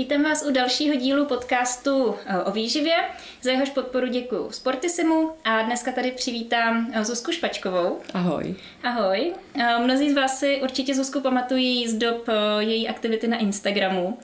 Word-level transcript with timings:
Vítám 0.00 0.22
vás 0.22 0.44
u 0.48 0.52
dalšího 0.52 0.96
dílu 0.96 1.26
podcastu 1.26 2.14
eh, 2.26 2.38
o 2.38 2.50
výživě. 2.50 2.94
Za 3.42 3.50
jehož 3.50 3.70
podporu 3.70 4.06
děkuji 4.06 4.50
Sportisimu 4.50 5.30
a 5.44 5.62
dneska 5.62 5.92
tady 5.92 6.10
přivítám 6.10 6.90
eh, 6.92 7.04
Zuzku 7.04 7.32
Špačkovou. 7.32 7.98
Ahoj. 8.14 8.54
Ahoj. 8.82 9.32
Eh, 9.54 9.78
mnozí 9.84 10.10
z 10.10 10.14
vás 10.14 10.38
si 10.38 10.60
určitě 10.62 10.94
Zuzku 10.94 11.20
pamatují 11.20 11.88
z 11.88 11.94
dob 11.94 12.28
její 12.58 12.88
aktivity 12.88 13.28
na 13.28 13.36
Instagramu. 13.36 14.18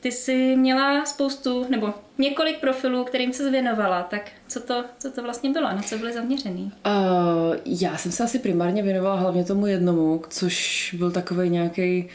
Ty 0.00 0.12
jsi 0.12 0.56
měla 0.56 1.04
spoustu, 1.04 1.66
nebo 1.68 1.94
několik 2.18 2.60
profilů, 2.60 3.04
kterým 3.04 3.32
se 3.32 3.50
věnovala, 3.50 4.02
tak 4.02 4.30
co 4.48 4.60
to, 4.60 4.84
co 4.98 5.10
to 5.10 5.22
vlastně 5.22 5.50
bylo, 5.50 5.66
na 5.66 5.82
co 5.82 5.98
byly 5.98 6.12
zaměřený? 6.12 6.72
Uh, 6.86 7.56
já 7.66 7.96
jsem 7.96 8.12
se 8.12 8.24
asi 8.24 8.38
primárně 8.38 8.82
věnovala 8.82 9.16
hlavně 9.16 9.44
tomu 9.44 9.66
jednomu, 9.66 10.22
což 10.28 10.94
byl 10.98 11.10
takový 11.10 11.50
nějaký 11.50 12.08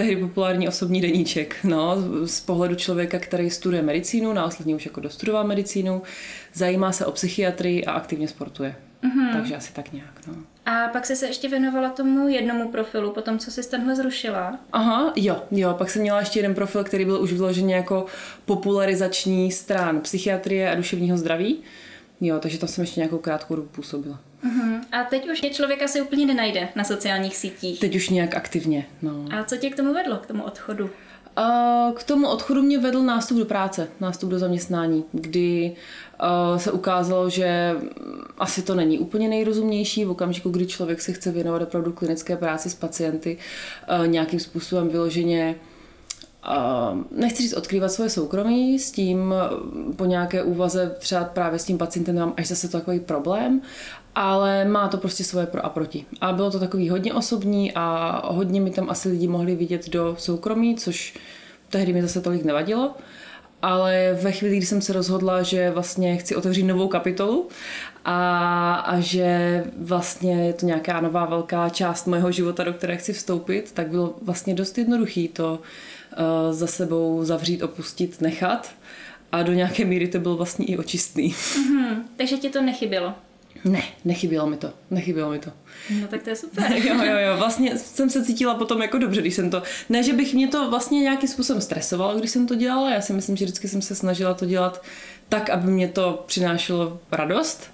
tehdy 0.00 0.16
populární 0.16 0.68
osobní 0.68 1.00
deníček, 1.00 1.56
no, 1.64 1.96
z 2.24 2.40
pohledu 2.40 2.74
člověka, 2.74 3.18
který 3.18 3.50
studuje 3.50 3.82
medicínu, 3.82 4.32
následně 4.32 4.74
už 4.74 4.86
jako 4.86 5.00
dostudoval 5.00 5.44
medicínu, 5.44 6.02
zajímá 6.54 6.92
se 6.92 7.06
o 7.06 7.12
psychiatrii 7.12 7.84
a 7.84 7.92
aktivně 7.92 8.28
sportuje. 8.28 8.76
Mm-hmm. 9.02 9.32
Takže 9.32 9.56
asi 9.56 9.72
tak 9.72 9.92
nějak, 9.92 10.26
no. 10.26 10.34
A 10.66 10.88
pak 10.88 11.06
jsi 11.06 11.16
se 11.16 11.26
ještě 11.26 11.48
věnovala 11.48 11.90
tomu 11.90 12.28
jednomu 12.28 12.68
profilu, 12.68 13.10
potom 13.10 13.38
co 13.38 13.50
jsi 13.50 13.70
tenhle 13.70 13.96
zrušila? 13.96 14.58
Aha, 14.72 15.12
jo, 15.16 15.42
jo, 15.50 15.74
pak 15.78 15.90
jsem 15.90 16.02
měla 16.02 16.20
ještě 16.20 16.38
jeden 16.38 16.54
profil, 16.54 16.84
který 16.84 17.04
byl 17.04 17.22
už 17.22 17.32
vložený 17.32 17.72
jako 17.72 18.06
popularizační 18.44 19.52
strán 19.52 20.00
psychiatrie 20.00 20.70
a 20.70 20.74
duševního 20.74 21.16
zdraví. 21.16 21.58
Jo, 22.20 22.38
takže 22.38 22.58
tam 22.58 22.68
jsem 22.68 22.82
ještě 22.82 23.00
nějakou 23.00 23.18
krátkou 23.18 23.56
dobu 23.56 23.68
působila. 23.68 24.18
Uh-huh. 24.44 24.80
A 24.92 25.04
teď 25.04 25.30
už 25.30 25.42
je 25.42 25.50
člověka 25.50 25.88
si 25.88 26.00
úplně 26.00 26.26
nenajde 26.26 26.68
na 26.76 26.84
sociálních 26.84 27.36
sítích. 27.36 27.80
Teď 27.80 27.96
už 27.96 28.08
nějak 28.08 28.34
aktivně, 28.34 28.86
no. 29.02 29.24
A 29.30 29.44
co 29.44 29.56
tě 29.56 29.70
k 29.70 29.76
tomu 29.76 29.94
vedlo, 29.94 30.16
k 30.16 30.26
tomu 30.26 30.42
odchodu? 30.42 30.90
Uh, 31.38 31.94
k 31.94 32.02
tomu 32.02 32.28
odchodu 32.28 32.62
mě 32.62 32.78
vedl 32.78 33.02
nástup 33.02 33.38
do 33.38 33.44
práce, 33.44 33.88
nástup 34.00 34.30
do 34.30 34.38
zaměstnání, 34.38 35.04
kdy 35.12 35.76
uh, 36.52 36.58
se 36.58 36.72
ukázalo, 36.72 37.30
že 37.30 37.74
asi 38.38 38.62
to 38.62 38.74
není 38.74 38.98
úplně 38.98 39.28
nejrozumnější 39.28 40.04
v 40.04 40.10
okamžiku, 40.10 40.50
kdy 40.50 40.66
člověk 40.66 41.00
se 41.00 41.12
chce 41.12 41.30
věnovat 41.30 41.62
opravdu 41.62 41.92
klinické 41.92 42.36
práci 42.36 42.70
s 42.70 42.74
pacienty 42.74 43.38
uh, 44.00 44.06
nějakým 44.06 44.40
způsobem 44.40 44.88
vyloženě 44.88 45.54
nechci 47.10 47.42
říct 47.42 47.52
odkrývat 47.52 47.92
svoje 47.92 48.10
soukromí, 48.10 48.78
s 48.78 48.92
tím 48.92 49.34
po 49.96 50.04
nějaké 50.04 50.42
úvaze 50.42 50.96
třeba 50.98 51.24
právě 51.24 51.58
s 51.58 51.64
tím 51.64 51.78
pacientem 51.78 52.16
mám 52.16 52.34
až 52.36 52.46
zase 52.46 52.68
takový 52.68 53.00
problém, 53.00 53.62
ale 54.14 54.64
má 54.64 54.88
to 54.88 54.96
prostě 54.96 55.24
svoje 55.24 55.46
pro 55.46 55.64
a 55.64 55.68
proti. 55.68 56.04
A 56.20 56.32
bylo 56.32 56.50
to 56.50 56.60
takový 56.60 56.88
hodně 56.88 57.14
osobní 57.14 57.72
a 57.74 58.20
hodně 58.24 58.60
mi 58.60 58.70
tam 58.70 58.90
asi 58.90 59.08
lidi 59.08 59.28
mohli 59.28 59.54
vidět 59.54 59.88
do 59.88 60.16
soukromí, 60.18 60.76
což 60.76 61.14
tehdy 61.68 61.92
mi 61.92 62.02
zase 62.02 62.20
tolik 62.20 62.44
nevadilo. 62.44 62.94
Ale 63.62 64.18
ve 64.22 64.32
chvíli, 64.32 64.56
kdy 64.56 64.66
jsem 64.66 64.82
se 64.82 64.92
rozhodla, 64.92 65.42
že 65.42 65.70
vlastně 65.70 66.16
chci 66.16 66.36
otevřít 66.36 66.62
novou 66.62 66.88
kapitolu 66.88 67.48
a, 68.04 68.74
a 68.74 69.00
že 69.00 69.64
vlastně 69.76 70.46
je 70.46 70.52
to 70.52 70.66
nějaká 70.66 71.00
nová 71.00 71.26
velká 71.26 71.68
část 71.68 72.06
mého 72.06 72.32
života, 72.32 72.64
do 72.64 72.72
které 72.72 72.96
chci 72.96 73.12
vstoupit, 73.12 73.72
tak 73.72 73.88
bylo 73.88 74.14
vlastně 74.22 74.54
dost 74.54 74.78
jednoduchý 74.78 75.28
to 75.28 75.52
uh, 75.52 76.52
za 76.52 76.66
sebou 76.66 77.24
zavřít, 77.24 77.62
opustit, 77.62 78.20
nechat. 78.20 78.72
A 79.32 79.42
do 79.42 79.52
nějaké 79.52 79.84
míry 79.84 80.08
to 80.08 80.18
byl 80.18 80.36
vlastně 80.36 80.66
i 80.66 80.78
očistný. 80.78 81.30
Mm-hmm. 81.30 82.02
Takže 82.16 82.36
ti 82.36 82.50
to 82.50 82.62
nechybělo? 82.62 83.14
Ne, 83.64 83.82
nechybělo 84.04 84.46
mi 84.46 84.56
to, 84.56 84.72
nechybělo 84.90 85.30
mi 85.30 85.38
to. 85.38 85.50
No 86.00 86.08
tak 86.08 86.22
to 86.22 86.30
je 86.30 86.36
super. 86.36 86.72
jo, 86.76 86.94
jo, 87.04 87.18
jo, 87.18 87.36
vlastně 87.36 87.78
jsem 87.78 88.10
se 88.10 88.24
cítila 88.24 88.54
potom 88.54 88.82
jako 88.82 88.98
dobře, 88.98 89.20
když 89.20 89.34
jsem 89.34 89.50
to, 89.50 89.62
ne, 89.88 90.02
že 90.02 90.12
bych 90.12 90.34
mě 90.34 90.48
to 90.48 90.70
vlastně 90.70 91.00
nějakým 91.00 91.28
způsobem 91.28 91.62
stresovalo, 91.62 92.18
když 92.18 92.30
jsem 92.30 92.46
to 92.46 92.54
dělala, 92.54 92.90
já 92.90 93.00
si 93.00 93.12
myslím, 93.12 93.36
že 93.36 93.44
vždycky 93.44 93.68
jsem 93.68 93.82
se 93.82 93.94
snažila 93.94 94.34
to 94.34 94.46
dělat 94.46 94.82
tak, 95.28 95.50
aby 95.50 95.70
mě 95.70 95.88
to 95.88 96.24
přinášelo 96.26 97.00
radost, 97.12 97.70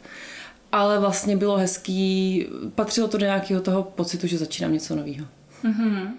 ale 0.73 0.99
vlastně 0.99 1.37
bylo 1.37 1.57
hezký, 1.57 2.47
patřilo 2.75 3.09
to 3.09 3.19
do 3.19 3.27
nějakého 3.27 3.61
toho 3.61 3.83
pocitu, 3.83 4.27
že 4.27 4.39
začínám 4.39 4.73
něco 4.73 4.97
nového. 4.97 5.27
Mm-hmm. 5.65 6.11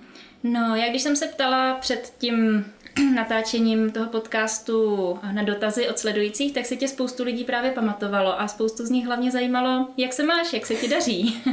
No, 0.43 0.75
já 0.75 0.89
když 0.89 1.01
jsem 1.01 1.15
se 1.15 1.27
ptala 1.27 1.75
před 1.75 2.13
tím 2.17 2.65
natáčením 3.15 3.91
toho 3.91 4.09
podcastu 4.09 5.19
na 5.31 5.43
dotazy 5.43 5.89
od 5.89 5.99
sledujících, 5.99 6.53
tak 6.53 6.65
se 6.65 6.75
tě 6.75 6.87
spoustu 6.87 7.23
lidí 7.23 7.43
právě 7.43 7.71
pamatovalo 7.71 8.41
a 8.41 8.47
spoustu 8.47 8.85
z 8.85 8.89
nich 8.89 9.05
hlavně 9.05 9.31
zajímalo, 9.31 9.87
jak 9.97 10.13
se 10.13 10.23
máš, 10.23 10.53
jak 10.53 10.65
se 10.65 10.75
ti 10.75 10.87
daří. 10.87 11.43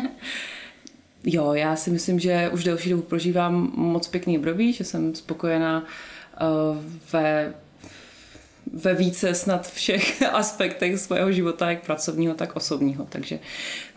jo, 1.25 1.53
já 1.53 1.77
si 1.77 1.91
myslím, 1.91 2.21
že 2.21 2.51
už 2.53 2.65
delší 2.65 2.91
dobu 2.91 3.03
prožívám 3.03 3.73
moc 3.75 4.09
pěkný 4.09 4.39
období, 4.39 4.73
že 4.73 4.85
jsem 4.85 5.15
spokojená 5.15 5.81
uh, 5.81 6.79
ve 7.13 7.55
ve 8.73 8.95
více 8.95 9.35
snad 9.35 9.73
všech 9.73 10.23
aspektech 10.33 10.99
svého 10.99 11.33
života, 11.33 11.71
jak 11.71 11.87
pracovního, 11.87 12.35
tak 12.35 12.57
osobního. 12.57 13.07
Takže 13.09 13.39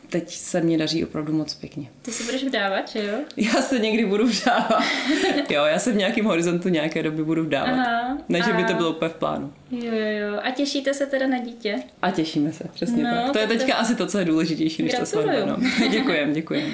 teď 0.10 0.36
se 0.36 0.62
mě 0.62 0.78
daří 0.78 1.06
opravdu 1.06 1.34
moc 1.34 1.54
pěkně. 1.54 1.90
Ty 2.02 2.12
si 2.12 2.24
budeš 2.24 2.44
vdávat, 2.44 2.90
že 2.90 3.06
jo? 3.06 3.14
Já 3.38 3.62
se 3.62 3.80
někdy 3.80 4.06
budu 4.06 4.28
vdávat. 4.28 4.84
jo, 5.50 5.64
já 5.64 5.80
se 5.80 5.92
v 5.92 5.96
nějakém 5.96 6.26
horizontu 6.26 6.70
nějaké 6.70 7.04
doby 7.04 7.24
budu 7.24 7.44
vdávat. 7.44 7.74
Aha, 7.74 8.18
ne, 8.30 8.42
že 8.42 8.54
by 8.54 8.64
to 8.64 8.74
bylo 8.74 8.90
úplně 8.90 9.10
v 9.10 9.16
plánu. 9.16 9.54
Jo, 9.72 9.92
jo. 9.94 10.40
A 10.44 10.52
těšíte 10.52 10.94
se 10.94 11.06
teda 11.06 11.28
na 11.28 11.38
dítě? 11.38 11.76
A 12.02 12.12
těšíme 12.12 12.54
se, 12.54 12.64
přesně 12.74 13.04
no, 13.04 13.10
tak. 13.16 13.32
To 13.32 13.40
je 13.40 13.48
teďka 13.48 13.74
to... 13.74 13.80
asi 13.80 13.96
to, 13.96 14.08
co 14.08 14.20
je 14.20 14.26
důležitější, 14.26 14.84
než 14.84 14.94
to 14.94 15.06
svatba. 15.06 15.34
No. 15.46 15.58
děkujem, 15.90 16.34
děkujem. 16.34 16.74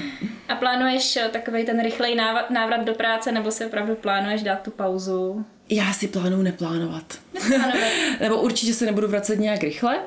A 0.50 0.56
plánuješ 0.56 1.18
eh, 1.18 1.30
takový 1.30 1.66
ten 1.66 1.84
rychlej 1.84 2.16
návrat 2.50 2.86
do 2.86 2.94
práce, 2.94 3.32
nebo 3.32 3.52
si 3.52 3.66
opravdu 3.66 3.96
plánuješ 3.96 4.44
dát 4.44 4.62
tu 4.62 4.72
pauzu? 4.72 5.46
Já 5.70 5.94
si 5.94 6.08
plánuju 6.08 6.42
neplánovat. 6.42 7.20
neplánovat. 7.34 7.84
nebo 8.20 8.42
určitě 8.42 8.74
se 8.74 8.86
nebudu 8.86 9.08
vracet 9.08 9.40
nějak 9.40 9.64
rychle, 9.64 10.00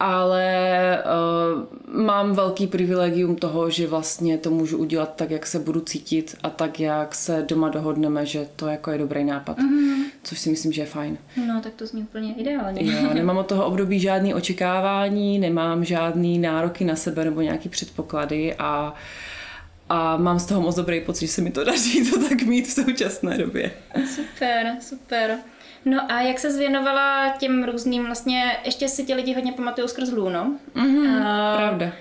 ale 0.00 0.98
uh, 1.04 2.02
mám 2.04 2.32
velký 2.32 2.66
privilegium 2.66 3.36
toho, 3.36 3.70
že 3.70 3.86
vlastně 3.86 4.38
to 4.38 4.50
můžu 4.50 4.78
udělat 4.78 5.16
tak, 5.16 5.30
jak 5.30 5.46
se 5.46 5.58
budu 5.58 5.80
cítit 5.80 6.36
a 6.42 6.50
tak, 6.50 6.80
jak 6.80 7.14
se 7.14 7.44
doma 7.48 7.68
dohodneme, 7.68 8.26
že 8.26 8.48
to 8.56 8.66
jako 8.66 8.90
je 8.90 8.98
dobrý 8.98 9.24
nápad, 9.24 9.58
mm-hmm. 9.58 10.04
což 10.22 10.38
si 10.38 10.50
myslím, 10.50 10.72
že 10.72 10.82
je 10.82 10.86
fajn. 10.86 11.18
No, 11.46 11.60
tak 11.62 11.72
to 11.74 11.86
zní 11.86 12.02
úplně 12.02 12.34
ideálně. 12.34 12.92
Jo, 12.92 13.10
nemám 13.14 13.36
od 13.36 13.46
toho 13.46 13.66
období 13.66 14.00
žádný 14.00 14.34
očekávání, 14.34 15.38
nemám 15.38 15.84
žádný 15.84 16.38
nároky 16.38 16.84
na 16.84 16.96
sebe 16.96 17.24
nebo 17.24 17.40
nějaký 17.40 17.68
předpoklady 17.68 18.54
a 18.58 18.94
a 19.88 20.16
mám 20.16 20.38
z 20.38 20.46
toho 20.46 20.60
moc 20.60 20.76
dobrý 20.76 21.00
pocit, 21.00 21.26
že 21.26 21.32
se 21.32 21.42
mi 21.42 21.50
to 21.50 21.64
daří 21.64 22.10
to 22.10 22.28
tak 22.28 22.42
mít 22.42 22.66
v 22.66 22.70
současné 22.70 23.38
době. 23.38 23.70
Super, 24.14 24.76
super. 24.80 25.38
No 25.84 26.12
a 26.12 26.20
jak 26.20 26.38
se 26.38 26.52
zvěnovala 26.52 27.28
těm 27.38 27.64
různým, 27.64 28.06
vlastně 28.06 28.56
ještě 28.64 28.88
si 28.88 29.04
ti 29.04 29.14
lidi 29.14 29.34
hodně 29.34 29.52
pamatují 29.52 29.88
skrz 29.88 30.10
Luno. 30.10 30.54
Mm-hmm, 30.76 31.16
uh, 31.16 31.56
pravda. 31.56 31.92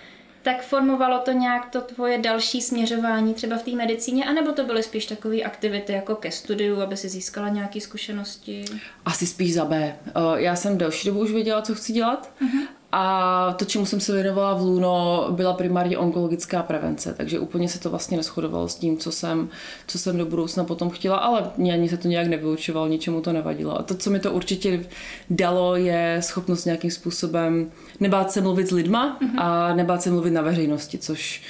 Tak 0.41 0.63
formovalo 0.63 1.19
to 1.19 1.31
nějak 1.31 1.69
to 1.69 1.81
tvoje 1.81 2.17
další 2.17 2.61
směřování 2.61 3.33
třeba 3.33 3.57
v 3.57 3.63
té 3.63 3.71
medicíně, 3.71 4.25
anebo 4.25 4.51
to 4.51 4.63
byly 4.63 4.83
spíš 4.83 5.05
takové 5.05 5.41
aktivity 5.41 5.93
jako 5.93 6.15
ke 6.15 6.31
studiu, 6.31 6.81
aby 6.81 6.97
si 6.97 7.09
získala 7.09 7.49
nějaké 7.49 7.81
zkušenosti? 7.81 8.65
Asi 9.05 9.27
spíš 9.27 9.53
za 9.53 9.65
B. 9.65 9.95
Uh, 10.15 10.35
já 10.35 10.55
jsem 10.55 10.77
delší 10.77 11.07
dobu 11.07 11.19
už 11.19 11.31
věděla, 11.31 11.61
co 11.61 11.75
chci 11.75 11.93
dělat 11.93 12.31
uh-huh. 12.41 12.67
A 12.99 13.53
to, 13.57 13.65
čemu 13.65 13.85
jsem 13.85 13.99
se 13.99 14.13
věnovala 14.13 14.53
v 14.53 14.61
Luno, 14.61 15.27
byla 15.31 15.53
primárně 15.53 15.97
onkologická 15.97 16.63
prevence, 16.63 17.13
takže 17.17 17.39
úplně 17.39 17.69
se 17.69 17.79
to 17.79 17.89
vlastně 17.89 18.17
neschodovalo 18.17 18.67
s 18.67 18.75
tím, 18.75 18.97
co 18.97 19.11
jsem, 19.11 19.49
co 19.87 19.99
jsem 19.99 20.17
do 20.17 20.25
budoucna 20.25 20.63
potom 20.63 20.89
chtěla, 20.89 21.17
ale 21.17 21.51
mě 21.57 21.73
ani 21.73 21.89
se 21.89 21.97
to 21.97 22.07
nějak 22.07 22.27
nevyučovalo, 22.27 22.87
ničemu 22.87 23.21
to 23.21 23.33
nevadilo. 23.33 23.79
A 23.79 23.83
to, 23.83 23.95
co 23.95 24.09
mi 24.09 24.19
to 24.19 24.31
určitě 24.31 24.85
dalo, 25.29 25.75
je 25.75 26.17
schopnost 26.23 26.65
nějakým 26.65 26.91
způsobem 26.91 27.71
nebát 27.99 28.31
se 28.31 28.41
mluvit 28.41 28.67
s 28.67 28.71
lidma 28.71 29.17
mm-hmm. 29.21 29.41
a 29.41 29.73
nebát 29.73 30.01
se 30.01 30.09
mluvit 30.09 30.31
na 30.31 30.41
veřejnosti, 30.41 30.97
což 30.97 31.41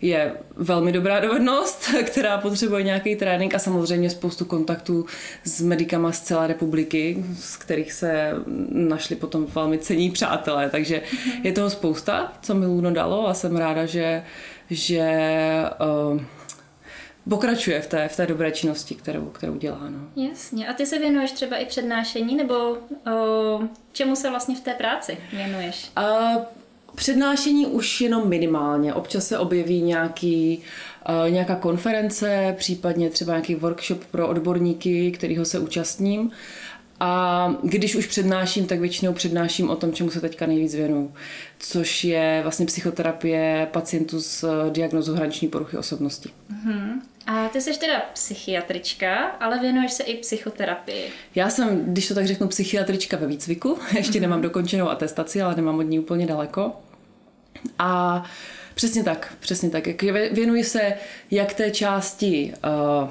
je 0.00 0.34
velmi 0.56 0.92
dobrá 0.92 1.20
dovednost, 1.20 1.90
která 2.06 2.38
potřebuje 2.38 2.82
nějaký 2.82 3.16
trénink 3.16 3.54
a 3.54 3.58
samozřejmě 3.58 4.10
spoustu 4.10 4.44
kontaktů 4.44 5.06
s 5.44 5.60
medikama 5.60 6.12
z 6.12 6.20
celé 6.20 6.46
republiky, 6.46 7.24
z 7.38 7.56
kterých 7.56 7.92
se 7.92 8.32
našli 8.70 9.16
potom 9.16 9.46
velmi 9.46 9.78
cení 9.78 10.10
přátelé, 10.10 10.70
takže 10.70 11.02
je 11.42 11.52
toho 11.52 11.70
spousta, 11.70 12.32
co 12.42 12.54
mi 12.54 12.66
Luno 12.66 12.90
dalo 12.90 13.28
a 13.28 13.34
jsem 13.34 13.56
ráda, 13.56 13.86
že, 13.86 14.24
že 14.70 15.10
uh, 16.12 16.20
pokračuje 17.28 17.80
v 17.80 17.86
té, 17.86 18.08
v 18.08 18.16
té 18.16 18.26
dobré 18.26 18.52
činnosti, 18.52 18.94
kterou, 18.94 19.26
kterou 19.26 19.54
dělá. 19.54 19.80
No. 19.88 20.24
Jasně. 20.28 20.68
A 20.68 20.72
ty 20.72 20.86
se 20.86 20.98
věnuješ 20.98 21.32
třeba 21.32 21.56
i 21.56 21.66
přednášení, 21.66 22.36
nebo 22.36 22.70
uh, 22.70 23.66
čemu 23.92 24.16
se 24.16 24.30
vlastně 24.30 24.56
v 24.56 24.60
té 24.60 24.74
práci 24.74 25.18
věnuješ? 25.32 25.90
Uh, 25.98 26.42
Přednášení 26.96 27.66
už 27.66 28.00
jenom 28.00 28.28
minimálně. 28.28 28.94
Občas 28.94 29.26
se 29.26 29.38
objeví 29.38 29.82
nějaký, 29.82 30.62
uh, 31.08 31.30
nějaká 31.30 31.56
konference, 31.56 32.54
případně 32.58 33.10
třeba 33.10 33.32
nějaký 33.32 33.54
workshop 33.54 34.04
pro 34.04 34.28
odborníky, 34.28 35.10
kterýho 35.10 35.44
se 35.44 35.58
účastním. 35.58 36.30
A 37.00 37.54
když 37.62 37.94
už 37.94 38.06
přednáším, 38.06 38.66
tak 38.66 38.80
většinou 38.80 39.12
přednáším 39.12 39.70
o 39.70 39.76
tom, 39.76 39.92
čemu 39.92 40.10
se 40.10 40.20
teďka 40.20 40.46
nejvíc 40.46 40.74
věnuju, 40.74 41.12
což 41.58 42.04
je 42.04 42.40
vlastně 42.42 42.66
psychoterapie 42.66 43.68
pacientů 43.72 44.20
s 44.20 44.70
diagnozou 44.70 45.14
hraniční 45.14 45.48
poruchy 45.48 45.78
osobnosti. 45.78 46.30
Mm-hmm. 46.52 47.00
A 47.26 47.48
ty 47.48 47.60
jsi 47.60 47.78
teda 47.78 48.02
psychiatrička, 48.12 49.16
ale 49.16 49.60
věnuješ 49.60 49.92
se 49.92 50.02
i 50.02 50.16
psychoterapii. 50.16 51.10
Já 51.34 51.50
jsem, 51.50 51.84
když 51.84 52.08
to 52.08 52.14
tak 52.14 52.26
řeknu, 52.26 52.48
psychiatrička 52.48 53.16
ve 53.16 53.26
výcviku. 53.26 53.78
Ještě 53.96 54.20
nemám 54.20 54.42
dokončenou 54.42 54.88
atestaci, 54.88 55.42
ale 55.42 55.56
nemám 55.56 55.78
od 55.78 55.82
ní 55.82 55.98
úplně 55.98 56.26
daleko. 56.26 56.72
A 57.78 58.24
přesně 58.74 59.04
tak, 59.04 59.34
přesně 59.40 59.70
tak. 59.70 59.86
Jak 59.86 60.02
věnuji 60.32 60.64
se 60.64 60.94
jak 61.30 61.54
té 61.54 61.70
části 61.70 62.52
uh, 63.02 63.08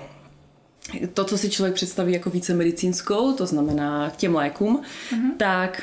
to, 1.14 1.24
co 1.24 1.38
si 1.38 1.50
člověk 1.50 1.76
představí 1.76 2.14
jako 2.14 2.30
více 2.30 2.54
medicínskou, 2.54 3.34
to 3.34 3.46
znamená 3.46 4.10
k 4.10 4.16
těm 4.16 4.36
lékům, 4.36 4.82
mm-hmm. 5.12 5.38
tak 5.38 5.82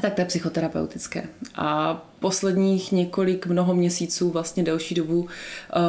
tak 0.00 0.14
to 0.14 0.20
je 0.20 0.24
psychoterapeutické. 0.24 1.28
A 1.54 1.94
posledních 2.20 2.92
několik 2.92 3.46
mnoho 3.46 3.74
měsíců, 3.74 4.30
vlastně 4.30 4.62
delší 4.62 4.94
dobu, 4.94 5.20
uh, 5.20 5.28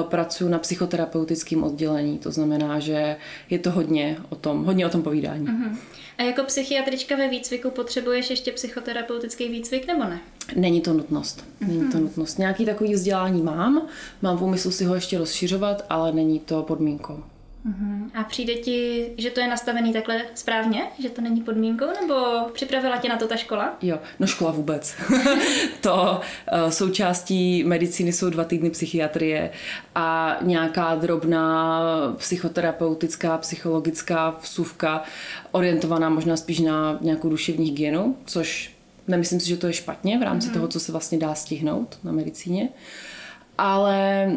pracuji 0.09 0.49
na 0.49 0.59
psychoterapeutickém 0.59 1.63
oddělení. 1.63 2.19
To 2.19 2.31
znamená, 2.31 2.79
že 2.79 3.15
je 3.49 3.59
to 3.59 3.71
hodně 3.71 4.17
o 4.29 4.35
tom, 4.35 4.65
hodně 4.65 4.85
o 4.85 4.89
tom 4.89 5.03
povídání. 5.03 5.47
Uh-huh. 5.47 5.77
A 6.17 6.23
jako 6.23 6.43
psychiatrička 6.43 7.15
ve 7.15 7.27
výcviku 7.27 7.69
potřebuješ 7.69 8.29
ještě 8.29 8.51
psychoterapeutický 8.51 9.49
výcvik 9.49 9.87
nebo 9.87 10.03
ne? 10.03 10.19
Není 10.55 10.81
to 10.81 10.93
nutnost. 10.93 11.45
Není 11.67 11.91
to 11.91 11.99
nutnost. 11.99 12.39
Nějaký 12.39 12.65
takový 12.65 12.93
vzdělání 12.93 13.41
mám, 13.41 13.81
mám 14.21 14.37
v 14.37 14.43
úmyslu 14.43 14.71
si 14.71 14.85
ho 14.85 14.95
ještě 14.95 15.17
rozšiřovat, 15.17 15.85
ale 15.89 16.11
není 16.11 16.39
to 16.39 16.63
podmínkou. 16.63 17.23
Uh-huh. 17.69 18.09
A 18.13 18.23
přijde 18.23 18.53
ti, 18.53 19.09
že 19.17 19.29
to 19.29 19.39
je 19.39 19.47
nastavený 19.47 19.93
takhle 19.93 20.21
správně? 20.35 20.83
Že 20.99 21.09
to 21.09 21.21
není 21.21 21.41
podmínkou? 21.41 21.85
Nebo 22.01 22.15
připravila 22.53 22.97
tě 22.97 23.09
na 23.09 23.17
to 23.17 23.27
ta 23.27 23.35
škola? 23.35 23.77
Jo, 23.81 23.99
no 24.19 24.27
škola 24.27 24.51
vůbec. 24.51 24.95
to 25.81 26.21
uh, 26.63 26.69
součástí 26.69 27.63
medicíny 27.63 28.13
jsou 28.13 28.29
dva 28.29 28.43
týdny 28.43 28.69
psychiatrie 28.69 29.51
a 29.95 30.37
nějaká 30.41 30.95
drobná 30.95 31.81
psychoterapeutická, 32.17 33.37
psychologická 33.37 34.35
vsuvka 34.41 35.03
orientovaná 35.51 36.09
možná 36.09 36.37
spíš 36.37 36.59
na 36.59 36.97
nějakou 37.01 37.29
duševní 37.29 37.65
hygienu, 37.65 38.15
což 38.25 38.73
nemyslím 39.07 39.39
si, 39.39 39.47
že 39.47 39.57
to 39.57 39.67
je 39.67 39.73
špatně 39.73 40.19
v 40.19 40.23
rámci 40.23 40.49
uh-huh. 40.49 40.53
toho, 40.53 40.67
co 40.67 40.79
se 40.79 40.91
vlastně 40.91 41.17
dá 41.17 41.35
stihnout 41.35 41.97
na 42.03 42.11
medicíně. 42.11 42.69
Ale 43.57 44.31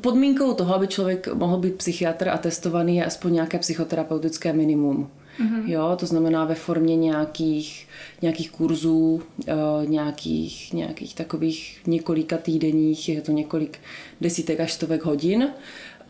podmínkou 0.00 0.54
toho, 0.54 0.74
aby 0.74 0.88
člověk 0.88 1.34
mohl 1.34 1.56
být 1.56 1.74
psychiatr 1.74 2.28
a 2.28 2.38
testovaný, 2.38 2.96
je 2.96 3.04
aspoň 3.04 3.32
nějaké 3.32 3.58
psychoterapeutické 3.58 4.52
minimum. 4.52 5.10
Mm-hmm. 5.40 5.62
Jo, 5.66 5.96
to 6.00 6.06
znamená 6.06 6.44
ve 6.44 6.54
formě 6.54 6.96
nějakých, 6.96 7.88
nějakých 8.22 8.50
kurzů, 8.50 9.22
eh, 9.48 9.86
nějakých, 9.86 10.72
nějakých 10.72 11.14
takových 11.14 11.80
několika 11.86 12.38
týdenních, 12.38 13.08
je 13.08 13.20
to 13.20 13.32
několik 13.32 13.78
desítek 14.20 14.60
až 14.60 14.72
stovek 14.72 15.04
hodin, 15.04 15.48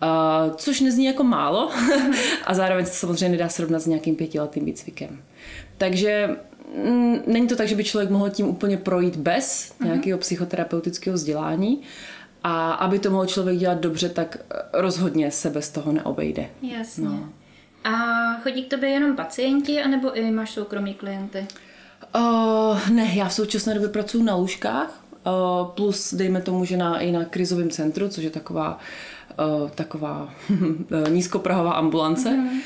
Uh, 0.02 0.54
což 0.56 0.80
nezní 0.80 1.04
jako 1.04 1.24
málo 1.24 1.70
a 2.44 2.54
zároveň 2.54 2.86
se 2.86 2.92
samozřejmě 2.92 3.28
nedá 3.28 3.48
srovnat 3.48 3.80
s 3.80 3.86
nějakým 3.86 4.16
pětiletým 4.16 4.64
výcvikem. 4.64 5.22
Takže 5.78 6.36
není 7.26 7.48
to 7.48 7.56
tak, 7.56 7.68
že 7.68 7.76
by 7.76 7.84
člověk 7.84 8.10
mohl 8.10 8.30
tím 8.30 8.46
úplně 8.46 8.76
projít 8.76 9.16
bez 9.16 9.72
mm-hmm. 9.72 9.86
nějakého 9.86 10.18
psychoterapeutického 10.18 11.14
vzdělání, 11.14 11.82
a 12.44 12.72
aby 12.72 12.98
to 12.98 13.10
mohl 13.10 13.26
člověk 13.26 13.58
dělat 13.58 13.78
dobře, 13.78 14.08
tak 14.08 14.38
rozhodně 14.72 15.30
se 15.30 15.50
bez 15.50 15.70
toho 15.70 15.92
neobejde. 15.92 16.46
Jasně. 16.62 17.04
No. 17.04 17.28
A 17.84 17.94
chodí 18.42 18.64
k 18.64 18.70
tobě 18.70 18.90
jenom 18.90 19.16
pacienti, 19.16 19.82
anebo 19.82 20.12
i 20.12 20.30
máš 20.30 20.50
soukromí 20.50 20.94
klienty? 20.94 21.46
Uh, 22.14 22.90
ne, 22.90 23.10
já 23.14 23.28
v 23.28 23.34
současné 23.34 23.74
době 23.74 23.88
pracuji 23.88 24.22
na 24.22 24.34
lůžkách, 24.34 25.04
uh, 25.26 25.68
plus 25.68 26.14
dejme 26.14 26.40
tomu, 26.40 26.64
že 26.64 26.76
na, 26.76 26.98
i 26.98 27.12
na 27.12 27.24
krizovém 27.24 27.70
centru, 27.70 28.08
což 28.08 28.24
je 28.24 28.30
taková 28.30 28.78
uh, 29.62 29.70
taková 29.70 30.34
nízkoprahová 31.08 31.72
ambulance. 31.72 32.28
Mm-hmm 32.28 32.60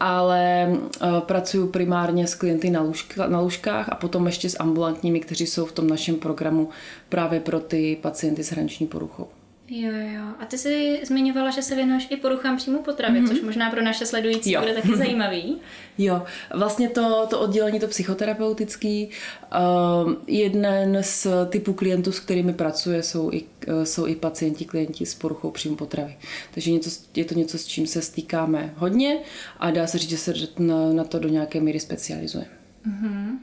ale 0.00 0.68
uh, 0.68 1.20
pracuji 1.20 1.68
primárně 1.68 2.26
s 2.26 2.34
klienty 2.34 2.70
na, 2.70 2.80
lůžka, 2.80 3.26
na 3.26 3.40
lůžkách 3.40 3.88
a 3.88 3.94
potom 3.94 4.26
ještě 4.26 4.50
s 4.50 4.60
ambulantními, 4.60 5.20
kteří 5.20 5.46
jsou 5.46 5.64
v 5.64 5.72
tom 5.72 5.88
našem 5.88 6.16
programu 6.16 6.68
právě 7.08 7.40
pro 7.40 7.60
ty 7.60 7.98
pacienty 8.02 8.44
s 8.44 8.50
hraniční 8.50 8.86
poruchou. 8.86 9.28
Jo, 9.70 9.90
jo. 9.92 10.24
A 10.38 10.46
ty 10.46 10.58
jsi 10.58 11.00
zmiňovala, 11.04 11.50
že 11.50 11.62
se 11.62 11.74
věnuješ 11.74 12.06
i 12.10 12.16
poruchám 12.16 12.56
příjmu 12.56 12.82
potravy, 12.82 13.20
mm-hmm. 13.20 13.28
což 13.28 13.40
možná 13.40 13.70
pro 13.70 13.82
naše 13.82 14.06
sledující 14.06 14.52
jo. 14.52 14.60
bude 14.60 14.74
taky 14.74 14.96
zajímavý. 14.96 15.58
Jo, 15.98 16.22
vlastně 16.54 16.88
to, 16.88 17.26
to 17.30 17.40
oddělení, 17.40 17.80
to 17.80 17.88
psychoterapeutický, 17.88 19.08
uh, 19.08 20.12
jeden 20.26 20.98
z 21.00 21.26
typů 21.48 21.72
klientů, 21.72 22.12
s 22.12 22.20
kterými 22.20 22.52
pracuje, 22.52 23.02
jsou 23.02 23.30
i, 23.32 23.42
uh, 23.42 23.82
jsou 23.82 24.06
i 24.06 24.16
pacienti, 24.16 24.64
klienti 24.64 25.06
s 25.06 25.14
poruchou 25.14 25.50
příjmu 25.50 25.76
potravy. 25.76 26.16
Takže 26.54 26.70
něco, 26.70 26.90
je 27.16 27.24
to 27.24 27.34
něco, 27.34 27.58
s 27.58 27.66
čím 27.66 27.86
se 27.86 28.02
stýkáme 28.02 28.74
hodně 28.76 29.18
a 29.58 29.70
dá 29.70 29.86
se 29.86 29.98
říct, 29.98 30.10
že 30.10 30.18
se 30.18 30.34
na, 30.58 30.92
na 30.92 31.04
to 31.04 31.18
do 31.18 31.28
nějaké 31.28 31.60
míry 31.60 31.80
specializujeme. 31.80 32.50
Mm-hmm. 32.88 33.38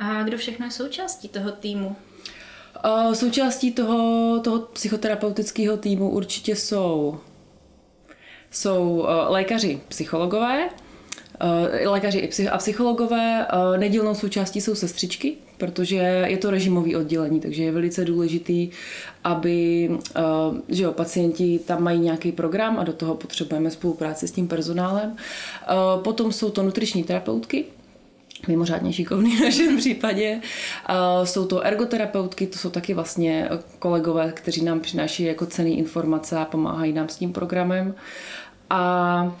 A 0.00 0.22
kdo 0.22 0.38
všechno 0.38 0.66
je 0.66 0.70
součástí 0.70 1.28
toho 1.28 1.52
týmu? 1.52 1.96
Součástí 3.12 3.72
toho, 3.72 4.40
toho 4.44 4.58
psychoterapeutického 4.58 5.76
týmu 5.76 6.10
určitě 6.10 6.56
jsou, 6.56 7.18
jsou 8.50 9.06
e, 9.08 9.28
lékaři, 9.28 9.80
psychologové, 9.88 10.68
e, 11.40 11.88
lékaři 11.88 12.48
a 12.48 12.58
psychologové. 12.58 13.46
E, 13.46 13.78
nedílnou 13.78 14.14
součástí 14.14 14.60
jsou 14.60 14.74
sestřičky, 14.74 15.34
protože 15.56 15.96
je 16.26 16.38
to 16.38 16.50
režimový 16.50 16.96
oddělení, 16.96 17.40
takže 17.40 17.62
je 17.62 17.72
velice 17.72 18.04
důležitý, 18.04 18.70
aby 19.24 19.90
že 20.68 20.82
jo, 20.82 20.92
pacienti 20.92 21.60
tam 21.66 21.82
mají 21.82 22.00
nějaký 22.00 22.32
program 22.32 22.78
a 22.78 22.84
do 22.84 22.92
toho 22.92 23.14
potřebujeme 23.14 23.70
spolupráci 23.70 24.28
s 24.28 24.32
tím 24.32 24.48
personálem. 24.48 25.16
Potom 26.04 26.32
jsou 26.32 26.50
to 26.50 26.62
nutriční 26.62 27.04
terapeutky, 27.04 27.64
mimořádně 28.48 28.92
šikovný 28.92 29.36
v 29.36 29.40
našem 29.40 29.76
případě. 29.76 30.40
Jsou 31.24 31.46
to 31.46 31.66
ergoterapeutky, 31.66 32.46
to 32.46 32.58
jsou 32.58 32.70
taky 32.70 32.94
vlastně 32.94 33.48
kolegové, 33.78 34.32
kteří 34.32 34.64
nám 34.64 34.80
přináší 34.80 35.24
jako 35.24 35.46
cený 35.46 35.78
informace 35.78 36.38
a 36.38 36.44
pomáhají 36.44 36.92
nám 36.92 37.08
s 37.08 37.16
tím 37.16 37.32
programem. 37.32 37.94
A 38.70 39.32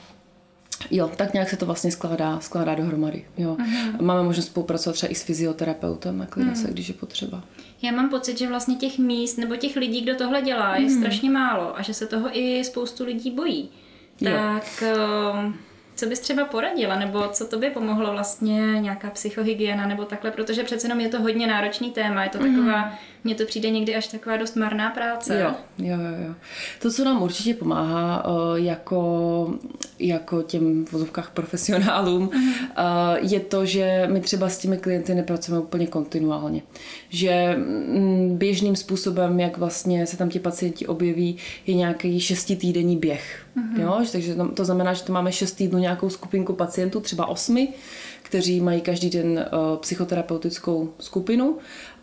Jo, 0.90 1.10
tak 1.16 1.32
nějak 1.34 1.50
se 1.50 1.56
to 1.56 1.66
vlastně 1.66 1.90
skládá, 1.90 2.40
skládá 2.40 2.74
dohromady. 2.74 3.24
Jo. 3.38 3.56
Uh-huh. 3.60 4.02
Máme 4.02 4.22
možnost 4.22 4.46
spolupracovat 4.46 4.92
třeba 4.92 5.12
i 5.12 5.14
s 5.14 5.22
fyzioterapeutem 5.22 6.18
na 6.18 6.26
klinice, 6.26 6.66
uh-huh. 6.66 6.72
když 6.72 6.88
je 6.88 6.94
potřeba. 6.94 7.44
Já 7.82 7.92
mám 7.92 8.10
pocit, 8.10 8.38
že 8.38 8.48
vlastně 8.48 8.74
těch 8.74 8.98
míst 8.98 9.36
nebo 9.36 9.56
těch 9.56 9.76
lidí, 9.76 10.00
kdo 10.00 10.14
tohle 10.14 10.42
dělá, 10.42 10.76
je 10.76 10.86
uh-huh. 10.86 10.98
strašně 10.98 11.30
málo 11.30 11.78
a 11.78 11.82
že 11.82 11.94
se 11.94 12.06
toho 12.06 12.38
i 12.38 12.64
spoustu 12.64 13.04
lidí 13.04 13.30
bojí. 13.30 13.70
Tak... 14.24 14.82
Jo 14.82 15.52
co 16.00 16.06
bys 16.06 16.20
třeba 16.20 16.44
poradila, 16.44 16.98
nebo 16.98 17.28
co 17.28 17.46
to 17.46 17.58
by 17.58 17.70
pomohlo 17.70 18.12
vlastně 18.12 18.60
nějaká 18.60 19.10
psychohygiena 19.10 19.86
nebo 19.86 20.04
takhle, 20.04 20.30
protože 20.30 20.64
přece 20.64 20.86
jenom 20.86 21.00
je 21.00 21.08
to 21.08 21.20
hodně 21.22 21.46
náročný 21.46 21.90
téma, 21.90 22.24
je 22.24 22.30
to 22.30 22.38
taková, 22.38 22.84
mm. 22.84 22.92
Mně 23.24 23.34
to 23.34 23.46
přijde 23.46 23.70
někdy 23.70 23.94
až 23.96 24.06
taková 24.06 24.36
dost 24.36 24.56
marná 24.56 24.90
práce. 24.90 25.40
Jo, 25.40 25.54
jo, 25.78 25.96
jo. 26.26 26.34
To, 26.82 26.90
co 26.90 27.04
nám 27.04 27.22
určitě 27.22 27.54
pomáhá 27.54 28.24
jako, 28.54 29.54
jako 29.98 30.42
těm 30.42 30.84
v 30.84 30.92
vozovkách 30.92 31.30
profesionálům, 31.30 32.30
mm. 32.34 32.52
je 33.20 33.40
to, 33.40 33.66
že 33.66 34.08
my 34.12 34.20
třeba 34.20 34.48
s 34.48 34.58
těmi 34.58 34.78
klienty 34.78 35.14
nepracujeme 35.14 35.64
úplně 35.64 35.86
kontinuálně. 35.86 36.62
Že 37.08 37.56
mm, 37.56 38.36
běžným 38.38 38.76
způsobem, 38.76 39.40
jak 39.40 39.58
vlastně 39.58 40.06
se 40.06 40.16
tam 40.16 40.28
ti 40.28 40.38
pacienti 40.38 40.86
objeví, 40.86 41.36
je 41.66 41.74
nějaký 41.74 42.20
šestitýdenní 42.20 42.96
běh. 42.96 43.46
Mm-hmm. 43.56 43.80
Jo? 43.80 44.04
Takže 44.12 44.34
to 44.54 44.64
znamená, 44.64 44.92
že 44.92 45.02
to 45.02 45.12
máme 45.12 45.32
šest 45.32 45.52
týdnů 45.52 45.78
nějakou 45.78 46.10
skupinku 46.10 46.52
pacientů, 46.52 47.00
třeba 47.00 47.26
osmi, 47.26 47.68
kteří 48.22 48.60
mají 48.60 48.80
každý 48.80 49.10
den 49.10 49.26
uh, 49.52 49.78
psychoterapeutickou 49.78 50.92
skupinu 50.98 51.58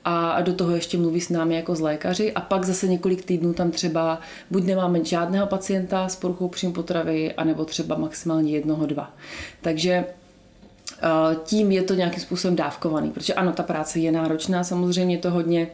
a 0.10 0.42
do 0.42 0.54
toho 0.54 0.76
ještě 0.76 0.98
mluví 0.98 1.22
s 1.22 1.30
námi 1.30 1.56
jako 1.56 1.76
s 1.76 1.80
lékaři 1.80 2.34
a 2.34 2.42
pak 2.42 2.64
zase 2.64 2.88
několik 2.88 3.26
týdnů 3.26 3.54
tam 3.54 3.72
třeba 3.72 4.20
buď 4.52 4.64
nemáme 4.64 5.06
žádného 5.06 5.48
pacienta 5.48 6.08
s 6.08 6.16
poruchou 6.16 6.48
příjmu 6.48 6.74
potravy, 6.74 7.34
anebo 7.34 7.66
třeba 7.66 7.98
maximálně 7.98 8.52
jednoho, 8.52 8.86
dva. 8.86 9.14
Takže 9.62 10.06
tím 11.44 11.72
je 11.72 11.82
to 11.82 11.94
nějakým 11.94 12.22
způsobem 12.22 12.56
dávkovaný, 12.56 13.12
protože 13.12 13.34
ano, 13.34 13.52
ta 13.52 13.64
práce 13.64 14.00
je 14.00 14.12
náročná, 14.12 14.64
samozřejmě 14.64 15.18
to 15.18 15.32
hodně 15.32 15.68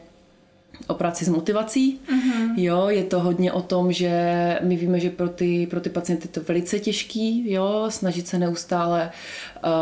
o 0.86 0.94
práci 0.94 1.24
s 1.24 1.28
motivací. 1.28 2.00
Uh-huh. 2.08 2.52
Jo, 2.56 2.88
je 2.88 3.04
to 3.04 3.20
hodně 3.20 3.52
o 3.52 3.62
tom, 3.62 3.92
že 3.92 4.58
my 4.62 4.76
víme, 4.76 5.00
že 5.00 5.10
pro 5.10 5.28
ty, 5.28 5.66
pro 5.66 5.80
ty 5.80 5.90
pacienty 5.90 6.24
je 6.28 6.32
to 6.32 6.40
velice 6.48 6.78
těžký, 6.78 7.52
jo, 7.52 7.86
snažit 7.88 8.28
se 8.28 8.38
neustále 8.38 9.10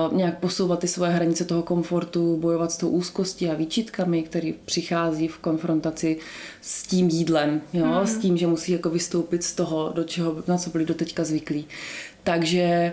uh, 0.08 0.16
nějak 0.16 0.38
posouvat 0.38 0.78
ty 0.78 0.88
svoje 0.88 1.10
hranice 1.10 1.44
toho 1.44 1.62
komfortu, 1.62 2.36
bojovat 2.36 2.72
s 2.72 2.76
tou 2.76 2.88
úzkostí 2.88 3.48
a 3.48 3.54
výčitkami, 3.54 4.22
který 4.22 4.54
přichází 4.64 5.28
v 5.28 5.38
konfrontaci 5.38 6.18
s 6.60 6.82
tím 6.82 7.08
jídlem, 7.08 7.60
jo, 7.72 7.84
uh-huh. 7.84 8.02
s 8.02 8.18
tím, 8.18 8.36
že 8.36 8.46
musí 8.46 8.72
jako 8.72 8.90
vystoupit 8.90 9.44
z 9.44 9.52
toho, 9.52 9.92
do 9.94 10.04
čeho, 10.04 10.42
na 10.48 10.58
co 10.58 10.70
byli 10.70 10.84
doteďka 10.84 11.24
zvyklí. 11.24 11.64
Takže 12.24 12.92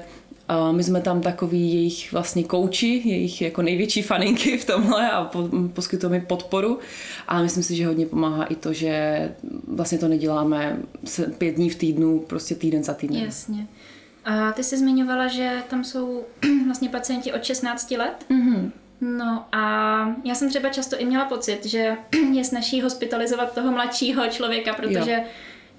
My 0.72 0.84
jsme 0.84 1.02
tam 1.02 1.22
takový 1.22 1.74
jejich 1.74 2.12
vlastně 2.12 2.44
kouči, 2.44 3.02
jejich 3.06 3.42
jako 3.42 3.62
největší 3.62 4.02
faninky 4.02 4.58
v 4.58 4.66
tomhle 4.66 5.12
a 5.12 5.32
poskytujeme 5.74 6.20
podporu. 6.20 6.80
A 7.28 7.42
myslím 7.42 7.64
si, 7.64 7.76
že 7.76 7.88
hodně 7.88 8.06
pomáhá 8.06 8.44
i 8.44 8.56
to, 8.56 8.74
že 8.74 9.32
vlastně 9.68 9.98
to 9.98 10.08
neděláme 10.08 10.78
pět 11.38 11.52
dní 11.52 11.70
v 11.70 11.76
týdnu, 11.76 12.20
prostě 12.20 12.56
týden 12.56 12.84
za 12.84 12.94
týdnem. 12.94 13.26
Jasně. 13.26 13.68
A 14.26 14.52
ty 14.52 14.64
jsi 14.64 14.78
zmiňovala, 14.78 15.28
že 15.28 15.64
tam 15.70 15.84
jsou 15.84 16.24
vlastně 16.66 16.90
pacienti 16.90 17.34
od 17.34 17.44
16 17.44 17.92
let. 17.92 18.26
Mm-hmm. 18.30 18.72
No 19.02 19.46
a 19.52 20.16
já 20.24 20.36
jsem 20.36 20.50
třeba 20.50 20.70
často 20.70 21.00
i 21.00 21.06
měla 21.06 21.26
pocit, 21.26 21.66
že 21.66 21.98
je 22.34 22.44
snaží 22.44 22.82
hospitalizovat 22.82 23.54
toho 23.54 23.72
mladšího 23.72 24.28
člověka, 24.28 24.74
protože 24.74 25.12
jo. 25.12 25.24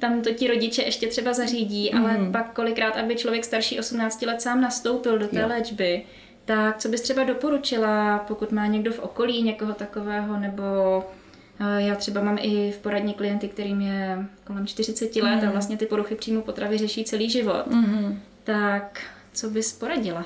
Tam 0.01 0.23
to 0.23 0.35
ti 0.35 0.49
rodiče 0.49 0.83
ještě 0.83 1.07
třeba 1.07 1.33
zařídí, 1.33 1.91
mm. 1.95 2.01
ale 2.01 2.19
mhm. 2.19 2.33
pak 2.33 2.53
kolikrát, 2.53 2.97
aby 2.97 3.17
člověk 3.17 3.45
starší 3.45 3.79
18 3.79 4.23
let 4.23 4.43
sám 4.43 4.61
nastoupil 4.61 5.19
do 5.19 5.29
té 5.29 5.41
jo. 5.41 5.49
léčby, 5.49 6.03
tak 6.45 6.79
co 6.79 6.89
bys 6.89 7.01
třeba 7.01 7.25
doporučila, 7.25 8.19
pokud 8.19 8.53
má 8.53 8.67
někdo 8.67 8.93
v 8.93 8.99
okolí 8.99 9.43
někoho 9.43 9.73
takového, 9.73 10.37
nebo 10.37 10.63
eh, 11.61 11.83
já 11.83 11.95
třeba 11.95 12.23
mám 12.23 12.39
i 12.41 12.71
v 12.71 12.79
poradní 12.79 13.15
klienty, 13.15 13.49
kterým 13.49 13.81
je 13.81 14.19
kolem 14.45 14.67
40 14.67 15.17
let 15.17 15.23
mm. 15.23 15.39
a 15.39 15.43
mhm. 15.43 15.51
vlastně 15.51 15.77
ty 15.77 15.87
poruchy 15.87 16.15
příjmu 16.15 16.43
potravy 16.43 16.79
řeší 16.79 17.05
celý 17.05 17.31
život. 17.31 17.67
Mm. 17.67 18.23
Tak 18.45 19.01
co 19.33 19.51
bys 19.51 19.73
poradila? 19.73 20.25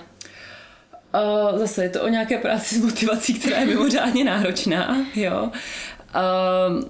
Uh, 1.53 1.59
zase 1.59 1.83
je 1.83 1.89
to 1.89 2.03
o 2.03 2.09
nějaké 2.09 2.39
práci 2.39 2.75
s 2.75 2.85
motivací, 2.85 3.35
která 3.35 3.59
je 3.59 3.67
mimořádně 3.67 4.25
náročná. 4.25 5.07
Jo. 5.15 5.51
Uh, 6.15 6.85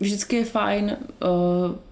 vždycky 0.00 0.36
je 0.36 0.44
fajn 0.44 0.96
uh, 0.96 1.28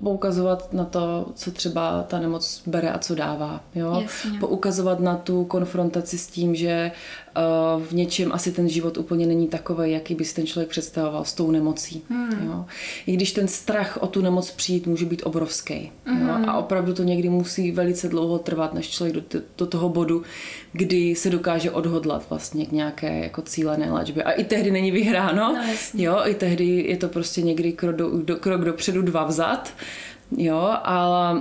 poukazovat 0.03 0.73
na 0.73 0.85
to, 0.85 1.27
co 1.35 1.51
třeba 1.51 2.03
ta 2.03 2.19
nemoc 2.19 2.63
bere 2.67 2.91
a 2.91 2.99
co 2.99 3.15
dává. 3.15 3.61
Jo? 3.75 4.05
Poukazovat 4.41 5.01
na 5.01 5.17
tu 5.17 5.45
konfrontaci 5.45 6.19
s 6.19 6.27
tím, 6.27 6.55
že 6.55 6.91
uh, 6.93 7.24
v 7.79 7.93
něčem 7.93 8.33
asi 8.33 8.53
ten 8.53 8.69
život 8.69 8.99
úplně 8.99 9.27
není 9.27 9.49
takový, 9.49 9.93
jaký 9.93 10.15
by 10.15 10.25
si 10.25 10.35
ten 10.35 10.47
člověk 10.47 10.69
představoval 10.69 11.25
s 11.25 11.33
tou 11.33 11.51
nemocí. 11.51 12.03
Hmm. 12.11 12.47
Jo? 12.47 12.65
I 13.07 13.13
když 13.13 13.33
ten 13.33 13.49
strach 13.49 13.99
o 14.01 14.07
tu 14.07 14.23
nemoc 14.23 14.51
přijít 14.51 14.87
může 14.87 15.05
být 15.05 15.23
obrovský. 15.25 15.93
Hmm. 16.05 16.29
Jo? 16.29 16.35
A 16.47 16.59
opravdu 16.59 16.95
to 16.95 17.03
někdy 17.03 17.29
musí 17.29 17.73
velice 17.73 18.09
dlouho 18.09 18.39
trvat, 18.39 18.75
než 18.75 18.91
člověk 18.91 19.15
do, 19.15 19.41
do 19.59 19.67
toho 19.67 19.89
bodu, 19.89 20.23
kdy 20.73 21.15
se 21.15 21.31
dokáže 21.31 21.71
odhodlat 21.71 22.27
vlastně 22.31 22.67
k 22.67 22.73
nějaké 22.73 23.19
jako 23.19 23.43
cílené 23.43 23.93
léčbě. 23.93 24.23
A 24.23 24.31
i 24.31 24.45
tehdy 24.45 24.71
není 24.71 24.91
vyhráno. 24.91 25.35
No, 25.35 25.65
jo, 25.95 26.21
i 26.25 26.35
tehdy 26.35 26.85
je 26.89 26.97
to 26.97 27.09
prostě 27.09 27.43
někdy 27.43 27.73
krok, 27.73 27.97
do, 27.97 28.11
do, 28.23 28.37
krok 28.37 28.65
dopředu, 28.65 29.03
dva 29.03 29.25
vzad. 29.25 29.73
Jo, 30.37 30.71
ale 30.83 31.41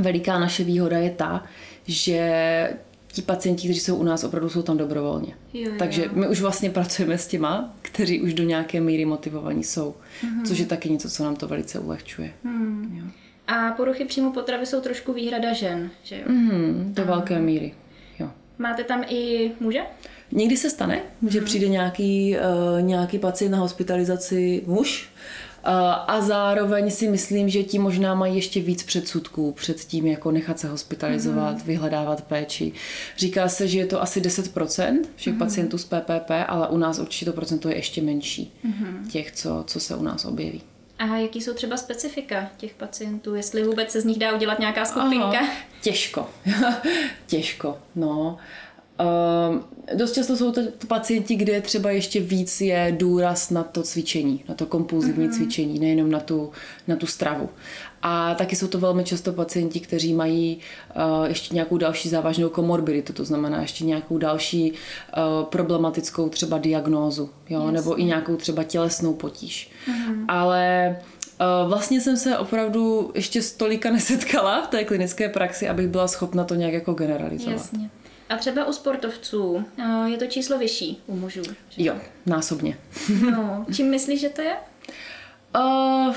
veliká 0.00 0.38
naše 0.38 0.64
výhoda 0.64 0.98
je 0.98 1.10
ta, 1.10 1.44
že 1.86 2.70
ti 3.16 3.22
pacienti, 3.22 3.62
kteří 3.62 3.80
jsou 3.80 3.96
u 3.96 4.02
nás, 4.02 4.24
opravdu 4.24 4.50
jsou 4.50 4.62
tam 4.62 4.76
dobrovolně. 4.76 5.34
Jo, 5.54 5.70
jo. 5.70 5.76
Takže 5.78 6.10
my 6.12 6.28
už 6.28 6.40
vlastně 6.40 6.70
pracujeme 6.70 7.18
s 7.18 7.26
těma, 7.26 7.74
kteří 7.82 8.20
už 8.20 8.34
do 8.34 8.44
nějaké 8.44 8.80
míry 8.80 9.04
motivovaní 9.04 9.64
jsou, 9.64 9.94
mm-hmm. 10.22 10.46
což 10.46 10.58
je 10.58 10.66
taky 10.66 10.90
něco, 10.90 11.10
co 11.10 11.24
nám 11.24 11.36
to 11.36 11.48
velice 11.48 11.78
ulehčuje. 11.78 12.32
Mm. 12.44 12.98
Jo. 12.98 13.04
A 13.46 13.70
poruchy 13.70 14.04
příjmu 14.04 14.32
potravy 14.32 14.66
jsou 14.66 14.80
trošku 14.80 15.12
výhrada 15.12 15.52
žen, 15.52 15.90
že 16.02 16.16
jo? 16.16 16.22
Mm, 16.28 16.92
do 16.94 17.04
velké 17.04 17.38
míry. 17.38 17.72
Máte 18.58 18.84
tam 18.84 19.04
i 19.08 19.50
muže? 19.60 19.80
Někdy 20.32 20.56
se 20.56 20.70
stane, 20.70 21.02
že 21.28 21.38
mhm. 21.38 21.46
přijde 21.46 21.68
nějaký, 21.68 22.36
uh, 22.36 22.82
nějaký 22.82 23.18
pacient 23.18 23.50
na 23.50 23.58
hospitalizaci 23.58 24.62
muž 24.66 25.08
a 25.74 26.20
zároveň 26.20 26.90
si 26.90 27.08
myslím, 27.08 27.48
že 27.48 27.62
ti 27.62 27.78
možná 27.78 28.14
mají 28.14 28.36
ještě 28.36 28.60
víc 28.60 28.82
předsudků 28.82 29.52
před 29.52 29.80
tím, 29.80 30.06
jako 30.06 30.30
nechat 30.30 30.58
se 30.58 30.68
hospitalizovat, 30.68 31.56
mm-hmm. 31.56 31.64
vyhledávat 31.64 32.24
péči. 32.24 32.72
Říká 33.16 33.48
se, 33.48 33.68
že 33.68 33.78
je 33.78 33.86
to 33.86 34.02
asi 34.02 34.20
10% 34.20 35.04
všech 35.16 35.34
mm-hmm. 35.34 35.38
pacientů 35.38 35.78
z 35.78 35.84
PPP, 35.84 36.30
ale 36.48 36.68
u 36.68 36.76
nás 36.76 36.98
určitě 36.98 37.24
to 37.24 37.32
procento 37.32 37.68
je 37.68 37.76
ještě 37.76 38.02
menší, 38.02 38.52
mm-hmm. 38.64 39.10
těch, 39.10 39.32
co, 39.32 39.64
co 39.66 39.80
se 39.80 39.96
u 39.96 40.02
nás 40.02 40.24
objeví. 40.24 40.62
A 40.98 41.16
jaký 41.16 41.40
jsou 41.40 41.54
třeba 41.54 41.76
specifika 41.76 42.50
těch 42.56 42.74
pacientů? 42.74 43.34
Jestli 43.34 43.64
vůbec 43.64 43.90
se 43.90 44.00
z 44.00 44.04
nich 44.04 44.18
dá 44.18 44.34
udělat 44.34 44.58
nějaká 44.58 44.84
skupinka? 44.84 45.38
Aha, 45.38 45.48
těžko. 45.82 46.30
těžko, 47.26 47.78
no. 47.94 48.38
Uh, 49.00 49.58
dost 49.94 50.12
často 50.12 50.36
jsou 50.36 50.52
to 50.52 50.60
pacienti, 50.88 51.36
kde 51.36 51.60
třeba 51.60 51.90
ještě 51.90 52.20
víc 52.20 52.60
je 52.60 52.94
důraz 52.98 53.50
na 53.50 53.62
to 53.62 53.82
cvičení, 53.82 54.44
na 54.48 54.54
to 54.54 54.66
kompulzivní 54.66 55.28
mm-hmm. 55.28 55.36
cvičení, 55.36 55.78
nejenom 55.78 56.10
na 56.10 56.20
tu, 56.20 56.50
na 56.88 56.96
tu 56.96 57.06
stravu. 57.06 57.48
A 58.02 58.34
taky 58.34 58.56
jsou 58.56 58.66
to 58.66 58.78
velmi 58.78 59.04
často 59.04 59.32
pacienti, 59.32 59.80
kteří 59.80 60.14
mají 60.14 60.58
uh, 60.96 61.26
ještě 61.26 61.54
nějakou 61.54 61.78
další 61.78 62.08
závažnou 62.08 62.48
komorbiditu, 62.48 63.12
to 63.12 63.24
znamená 63.24 63.62
ještě 63.62 63.84
nějakou 63.84 64.18
další 64.18 64.72
uh, 64.72 65.44
problematickou 65.44 66.28
třeba 66.28 66.58
diagnózu, 66.58 67.30
jo? 67.48 67.70
nebo 67.70 68.00
i 68.00 68.04
nějakou 68.04 68.36
třeba 68.36 68.64
tělesnou 68.64 69.14
potíž. 69.14 69.70
Mm-hmm. 69.88 70.24
Ale 70.28 70.96
uh, 71.40 71.68
Vlastně 71.68 72.00
jsem 72.00 72.16
se 72.16 72.38
opravdu 72.38 73.10
ještě 73.14 73.42
stolika 73.42 73.90
nesetkala 73.90 74.62
v 74.62 74.68
té 74.68 74.84
klinické 74.84 75.28
praxi, 75.28 75.68
abych 75.68 75.88
byla 75.88 76.08
schopna 76.08 76.44
to 76.44 76.54
nějak 76.54 76.72
jako 76.72 76.92
generalizovat. 76.92 77.52
Jasně. 77.52 77.90
A 78.28 78.36
třeba 78.36 78.64
u 78.64 78.72
sportovců 78.72 79.64
je 80.04 80.16
to 80.16 80.26
číslo 80.26 80.58
vyšší 80.58 81.02
u 81.06 81.16
mužů? 81.16 81.42
Že? 81.68 81.84
Jo, 81.84 81.94
násobně. 82.26 82.78
No, 83.30 83.66
čím 83.74 83.90
myslíš, 83.90 84.20
že 84.20 84.28
to 84.28 84.42
je? 84.42 84.56
Uh, 85.56 86.14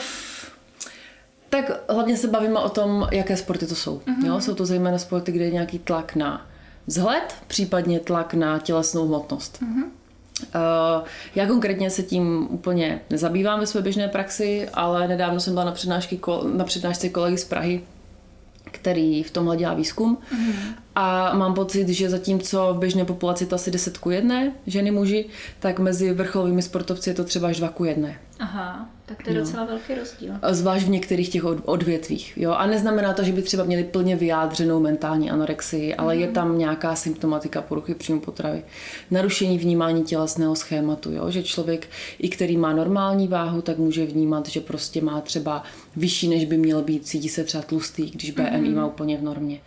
tak 1.50 1.72
hlavně 1.90 2.18
se 2.18 2.28
bavíme 2.28 2.60
o 2.60 2.70
tom, 2.70 3.08
jaké 3.12 3.38
sporty 3.38 3.68
to 3.68 3.76
jsou. 3.76 3.98
Uh-huh. 3.98 4.26
Jo? 4.26 4.42
Jsou 4.42 4.56
to 4.56 4.66
zejména 4.66 4.98
sporty, 4.98 5.32
kde 5.32 5.46
je 5.46 5.52
nějaký 5.52 5.80
tlak 5.80 6.16
na 6.16 6.48
vzhled, 6.88 7.36
případně 7.48 8.00
tlak 8.00 8.34
na 8.34 8.60
tělesnou 8.60 9.08
hmotnost. 9.08 9.62
Uh-huh. 9.62 9.84
Uh, 10.56 11.08
já 11.36 11.48
konkrétně 11.48 11.90
se 11.90 12.04
tím 12.04 12.48
úplně 12.50 13.02
nezabývám 13.10 13.60
ve 13.60 13.68
své 13.68 13.82
běžné 13.82 14.08
praxi, 14.08 14.70
ale 14.74 15.08
nedávno 15.08 15.40
jsem 15.40 15.54
byla 15.54 15.66
na, 15.66 15.72
přednášky, 15.72 16.20
na 16.54 16.64
přednášce 16.64 17.10
kolegy 17.10 17.38
z 17.38 17.46
Prahy, 17.46 17.82
který 18.72 19.24
v 19.24 19.32
tomhle 19.32 19.58
dělá 19.58 19.74
výzkum. 19.74 20.18
Mm-hmm. 20.34 20.74
A 20.96 21.34
mám 21.38 21.54
pocit, 21.54 21.90
že 21.90 22.10
zatímco 22.10 22.74
v 22.74 22.80
běžné 22.80 23.06
populaci 23.06 23.46
to 23.46 23.56
asi 23.56 23.72
10 23.72 23.98
ku 23.98 24.10
1 24.10 24.36
ženy 24.68 24.92
muži, 24.92 25.26
tak 25.60 25.80
mezi 25.80 26.14
vrcholovými 26.14 26.62
sportovci 26.62 27.10
je 27.10 27.14
to 27.14 27.24
třeba 27.24 27.48
až 27.48 27.58
2 27.58 27.70
ku 27.70 27.86
1. 27.86 28.10
Aha. 28.40 28.90
Tak 29.10 29.24
to 29.24 29.30
je 29.30 29.36
no. 29.36 29.42
docela 29.42 29.66
velký 29.66 29.96
rozdíl. 29.96 30.34
Zvlášť 30.50 30.86
v 30.86 30.90
některých 30.90 31.30
těch 31.30 31.46
odvětvích. 31.46 32.34
Jo? 32.38 32.52
A 32.52 32.68
neznamená 32.68 33.14
to, 33.14 33.24
že 33.24 33.32
by 33.32 33.42
třeba 33.42 33.64
měli 33.64 33.84
plně 33.84 34.16
vyjádřenou 34.16 34.80
mentální 34.80 35.32
anorexii, 35.32 35.96
ale 35.96 36.16
mm. 36.16 36.22
je 36.22 36.28
tam 36.28 36.58
nějaká 36.58 36.96
symptomatika 36.96 37.62
poruchy 37.62 37.96
příjmu 37.96 38.22
potravy. 38.22 38.64
Narušení 39.12 39.58
vnímání 39.58 40.04
tělesného 40.04 40.56
schématu. 40.56 41.12
Jo? 41.12 41.32
Že 41.32 41.44
člověk, 41.44 41.88
i 42.20 42.30
který 42.30 42.58
má 42.58 42.74
normální 42.74 43.28
váhu, 43.28 43.62
tak 43.62 43.78
může 43.78 44.06
vnímat, 44.06 44.48
že 44.48 44.62
prostě 44.62 45.02
má 45.02 45.22
třeba 45.22 45.64
vyšší, 45.96 46.28
než 46.28 46.46
by 46.46 46.58
měl 46.58 46.82
být, 46.82 47.08
cítí 47.08 47.30
se 47.30 47.44
třeba 47.44 47.64
tlustý, 47.64 48.12
když 48.12 48.32
BMI 48.32 48.70
mm. 48.70 48.76
má 48.76 48.86
úplně 48.86 49.18
v 49.18 49.24
normě. 49.24 49.60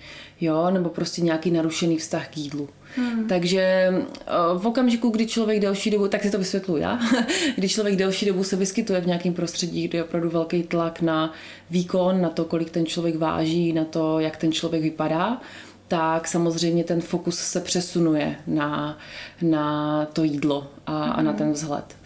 Jo? 0.43 0.71
Nebo 0.71 0.89
prostě 0.89 1.23
nějaký 1.23 1.51
narušený 1.51 1.99
vztah 1.99 2.29
k 2.29 2.37
jídlu. 2.37 2.69
Hmm. 2.97 3.29
Takže 3.29 3.61
eh, 3.61 4.33
v 4.59 4.67
okamžiku, 4.67 5.09
kdy 5.09 5.27
člověk 5.27 5.61
delší 5.61 5.91
dobu, 5.91 6.09
tak 6.09 6.23
si 6.23 6.31
to 6.31 6.39
vysvětluji 6.39 6.83
já, 6.83 6.99
kdy 7.57 7.69
člověk 7.69 7.97
delší 7.97 8.27
dobu 8.27 8.45
se 8.45 8.57
vyskytuje 8.57 9.01
v 9.01 9.07
nějakém 9.07 9.35
prostředí, 9.35 9.89
kde 9.89 9.99
je 9.99 10.05
opravdu 10.05 10.31
velký 10.31 10.63
tlak 10.63 11.01
na 11.01 11.33
výkon, 11.71 12.21
na 12.21 12.29
to, 12.29 12.45
kolik 12.45 12.71
ten 12.71 12.87
člověk 12.87 13.17
váží, 13.17 13.73
na 13.73 13.85
to, 13.85 14.21
jak 14.21 14.37
ten 14.37 14.53
člověk 14.53 14.83
vypadá, 14.83 15.41
tak 15.89 16.29
samozřejmě 16.29 16.85
ten 16.85 17.01
fokus 17.01 17.39
se 17.39 17.61
přesunuje 17.61 18.37
na, 18.47 18.99
na 19.43 20.07
to 20.13 20.25
jídlo 20.25 20.71
a, 20.87 21.05
a 21.05 21.23
na 21.23 21.31
hmm. 21.31 21.39
ten 21.39 21.53
vzhled. 21.53 21.97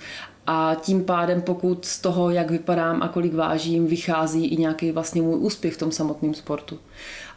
A 0.46 0.76
tím 0.80 1.04
pádem, 1.04 1.42
pokud 1.42 1.84
z 1.84 2.00
toho, 2.00 2.30
jak 2.30 2.50
vypadám 2.50 3.02
a 3.02 3.08
kolik 3.08 3.34
vážím, 3.34 3.86
vychází 3.86 4.46
i 4.46 4.56
nějaký 4.56 4.92
vlastně 4.92 5.22
můj 5.22 5.36
úspěch 5.38 5.74
v 5.74 5.78
tom 5.78 5.92
samotném 5.92 6.34
sportu. 6.34 6.78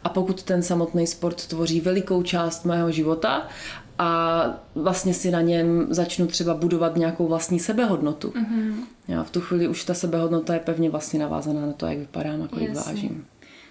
A 0.04 0.08
pokud 0.08 0.42
ten 0.42 0.62
samotný 0.62 1.06
sport 1.06 1.46
tvoří 1.46 1.80
velikou 1.80 2.22
část 2.22 2.64
mého 2.64 2.90
života 2.90 3.48
a 3.98 4.42
vlastně 4.74 5.14
si 5.14 5.30
na 5.30 5.40
něm 5.40 5.86
začnu 5.90 6.26
třeba 6.26 6.54
budovat 6.54 6.96
nějakou 6.96 7.28
vlastní 7.28 7.60
sebehodnotu. 7.60 8.28
Mm-hmm. 8.28 8.74
Já 9.08 9.22
v 9.22 9.30
tu 9.30 9.40
chvíli 9.40 9.68
už 9.68 9.84
ta 9.84 9.94
sebehodnota 9.94 10.54
je 10.54 10.60
pevně 10.60 10.90
vlastně 10.90 11.20
navázaná 11.20 11.66
na 11.66 11.72
to, 11.72 11.86
jak 11.86 11.98
vypadám 11.98 12.42
a 12.42 12.48
kolik 12.48 12.68
Jasně. 12.68 12.92
vážím. 12.92 13.24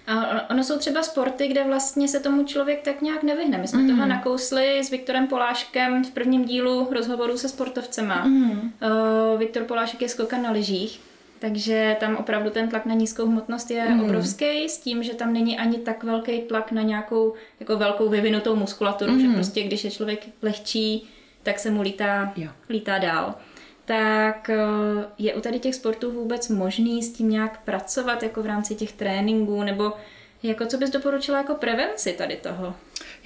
A 0.10 0.50
ono 0.50 0.63
jsou 0.63 0.78
třeba 0.78 1.04
sporty, 1.04 1.48
kde 1.48 1.63
vlastně 1.63 2.08
se 2.08 2.20
tomu 2.20 2.44
člověk 2.44 2.82
tak 2.82 3.01
nějak 3.01 3.24
nevyhne. 3.24 3.58
My 3.58 3.68
jsme 3.68 3.82
mm. 3.82 3.89
toho 3.89 4.06
nakousli 4.06 4.80
s 4.80 4.89
Viktorem 4.89 5.28
Poláškem 5.28 6.04
v 6.04 6.12
prvním 6.12 6.46
dílu 6.46 6.88
rozhovoru 6.92 7.38
se 7.38 7.50
sportovcema. 7.50 8.25
Mm. 8.25 8.51
Uh, 8.51 9.39
Viktor 9.39 9.63
Polášek 9.63 10.01
je 10.01 10.10
skokan 10.10 10.42
na 10.44 10.51
lyžích 10.51 11.00
takže 11.39 11.98
tam 12.00 12.16
opravdu 12.16 12.50
ten 12.50 12.70
tlak 12.70 12.86
na 12.86 12.94
nízkou 12.94 13.25
hmotnost 13.25 13.72
je 13.72 13.89
mm. 13.89 14.01
obrovský, 14.04 14.70
s 14.70 14.78
tím, 14.78 15.04
že 15.04 15.13
tam 15.13 15.34
není 15.34 15.58
ani 15.58 15.78
tak 15.78 16.04
velký 16.04 16.42
tlak 16.42 16.72
na 16.72 16.82
nějakou 16.82 17.34
jako 17.60 17.78
velkou 17.78 18.10
vyvinutou 18.10 18.56
muskulaturu, 18.56 19.12
mm. 19.12 19.22
že 19.22 19.28
prostě 19.36 19.63
když 19.63 19.84
je 19.84 19.92
člověk 19.92 20.25
lehčí, 20.42 21.10
tak 21.44 21.60
se 21.60 21.72
mu 21.72 21.82
lítá, 21.82 22.34
jo. 22.36 22.50
lítá 22.70 22.98
dál. 22.98 23.36
Tak 23.89 24.50
eh, 24.50 24.58
je 25.17 25.34
u 25.34 25.41
tady 25.41 25.60
těch 25.60 25.75
sportů 25.75 26.12
vůbec 26.12 26.50
možný 26.50 27.03
s 27.03 27.13
tím 27.13 27.29
nějak 27.29 27.63
pracovat 27.63 28.24
jako 28.24 28.43
v 28.43 28.46
rámci 28.46 28.75
těch 28.75 28.91
tréninků, 28.91 29.63
nebo 29.63 29.93
jako 30.43 30.65
co 30.65 30.77
bys 30.77 30.89
doporučila 30.89 31.38
jako 31.38 31.55
prevenci 31.55 32.13
tady 32.13 32.36
toho? 32.36 32.75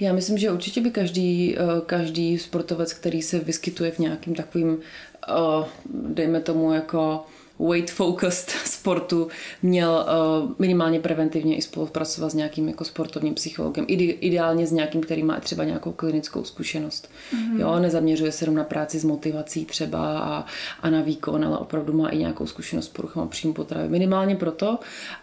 Já 0.00 0.12
myslím, 0.12 0.38
že 0.38 0.50
určitě 0.50 0.80
by 0.80 0.90
každý, 0.90 1.56
eh, 1.58 1.60
každý 1.86 2.38
sportovec, 2.38 2.92
který 2.92 3.22
se 3.22 3.38
vyskytuje 3.38 3.90
v 3.90 3.98
nějakým 3.98 4.34
takovým, 4.34 4.80
eh, 5.28 5.66
dejme 5.94 6.40
tomu 6.40 6.72
jako 6.72 7.26
weight 7.58 7.90
focused 7.90 8.50
sportu 8.64 9.28
měl 9.62 10.06
uh, 10.44 10.50
minimálně 10.58 11.00
preventivně 11.00 11.56
i 11.56 11.62
spolupracovat 11.62 12.30
s 12.30 12.34
nějakým 12.34 12.68
jako 12.68 12.84
sportovním 12.84 13.34
psychologem. 13.34 13.84
Ide, 13.88 14.04
ideálně 14.04 14.66
s 14.66 14.72
nějakým, 14.72 15.00
který 15.00 15.22
má 15.22 15.40
třeba 15.40 15.64
nějakou 15.64 15.92
klinickou 15.92 16.44
zkušenost. 16.44 17.10
Mm-hmm. 17.32 17.60
Jo, 17.60 17.78
nezaměřuje 17.78 18.32
se 18.32 18.44
jenom 18.44 18.56
na 18.56 18.64
práci 18.64 18.98
s 18.98 19.04
motivací 19.04 19.64
třeba 19.64 20.18
a, 20.18 20.44
a 20.82 20.90
na 20.90 21.00
výkon, 21.00 21.44
ale 21.44 21.58
opravdu 21.58 21.92
má 21.92 22.08
i 22.08 22.18
nějakou 22.18 22.46
zkušenost 22.46 22.84
s 22.84 22.88
poruchama 22.88 23.26
příjmu 23.26 23.54
potravy. 23.54 23.88
Minimálně 23.88 24.36
proto, 24.36 24.78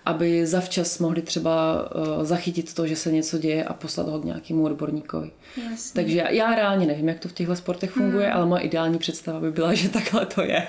aby 0.05 0.45
zavčas 0.47 0.99
mohli 0.99 1.21
třeba 1.21 1.85
uh, 1.95 2.23
zachytit 2.23 2.73
to, 2.73 2.87
že 2.87 2.95
se 2.95 3.11
něco 3.11 3.37
děje 3.37 3.63
a 3.63 3.73
poslat 3.73 4.09
ho 4.09 4.19
k 4.19 4.25
nějakému 4.25 4.63
odborníkovi. 4.63 5.31
Jasně. 5.71 6.01
Takže 6.01 6.17
já, 6.17 6.29
já 6.29 6.55
reálně 6.55 6.85
nevím, 6.87 7.09
jak 7.09 7.19
to 7.19 7.27
v 7.27 7.33
těchto 7.33 7.55
sportech 7.55 7.91
funguje, 7.91 8.27
mm. 8.27 8.33
ale 8.33 8.45
moje 8.45 8.61
ideální 8.61 8.97
představa 8.97 9.39
by 9.39 9.51
byla, 9.51 9.73
že 9.73 9.89
takhle 9.89 10.25
to 10.25 10.41
je. 10.41 10.67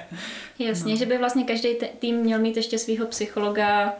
Jasně, 0.66 0.92
no. 0.92 0.98
že 0.98 1.06
by 1.06 1.18
vlastně 1.18 1.44
každý 1.44 1.68
tým 1.98 2.16
měl 2.16 2.38
mít 2.38 2.56
ještě 2.56 2.78
svého 2.78 3.06
psychologa, 3.06 3.94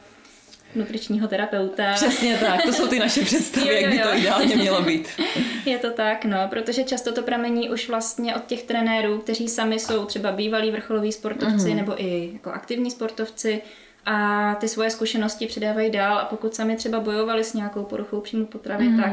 nutričního 0.75 1.29
terapeuta. 1.29 1.93
Přesně 1.95 2.39
tak, 2.39 2.63
to 2.63 2.73
jsou 2.73 2.87
ty 2.87 2.99
naše 2.99 3.21
představy, 3.25 3.69
jo, 3.69 3.75
jo, 3.75 3.81
jo. 3.81 3.83
jak 3.83 3.93
by 3.93 3.99
to 3.99 4.17
ideálně 4.17 4.57
mělo 4.57 4.83
být. 4.83 5.09
Je 5.67 5.79
to 5.79 5.91
tak, 5.91 6.25
no, 6.25 6.39
protože 6.51 6.85
často 6.85 7.13
to 7.13 7.23
pramení 7.23 7.71
už 7.71 7.89
vlastně 7.89 8.37
od 8.37 8.47
těch 8.47 8.63
trenérů, 8.63 9.19
kteří 9.19 9.49
sami 9.49 9.79
jsou 9.79 10.05
třeba 10.05 10.33
bývalí 10.33 10.71
vrcholoví 10.71 11.13
sportovci 11.13 11.57
mm-hmm. 11.57 11.77
nebo 11.77 12.03
i 12.03 12.31
jako 12.33 12.51
aktivní 12.51 12.91
sportovci 12.91 13.63
a 14.07 14.55
ty 14.55 14.69
svoje 14.69 14.91
zkušenosti 14.91 15.47
předávají 15.47 15.91
dál 15.91 16.19
a 16.19 16.25
pokud 16.25 16.55
sami 16.55 16.77
třeba 16.77 17.01
bojovali 17.01 17.45
s 17.45 17.55
nějakou 17.55 17.83
poruchou 17.83 18.21
příjmu 18.21 18.47
potravy, 18.47 18.89
mm-hmm. 18.89 19.03
tak 19.03 19.13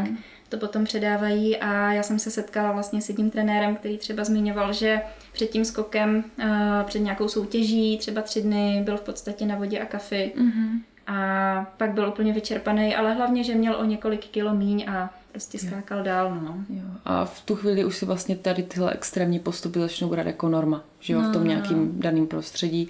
to 0.49 0.57
potom 0.57 0.83
předávají 0.83 1.57
a 1.57 1.93
já 1.93 2.03
jsem 2.03 2.19
se 2.19 2.31
setkala 2.31 2.71
vlastně 2.71 3.01
s 3.01 3.09
jedním 3.09 3.29
trenérem, 3.29 3.75
který 3.75 3.97
třeba 3.97 4.23
zmiňoval, 4.23 4.73
že 4.73 5.01
před 5.31 5.49
tím 5.49 5.65
skokem, 5.65 6.23
uh, 6.39 6.45
před 6.83 6.99
nějakou 6.99 7.27
soutěží, 7.27 7.97
třeba 7.97 8.21
tři 8.21 8.41
dny 8.41 8.81
byl 8.85 8.97
v 8.97 9.01
podstatě 9.01 9.45
na 9.45 9.55
vodě 9.55 9.79
a 9.79 9.85
kafy 9.85 10.33
mm-hmm. 10.37 10.79
a 11.07 11.73
pak 11.77 11.93
byl 11.93 12.07
úplně 12.07 12.33
vyčerpaný, 12.33 12.95
ale 12.95 13.13
hlavně, 13.13 13.43
že 13.43 13.55
měl 13.55 13.75
o 13.75 13.85
několik 13.85 14.25
kilo 14.25 14.55
míň 14.55 14.85
a 14.89 15.13
prostě 15.31 15.59
skákal 15.59 15.97
jo. 15.97 16.03
dál, 16.03 16.35
no. 16.35 16.55
Jo. 16.69 16.83
A 17.05 17.25
v 17.25 17.41
tu 17.41 17.55
chvíli 17.55 17.85
už 17.85 17.97
si 17.97 18.05
vlastně 18.05 18.35
tady 18.35 18.63
tyhle 18.63 18.93
extrémní 18.93 19.39
postupy 19.39 19.79
začnou 19.79 20.09
brát 20.09 20.27
jako 20.27 20.49
norma, 20.49 20.83
že 20.99 21.13
jo, 21.13 21.21
no, 21.21 21.29
v 21.29 21.33
tom 21.33 21.43
no, 21.43 21.49
nějakým 21.49 21.85
no. 21.85 22.01
daném 22.01 22.27
prostředí. 22.27 22.89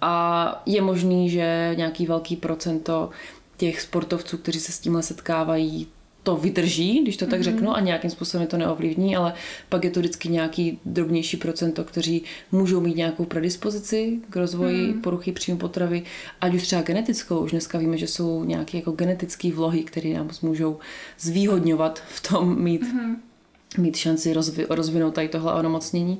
A 0.00 0.62
je 0.66 0.82
možný, 0.82 1.30
že 1.30 1.74
nějaký 1.76 2.06
velký 2.06 2.36
procento 2.36 3.10
těch 3.56 3.80
sportovců, 3.80 4.38
kteří 4.38 4.60
se 4.60 4.72
s 4.72 4.78
tímhle 4.78 5.02
setkávají, 5.02 5.88
to 6.24 6.36
vydrží, 6.36 7.02
když 7.02 7.16
to 7.16 7.26
tak 7.26 7.40
mm-hmm. 7.40 7.42
řeknu, 7.42 7.76
a 7.76 7.80
nějakým 7.80 8.10
způsobem 8.10 8.46
to 8.46 8.56
neovlivní, 8.56 9.16
ale 9.16 9.34
pak 9.68 9.84
je 9.84 9.90
to 9.90 10.00
vždycky 10.00 10.28
nějaký 10.28 10.78
drobnější 10.84 11.36
procento, 11.36 11.84
kteří 11.84 12.22
můžou 12.52 12.80
mít 12.80 12.96
nějakou 12.96 13.24
predispozici 13.24 14.18
k 14.30 14.36
rozvoji 14.36 14.86
mm. 14.86 15.00
poruchy 15.02 15.32
příjmu 15.32 15.58
potravy, 15.58 16.02
ať 16.40 16.54
už 16.54 16.62
třeba 16.62 16.82
genetickou. 16.82 17.38
Už 17.38 17.50
dneska 17.50 17.78
víme, 17.78 17.98
že 17.98 18.06
jsou 18.06 18.44
nějaké 18.44 18.78
jako 18.78 18.92
genetické 18.92 19.52
vlohy, 19.52 19.84
které 19.84 20.14
nám 20.14 20.30
můžou 20.42 20.78
zvýhodňovat 21.18 22.02
v 22.08 22.28
tom 22.28 22.62
mít, 22.62 22.82
mm-hmm. 22.82 23.16
mít 23.78 23.96
šanci 23.96 24.32
rozvi, 24.32 24.66
rozvinout 24.68 25.14
tady 25.14 25.28
tohle 25.28 25.54
onemocnění 25.54 26.18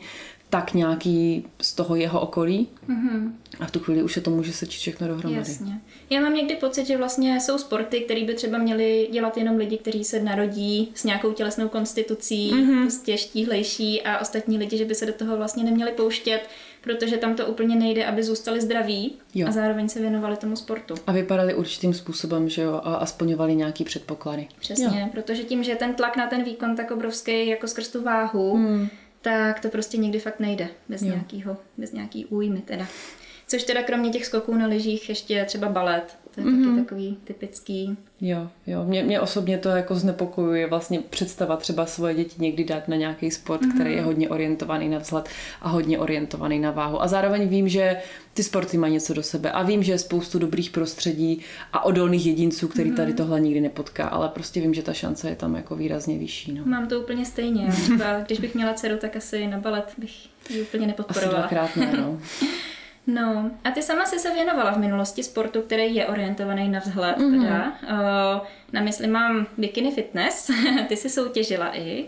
tak 0.55 0.75
nějaký 0.75 1.45
z 1.63 1.73
toho 1.73 1.97
jeho 1.97 2.21
okolí 2.21 2.69
mm-hmm. 2.89 3.33
a 3.61 3.67
v 3.67 3.71
tu 3.71 3.79
chvíli 3.79 4.03
už 4.03 4.13
se 4.13 4.21
to 4.21 4.31
může 4.31 4.53
sečit 4.53 4.79
všechno 4.79 5.09
dohromady. 5.09 5.39
Jasně. 5.39 5.81
Já 6.11 6.21
mám 6.21 6.35
někdy 6.35 6.57
pocit, 6.57 6.87
že 6.87 6.97
vlastně 6.97 7.41
jsou 7.41 7.59
sporty, 7.59 8.01
které 8.01 8.25
by 8.25 8.35
třeba 8.35 8.59
měli 8.59 9.09
dělat 9.13 9.37
jenom 9.37 9.57
lidi, 9.57 9.79
kteří 9.79 10.05
se 10.05 10.23
narodí 10.23 10.93
s 10.95 11.05
nějakou 11.05 11.33
tělesnou 11.33 11.69
konstitucí, 11.69 12.53
mm-hmm. 12.53 12.83
prostě 12.83 13.19
štíhlejší 13.19 14.03
a 14.03 14.19
ostatní 14.19 14.59
lidi, 14.59 14.77
že 14.79 14.85
by 14.85 14.95
se 14.95 15.07
do 15.07 15.13
toho 15.13 15.37
vlastně 15.37 15.65
neměli 15.65 15.93
pouštět, 15.93 16.41
protože 16.81 17.17
tam 17.17 17.35
to 17.35 17.47
úplně 17.47 17.77
nejde, 17.77 18.07
aby 18.07 18.23
zůstali 18.23 18.61
zdraví 18.61 19.13
jo. 19.35 19.49
a 19.49 19.53
zároveň 19.53 19.89
se 19.89 20.01
věnovali 20.01 20.37
tomu 20.37 20.57
sportu. 20.57 20.95
A 21.07 21.13
vypadali 21.13 21.55
určitým 21.55 21.95
způsobem, 21.95 22.49
že 22.49 22.63
jo, 22.63 22.81
a, 22.85 22.95
a 22.95 23.07
splňovali 23.07 23.55
nějaký 23.55 23.85
předpoklady. 23.85 24.49
Přesně, 24.59 25.01
jo. 25.01 25.09
protože 25.13 25.43
tím, 25.43 25.65
že 25.65 25.75
ten 25.75 25.95
tlak 25.95 26.17
na 26.17 26.27
ten 26.27 26.45
výkon 26.45 26.77
tak 26.77 26.91
obrovský 26.91 27.49
jako 27.49 27.69
skrz 27.69 27.89
tu 27.89 28.03
váhu, 28.03 28.57
mm 28.57 28.89
tak 29.25 29.61
to 29.61 29.69
prostě 29.69 29.97
nikdy 29.97 30.21
fakt 30.21 30.41
nejde 30.41 30.69
bez, 30.89 31.01
nějakýho, 31.01 31.57
bez 31.77 31.93
nějaký 31.93 32.27
újmy 32.27 32.61
teda. 32.61 32.87
Což 33.49 33.63
teda 33.63 33.83
kromě 33.83 34.11
těch 34.11 34.27
skoků 34.27 34.55
na 34.55 34.67
lyžích 34.67 35.09
ještě 35.09 35.45
třeba 35.45 35.69
balet. 35.69 36.17
To 36.35 36.41
je 36.41 36.47
mm-hmm. 36.47 36.65
taky 36.65 36.83
takový 36.83 37.19
typický. 37.25 37.97
Jo, 38.21 38.49
jo. 38.67 38.85
Mě, 38.85 39.03
mě 39.03 39.21
osobně 39.21 39.59
to 39.59 39.69
jako 39.69 39.95
znepokojuje 39.95 40.67
vlastně 40.67 41.01
představa 41.11 41.57
třeba 41.57 41.87
svoje 41.87 42.15
děti 42.15 42.37
někdy 42.39 42.65
dát 42.65 42.89
na 42.89 42.97
nějaký 42.97 43.31
sport, 43.31 43.63
mm-hmm. 43.63 43.75
který 43.75 43.93
je 43.93 44.03
hodně 44.03 44.29
orientovaný 44.29 44.89
na 44.89 44.99
vzhled 44.99 45.29
a 45.61 45.69
hodně 45.69 45.99
orientovaný 45.99 46.59
na 46.59 46.71
váhu. 46.71 47.03
A 47.03 47.09
zároveň 47.09 47.49
vím, 47.49 47.69
že 47.69 47.97
ty 48.35 48.43
sporty 48.43 48.79
mají 48.79 48.93
něco 48.93 49.15
do 49.15 49.23
sebe 49.23 49.51
a 49.51 49.63
vím, 49.63 49.83
že 49.83 49.93
je 49.93 49.99
spoustu 49.99 50.39
dobrých 50.39 50.71
prostředí 50.71 51.41
a 51.73 51.85
odolných 51.85 52.27
jedinců, 52.27 52.69
který 52.69 52.91
mm-hmm. 52.91 52.97
tady 52.97 53.15
tohle 53.15 53.41
nikdy 53.41 53.61
nepotká, 53.61 54.09
ale 54.09 54.29
prostě 54.29 54.61
vím, 54.61 54.75
že 54.75 54.83
ta 54.83 54.93
šance 54.93 55.29
je 55.29 55.37
tam 55.37 55.55
jako 55.55 55.77
výrazně 55.77 56.19
vyšší. 56.19 56.53
No. 56.53 56.65
Mám 56.65 56.89
to 56.89 57.01
úplně 57.01 57.25
stejně. 57.25 57.73
Třeba, 57.73 58.21
když 58.21 58.41
bych 58.41 58.55
měla 58.55 58.75
dceru, 58.75 58.97
tak 58.97 59.17
asi 59.17 59.47
na 59.47 59.59
balet 59.59 59.93
bych 59.99 60.13
ji 60.51 60.63
úplně 60.63 60.87
nepodporovala. 60.87 61.45
Asi 61.45 61.55
dvakrát 61.55 61.77
ne, 61.77 62.01
no. 62.01 62.19
No, 63.07 63.51
a 63.65 63.71
ty 63.71 63.83
sama 63.83 64.07
jsi 64.07 64.19
se 64.19 64.35
věnovala 64.35 64.73
v 64.73 64.79
minulosti 64.79 65.23
sportu, 65.23 65.63
který 65.63 65.95
je 65.95 66.07
orientovaný 66.07 66.69
na 66.69 66.81
vzhled, 66.81 67.19
mm-hmm. 67.19 67.43
teda. 67.43 67.73
Uh, 67.83 68.47
na 68.73 68.81
mysli 68.81 69.07
mám 69.07 69.47
bikini 69.59 69.91
fitness, 69.91 70.51
ty 70.89 70.97
jsi 70.97 71.11
soutěžila 71.11 71.77
i. 71.77 72.05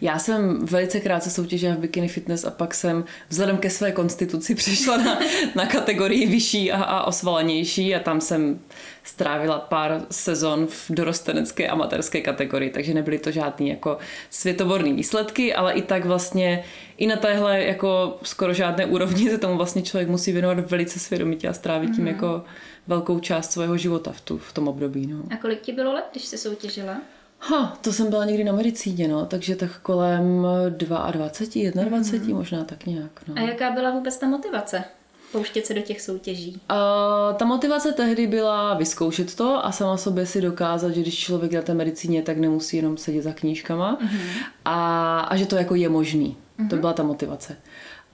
Já 0.00 0.18
jsem 0.18 0.66
velice 0.66 1.00
krátce 1.00 1.30
soutěžila 1.30 1.74
v 1.74 1.78
bikini 1.78 2.08
fitness 2.08 2.44
a 2.44 2.50
pak 2.50 2.74
jsem 2.74 3.04
vzhledem 3.28 3.56
ke 3.56 3.70
své 3.70 3.92
konstituci 3.92 4.54
přešla 4.54 4.96
na, 4.96 5.18
na 5.54 5.66
kategorii 5.66 6.26
vyšší 6.26 6.72
a, 6.72 6.82
a 6.82 7.04
osvalenější 7.04 7.94
a 7.94 8.00
tam 8.00 8.20
jsem 8.20 8.60
strávila 9.04 9.58
pár 9.58 10.02
sezon 10.10 10.66
v 10.66 10.90
dorostenecké 10.90 11.68
amatérské 11.68 12.20
kategorii, 12.20 12.70
takže 12.70 12.94
nebyly 12.94 13.18
to 13.18 13.30
žádný 13.30 13.68
jako 13.68 13.98
světoborný 14.30 14.92
výsledky, 14.92 15.54
ale 15.54 15.72
i 15.72 15.82
tak 15.82 16.04
vlastně 16.04 16.64
i 16.96 17.06
na 17.06 17.16
téhle 17.16 17.64
jako 17.64 18.18
skoro 18.22 18.54
žádné 18.54 18.86
úrovni 18.86 19.30
se 19.30 19.38
tomu 19.38 19.56
vlastně 19.56 19.82
člověk 19.82 20.08
musí 20.08 20.32
věnovat 20.32 20.70
velice 20.70 20.98
svědomitě 20.98 21.48
a 21.48 21.52
strávit 21.52 21.90
tím 21.94 22.04
mm-hmm. 22.04 22.08
jako 22.08 22.44
velkou 22.86 23.18
část 23.18 23.52
svého 23.52 23.76
života 23.76 24.12
v, 24.12 24.20
tu, 24.20 24.38
v 24.38 24.52
tom 24.52 24.68
období. 24.68 25.06
No. 25.06 25.22
A 25.30 25.36
kolik 25.36 25.60
ti 25.60 25.72
bylo 25.72 25.92
let, 25.92 26.04
když 26.12 26.24
jsi 26.24 26.38
soutěžila? 26.38 26.96
Ha, 27.38 27.78
to 27.80 27.92
jsem 27.92 28.10
byla 28.10 28.24
někdy 28.24 28.44
na 28.44 28.52
medicíně, 28.52 29.08
no, 29.08 29.26
takže 29.26 29.56
tak 29.56 29.78
kolem 29.78 30.46
22, 30.68 31.10
21, 31.10 31.82
mm-hmm. 31.82 32.34
možná 32.34 32.64
tak 32.64 32.86
nějak. 32.86 33.10
No. 33.28 33.34
A 33.36 33.40
jaká 33.40 33.70
byla 33.70 33.90
vůbec 33.90 34.16
ta 34.16 34.26
motivace? 34.26 34.84
pouštět 35.32 35.66
se 35.66 35.74
do 35.74 35.80
těch 35.80 36.00
soutěží? 36.00 36.60
Uh, 36.70 37.36
ta 37.36 37.44
motivace 37.44 37.92
tehdy 37.92 38.26
byla 38.26 38.74
vyzkoušet 38.74 39.34
to 39.34 39.66
a 39.66 39.72
sama 39.72 39.96
sobě 39.96 40.26
si 40.26 40.40
dokázat, 40.40 40.90
že 40.90 41.00
když 41.00 41.18
člověk 41.18 41.52
na 41.52 41.62
té 41.62 41.74
medicíně, 41.74 42.22
tak 42.22 42.36
nemusí 42.36 42.76
jenom 42.76 42.96
sedět 42.96 43.22
za 43.22 43.32
knížkama 43.32 43.98
uh-huh. 44.00 44.18
a, 44.64 45.20
a 45.20 45.36
že 45.36 45.46
to 45.46 45.56
jako 45.56 45.74
je 45.74 45.88
možný. 45.88 46.36
Uh-huh. 46.58 46.68
To 46.68 46.76
byla 46.76 46.92
ta 46.92 47.02
motivace. 47.02 47.56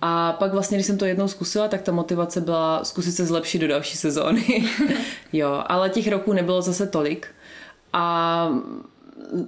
A 0.00 0.32
pak 0.32 0.52
vlastně, 0.52 0.78
když 0.78 0.86
jsem 0.86 0.98
to 0.98 1.04
jednou 1.04 1.28
zkusila, 1.28 1.68
tak 1.68 1.82
ta 1.82 1.92
motivace 1.92 2.40
byla 2.40 2.84
zkusit 2.84 3.12
se 3.12 3.26
zlepšit 3.26 3.58
do 3.58 3.68
další 3.68 3.96
sezóny. 3.96 4.64
jo, 5.32 5.64
ale 5.66 5.90
těch 5.90 6.08
roků 6.08 6.32
nebylo 6.32 6.62
zase 6.62 6.86
tolik. 6.86 7.28
A 7.92 8.48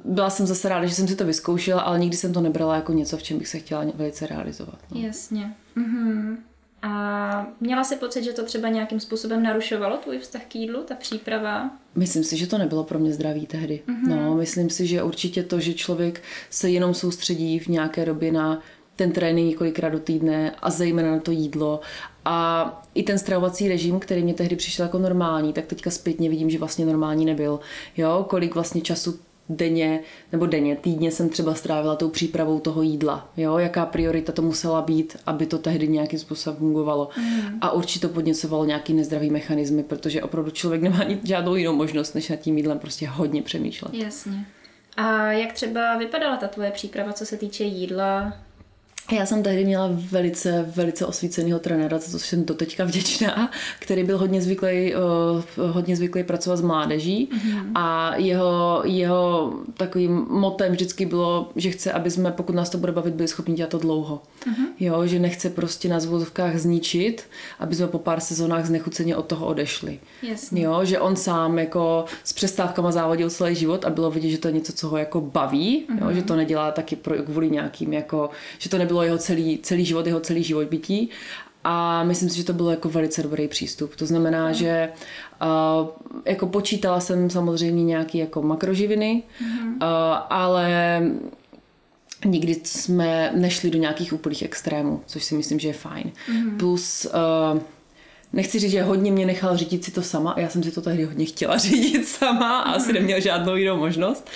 byla 0.04 0.30
jsem 0.30 0.46
zase 0.46 0.68
ráda, 0.68 0.86
že 0.86 0.94
jsem 0.94 1.08
si 1.08 1.16
to 1.16 1.24
vyzkoušela, 1.24 1.80
ale 1.80 1.98
nikdy 1.98 2.16
jsem 2.16 2.32
to 2.32 2.40
nebrala 2.40 2.74
jako 2.74 2.92
něco, 2.92 3.16
v 3.16 3.22
čem 3.22 3.38
bych 3.38 3.48
se 3.48 3.58
chtěla 3.58 3.84
velice 3.94 4.26
realizovat. 4.26 4.78
No. 4.90 5.00
Jasně. 5.00 5.54
Mm-hmm. 5.76 6.36
A 6.82 7.46
měla 7.60 7.84
si 7.84 7.96
pocit, 7.96 8.24
že 8.24 8.32
to 8.32 8.44
třeba 8.44 8.68
nějakým 8.68 9.00
způsobem 9.00 9.42
narušovalo 9.42 9.96
tvůj 9.96 10.18
vztah 10.18 10.42
k 10.48 10.54
jídlu, 10.54 10.82
ta 10.82 10.94
příprava? 10.94 11.70
Myslím 11.94 12.24
si, 12.24 12.36
že 12.36 12.46
to 12.46 12.58
nebylo 12.58 12.84
pro 12.84 12.98
mě 12.98 13.12
zdravý 13.12 13.46
tehdy. 13.46 13.82
Mm-hmm. 13.88 14.08
No, 14.08 14.34
myslím 14.34 14.70
si, 14.70 14.86
že 14.86 15.02
určitě 15.02 15.42
to, 15.42 15.60
že 15.60 15.74
člověk 15.74 16.22
se 16.50 16.70
jenom 16.70 16.94
soustředí 16.94 17.58
v 17.58 17.66
nějaké 17.66 18.04
době 18.04 18.32
na 18.32 18.60
ten 18.96 19.12
trénink 19.12 19.48
několikrát 19.48 19.88
do 19.88 19.98
týdne 19.98 20.54
a 20.62 20.70
zejména 20.70 21.10
na 21.10 21.20
to 21.20 21.30
jídlo 21.30 21.80
a 22.24 22.82
i 22.94 23.02
ten 23.02 23.18
stravovací 23.18 23.68
režim, 23.68 24.00
který 24.00 24.22
mě 24.22 24.34
tehdy 24.34 24.56
přišel 24.56 24.84
jako 24.84 24.98
normální, 24.98 25.52
tak 25.52 25.66
teďka 25.66 25.90
zpětně 25.90 26.30
vidím, 26.30 26.50
že 26.50 26.58
vlastně 26.58 26.86
normální 26.86 27.24
nebyl. 27.24 27.60
Jo, 27.96 28.26
kolik 28.28 28.54
vlastně 28.54 28.80
času 28.80 29.18
denně, 29.48 30.00
nebo 30.32 30.46
denně, 30.46 30.76
týdně 30.76 31.10
jsem 31.10 31.28
třeba 31.28 31.54
strávila 31.54 31.96
tou 31.96 32.08
přípravou 32.08 32.60
toho 32.60 32.82
jídla. 32.82 33.30
Jo? 33.36 33.58
Jaká 33.58 33.86
priorita 33.86 34.32
to 34.32 34.42
musela 34.42 34.82
být, 34.82 35.16
aby 35.26 35.46
to 35.46 35.58
tehdy 35.58 35.88
nějakým 35.88 36.18
způsobem 36.18 36.58
fungovalo. 36.58 37.08
Mm. 37.18 37.58
A 37.60 37.70
určitě 37.70 38.08
to 38.08 38.14
podněcovalo 38.14 38.64
nějaký 38.64 38.94
nezdravý 38.94 39.30
mechanismy, 39.30 39.82
protože 39.82 40.22
opravdu 40.22 40.50
člověk 40.50 40.82
nemá 40.82 41.00
žádnou 41.24 41.54
jinou 41.54 41.76
možnost, 41.76 42.14
než 42.14 42.28
nad 42.28 42.36
tím 42.36 42.56
jídlem 42.56 42.78
prostě 42.78 43.08
hodně 43.08 43.42
přemýšlet. 43.42 43.94
Jasně. 43.94 44.46
A 44.96 45.32
jak 45.32 45.52
třeba 45.52 45.98
vypadala 45.98 46.36
ta 46.36 46.48
tvoje 46.48 46.70
příprava, 46.70 47.12
co 47.12 47.26
se 47.26 47.36
týče 47.36 47.64
jídla? 47.64 48.32
Já 49.12 49.26
jsem 49.26 49.42
tehdy 49.42 49.64
měla 49.64 49.90
velice, 50.10 50.64
velice 50.76 51.06
osvíceného 51.06 51.58
trenéra, 51.58 51.98
za 51.98 52.12
to 52.12 52.18
jsem 52.18 52.44
doteďka 52.44 52.84
vděčná, 52.84 53.50
který 53.78 54.04
byl 54.04 54.18
hodně 54.18 54.42
zvyklý, 54.42 54.94
uh, 54.94 55.70
hodně 55.70 55.96
zvyklý 55.96 56.24
pracovat 56.24 56.56
s 56.56 56.60
mládeží 56.60 57.28
mm-hmm. 57.32 57.70
a 57.74 58.16
jeho, 58.16 58.82
jeho 58.84 59.52
takovým 59.76 60.26
motem 60.30 60.72
vždycky 60.72 61.06
bylo, 61.06 61.50
že 61.56 61.70
chce, 61.70 61.92
aby 61.92 62.10
jsme, 62.10 62.30
pokud 62.30 62.54
nás 62.54 62.70
to 62.70 62.78
bude 62.78 62.92
bavit, 62.92 63.14
byli 63.14 63.28
schopni 63.28 63.54
dělat 63.54 63.70
to 63.70 63.78
dlouho. 63.78 64.22
Mm-hmm. 64.46 64.66
Jo, 64.80 65.06
že 65.06 65.18
nechce 65.18 65.50
prostě 65.50 65.88
na 65.88 66.00
zvozovkách 66.00 66.56
zničit, 66.56 67.24
aby 67.58 67.74
jsme 67.74 67.86
po 67.86 67.98
pár 67.98 68.20
sezónách 68.20 68.66
znechuceně 68.66 69.16
od 69.16 69.26
toho 69.26 69.46
odešli. 69.46 69.98
Jasně. 70.22 70.62
Jo, 70.62 70.84
že 70.84 71.00
on 71.00 71.16
sám 71.16 71.58
jako 71.58 72.04
s 72.24 72.32
přestávkama 72.32 72.92
závodil 72.92 73.30
celý 73.30 73.54
život 73.54 73.84
a 73.84 73.90
bylo 73.90 74.10
vidět, 74.10 74.30
že 74.30 74.38
to 74.38 74.48
je 74.48 74.54
něco, 74.54 74.72
co 74.72 74.88
ho 74.88 74.96
jako 74.96 75.20
baví, 75.20 75.86
mm-hmm. 75.90 76.04
jo, 76.08 76.12
že 76.12 76.22
to 76.22 76.36
nedělá 76.36 76.70
taky 76.70 76.96
pro, 76.96 77.14
kvůli 77.22 77.50
nějakým 77.50 77.92
jako, 77.92 78.30
že 78.58 78.70
to 78.70 78.78
nebylo 78.78 78.95
jeho 79.02 79.18
celý, 79.18 79.58
celý 79.62 79.84
život, 79.84 80.06
jeho 80.06 80.20
celý 80.20 80.42
život 80.42 80.68
bytí. 80.68 81.10
A 81.68 82.04
myslím 82.04 82.28
si, 82.28 82.36
že 82.36 82.44
to 82.44 82.52
byl 82.52 82.70
jako 82.70 82.88
velice 82.88 83.22
dobrý 83.22 83.48
přístup. 83.48 83.96
To 83.96 84.06
znamená, 84.06 84.48
mm. 84.48 84.54
že 84.54 84.88
uh, 85.42 85.88
jako 86.24 86.46
počítala 86.46 87.00
jsem 87.00 87.30
samozřejmě 87.30 87.84
nějaký 87.84 88.18
jako 88.18 88.42
makroživiny, 88.42 89.22
mm. 89.40 89.68
uh, 89.68 89.78
ale 90.30 91.00
nikdy 92.24 92.60
jsme 92.64 93.32
nešli 93.34 93.70
do 93.70 93.78
nějakých 93.78 94.12
úplných 94.12 94.42
extrémů, 94.42 95.00
což 95.06 95.24
si 95.24 95.34
myslím, 95.34 95.58
že 95.58 95.68
je 95.68 95.74
fajn. 95.74 96.12
Mm. 96.32 96.58
Plus 96.58 97.06
uh, 97.54 97.60
nechci 98.32 98.58
říct, 98.58 98.70
že 98.70 98.82
hodně 98.82 99.12
mě 99.12 99.26
nechal 99.26 99.56
řídit 99.56 99.84
si 99.84 99.90
to 99.90 100.02
sama, 100.02 100.34
já 100.36 100.48
jsem 100.48 100.62
si 100.62 100.70
to 100.70 100.82
tehdy 100.82 101.04
hodně 101.04 101.24
chtěla 101.24 101.56
řídit 101.66 102.08
sama 102.08 102.58
a 102.58 102.72
asi 102.72 102.92
neměla 102.92 103.20
žádnou 103.20 103.56
jinou 103.56 103.76
možnost, 103.76 104.30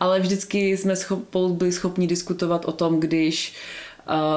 ale 0.00 0.20
vždycky 0.20 0.76
jsme 0.76 0.96
schop, 0.96 1.36
byli 1.50 1.72
schopni 1.72 2.06
diskutovat 2.06 2.64
o 2.64 2.72
tom, 2.72 3.00
když 3.00 3.50
uh, 3.50 3.85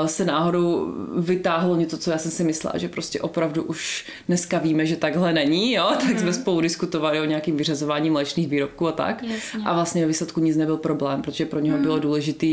se 0.06 0.26
náhodou 0.26 0.94
vytáhlo 1.18 1.76
něco, 1.76 1.98
co 1.98 2.12
já 2.12 2.18
jsem 2.18 2.32
si 2.32 2.44
myslela, 2.44 2.78
že 2.78 2.90
prostě 2.90 3.22
opravdu 3.22 3.64
už 3.64 4.06
dneska 4.28 4.58
víme, 4.60 4.86
že 4.86 4.96
takhle 4.96 5.34
není, 5.34 5.74
jo, 5.74 5.88
tak 6.00 6.10
mm. 6.10 6.20
jsme 6.20 6.34
spolu 6.34 6.62
diskutovali 6.62 7.20
o 7.20 7.26
nějakým 7.26 7.58
vyřazování 7.58 8.10
mléčných 8.10 8.48
výrobků 8.48 8.88
a 8.88 8.92
tak. 8.92 9.24
Jasně. 9.24 9.64
A 9.66 9.74
vlastně 9.74 10.02
ve 10.02 10.08
výsledku 10.08 10.40
nic 10.40 10.58
nebyl 10.58 10.78
problém, 10.78 11.22
protože 11.22 11.46
pro 11.46 11.60
něho 11.60 11.78
mm. 11.78 11.84
bylo 11.84 12.00
důležité, 12.00 12.48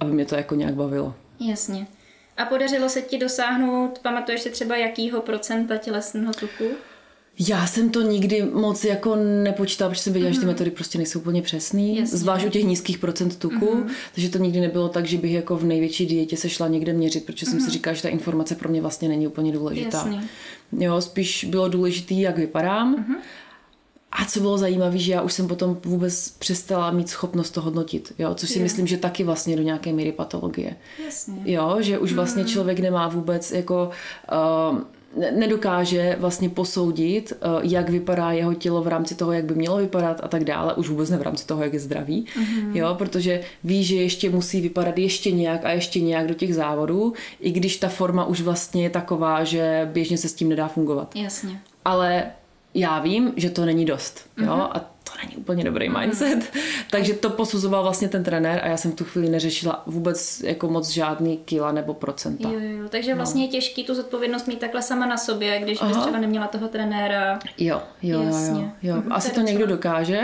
aby 0.00 0.12
mě 0.12 0.24
to 0.24 0.34
jako 0.34 0.54
nějak 0.54 0.74
bavilo. 0.74 1.14
Jasně. 1.40 1.86
A 2.36 2.44
podařilo 2.44 2.88
se 2.88 3.02
ti 3.02 3.18
dosáhnout, 3.18 3.98
pamatuješ 3.98 4.40
si 4.40 4.50
třeba 4.50 4.76
jakýho 4.76 5.20
procenta 5.20 5.76
tělesného 5.76 6.32
tuku? 6.32 6.64
Já 7.38 7.66
jsem 7.66 7.90
to 7.90 8.02
nikdy 8.02 8.42
moc 8.52 8.84
jako 8.84 9.16
nepočítala, 9.16 9.90
protože 9.90 10.02
jsem 10.02 10.12
věděla, 10.12 10.30
mm-hmm. 10.30 10.34
že 10.34 10.40
ty 10.40 10.46
mhm. 10.46 10.54
metody 10.54 10.70
prostě 10.70 10.98
nejsou 10.98 11.18
úplně 11.18 11.42
přesný, 11.42 11.96
Jasně. 11.96 12.18
zvlášť 12.18 12.46
u 12.46 12.48
těch 12.48 12.64
nízkých 12.64 12.98
procent 12.98 13.36
tuku, 13.36 13.66
mm-hmm. 13.66 13.90
takže 14.14 14.28
to 14.28 14.38
nikdy 14.38 14.60
nebylo 14.60 14.88
tak, 14.88 15.06
že 15.06 15.18
bych 15.18 15.32
jako 15.32 15.56
v 15.56 15.64
největší 15.64 16.06
dietě 16.06 16.36
se 16.36 16.48
šla 16.48 16.68
někde 16.68 16.92
měřit, 16.92 17.26
protože 17.26 17.46
mm-hmm. 17.46 17.50
jsem 17.50 17.60
si 17.60 17.64
mhm. 17.64 17.72
říkala, 17.72 17.94
že 17.94 18.02
ta 18.02 18.08
informace 18.08 18.54
pro 18.54 18.68
mě 18.68 18.80
vlastně 18.80 19.08
není 19.08 19.26
úplně 19.26 19.52
důležitá. 19.52 19.98
Jasně. 19.98 20.28
Jo, 20.72 21.00
spíš 21.00 21.44
bylo 21.44 21.68
důležité, 21.68 22.14
jak 22.14 22.38
vypadám. 22.38 22.96
Mm-hmm. 22.96 23.16
A 24.12 24.24
co 24.24 24.40
bylo 24.40 24.58
zajímavé, 24.58 24.98
že 24.98 25.12
já 25.12 25.22
už 25.22 25.32
jsem 25.32 25.48
potom 25.48 25.78
vůbec 25.84 26.28
přestala 26.28 26.90
mít 26.90 27.08
schopnost 27.08 27.50
to 27.50 27.60
hodnotit, 27.60 28.12
jo? 28.18 28.34
což 28.34 28.48
si 28.48 28.58
je. 28.58 28.62
myslím, 28.62 28.86
že 28.86 28.96
taky 28.96 29.24
vlastně 29.24 29.56
do 29.56 29.62
nějaké 29.62 29.92
míry 29.92 30.12
patologie. 30.12 30.76
Jasně. 31.04 31.34
Jo, 31.44 31.76
že 31.80 31.98
už 31.98 32.12
vlastně 32.12 32.42
mm. 32.42 32.48
člověk 32.48 32.78
nemá 32.78 33.08
vůbec 33.08 33.52
jako... 33.52 33.90
Uh, 34.72 34.78
nedokáže 35.16 36.16
vlastně 36.20 36.48
posoudit, 36.48 37.32
eh, 37.32 37.46
jak 37.62 37.90
vypadá 37.90 38.32
jeho 38.32 38.54
tělo 38.54 38.82
v 38.82 38.88
rámci 38.88 39.14
toho, 39.14 39.32
jak 39.32 39.44
by 39.44 39.54
mělo 39.54 39.76
vypadat 39.76 40.20
a 40.22 40.28
tak 40.28 40.44
dále, 40.44 40.74
už 40.74 40.88
vůbec 40.88 41.10
ne 41.10 41.16
v 41.16 41.22
rámci 41.22 41.46
toho, 41.46 41.62
jak 41.62 41.72
je 41.72 41.80
zdravý, 41.80 42.26
mm-hmm. 42.26 42.76
jo, 42.76 42.94
protože 42.98 43.40
ví, 43.64 43.84
že 43.84 43.96
ještě 43.96 44.30
musí 44.30 44.60
vypadat 44.60 44.98
ještě 44.98 45.30
nějak 45.30 45.64
a 45.64 45.70
ještě 45.70 46.00
nějak 46.00 46.26
do 46.26 46.34
těch 46.34 46.54
závodů, 46.54 47.12
i 47.40 47.50
když 47.50 47.76
ta 47.76 47.88
forma 47.88 48.24
už 48.24 48.40
vlastně 48.40 48.82
je 48.82 48.90
taková, 48.90 49.44
že 49.44 49.90
běžně 49.92 50.18
se 50.18 50.28
s 50.28 50.34
tím 50.34 50.48
nedá 50.48 50.68
fungovat. 50.68 51.16
Jasně. 51.16 51.60
Ale 51.84 52.24
já 52.74 52.98
vím, 52.98 53.32
že 53.36 53.50
to 53.50 53.64
není 53.64 53.84
dost. 53.84 54.20
Jo? 54.36 54.46
Mm-hmm. 54.46 54.68
A 54.72 54.97
není 55.22 55.36
úplně 55.36 55.64
dobrý 55.64 55.88
mhm. 55.88 56.00
mindset. 56.00 56.52
Takže 56.90 57.14
to 57.14 57.30
posuzoval 57.30 57.82
vlastně 57.82 58.08
ten 58.08 58.24
trenér 58.24 58.60
a 58.62 58.66
já 58.68 58.76
jsem 58.76 58.92
v 58.92 58.94
tu 58.94 59.04
chvíli 59.04 59.28
neřešila 59.28 59.82
vůbec 59.86 60.40
jako 60.40 60.68
moc 60.68 60.88
žádný 60.88 61.36
kila 61.36 61.72
nebo 61.72 61.94
procenta. 61.94 62.48
Jo, 62.48 62.60
jo, 62.60 62.88
takže 62.88 63.10
no. 63.10 63.16
vlastně 63.16 63.40
no. 63.40 63.46
je 63.46 63.48
těžký 63.48 63.84
tu 63.84 63.94
zodpovědnost 63.94 64.46
mít 64.46 64.58
takhle 64.58 64.82
sama 64.82 65.06
na 65.06 65.16
sobě, 65.16 65.60
když 65.60 65.82
bys 65.82 65.96
třeba 65.96 66.18
neměla 66.18 66.46
toho 66.46 66.68
trenéra. 66.68 67.38
Jo, 67.58 67.82
jo, 68.02 68.22
Jasně. 68.22 68.60
jo. 68.60 68.70
jo. 68.82 68.96
Mm-hmm. 68.96 69.14
Asi 69.14 69.32
to 69.32 69.40
někdo 69.40 69.66
dokáže, 69.66 70.20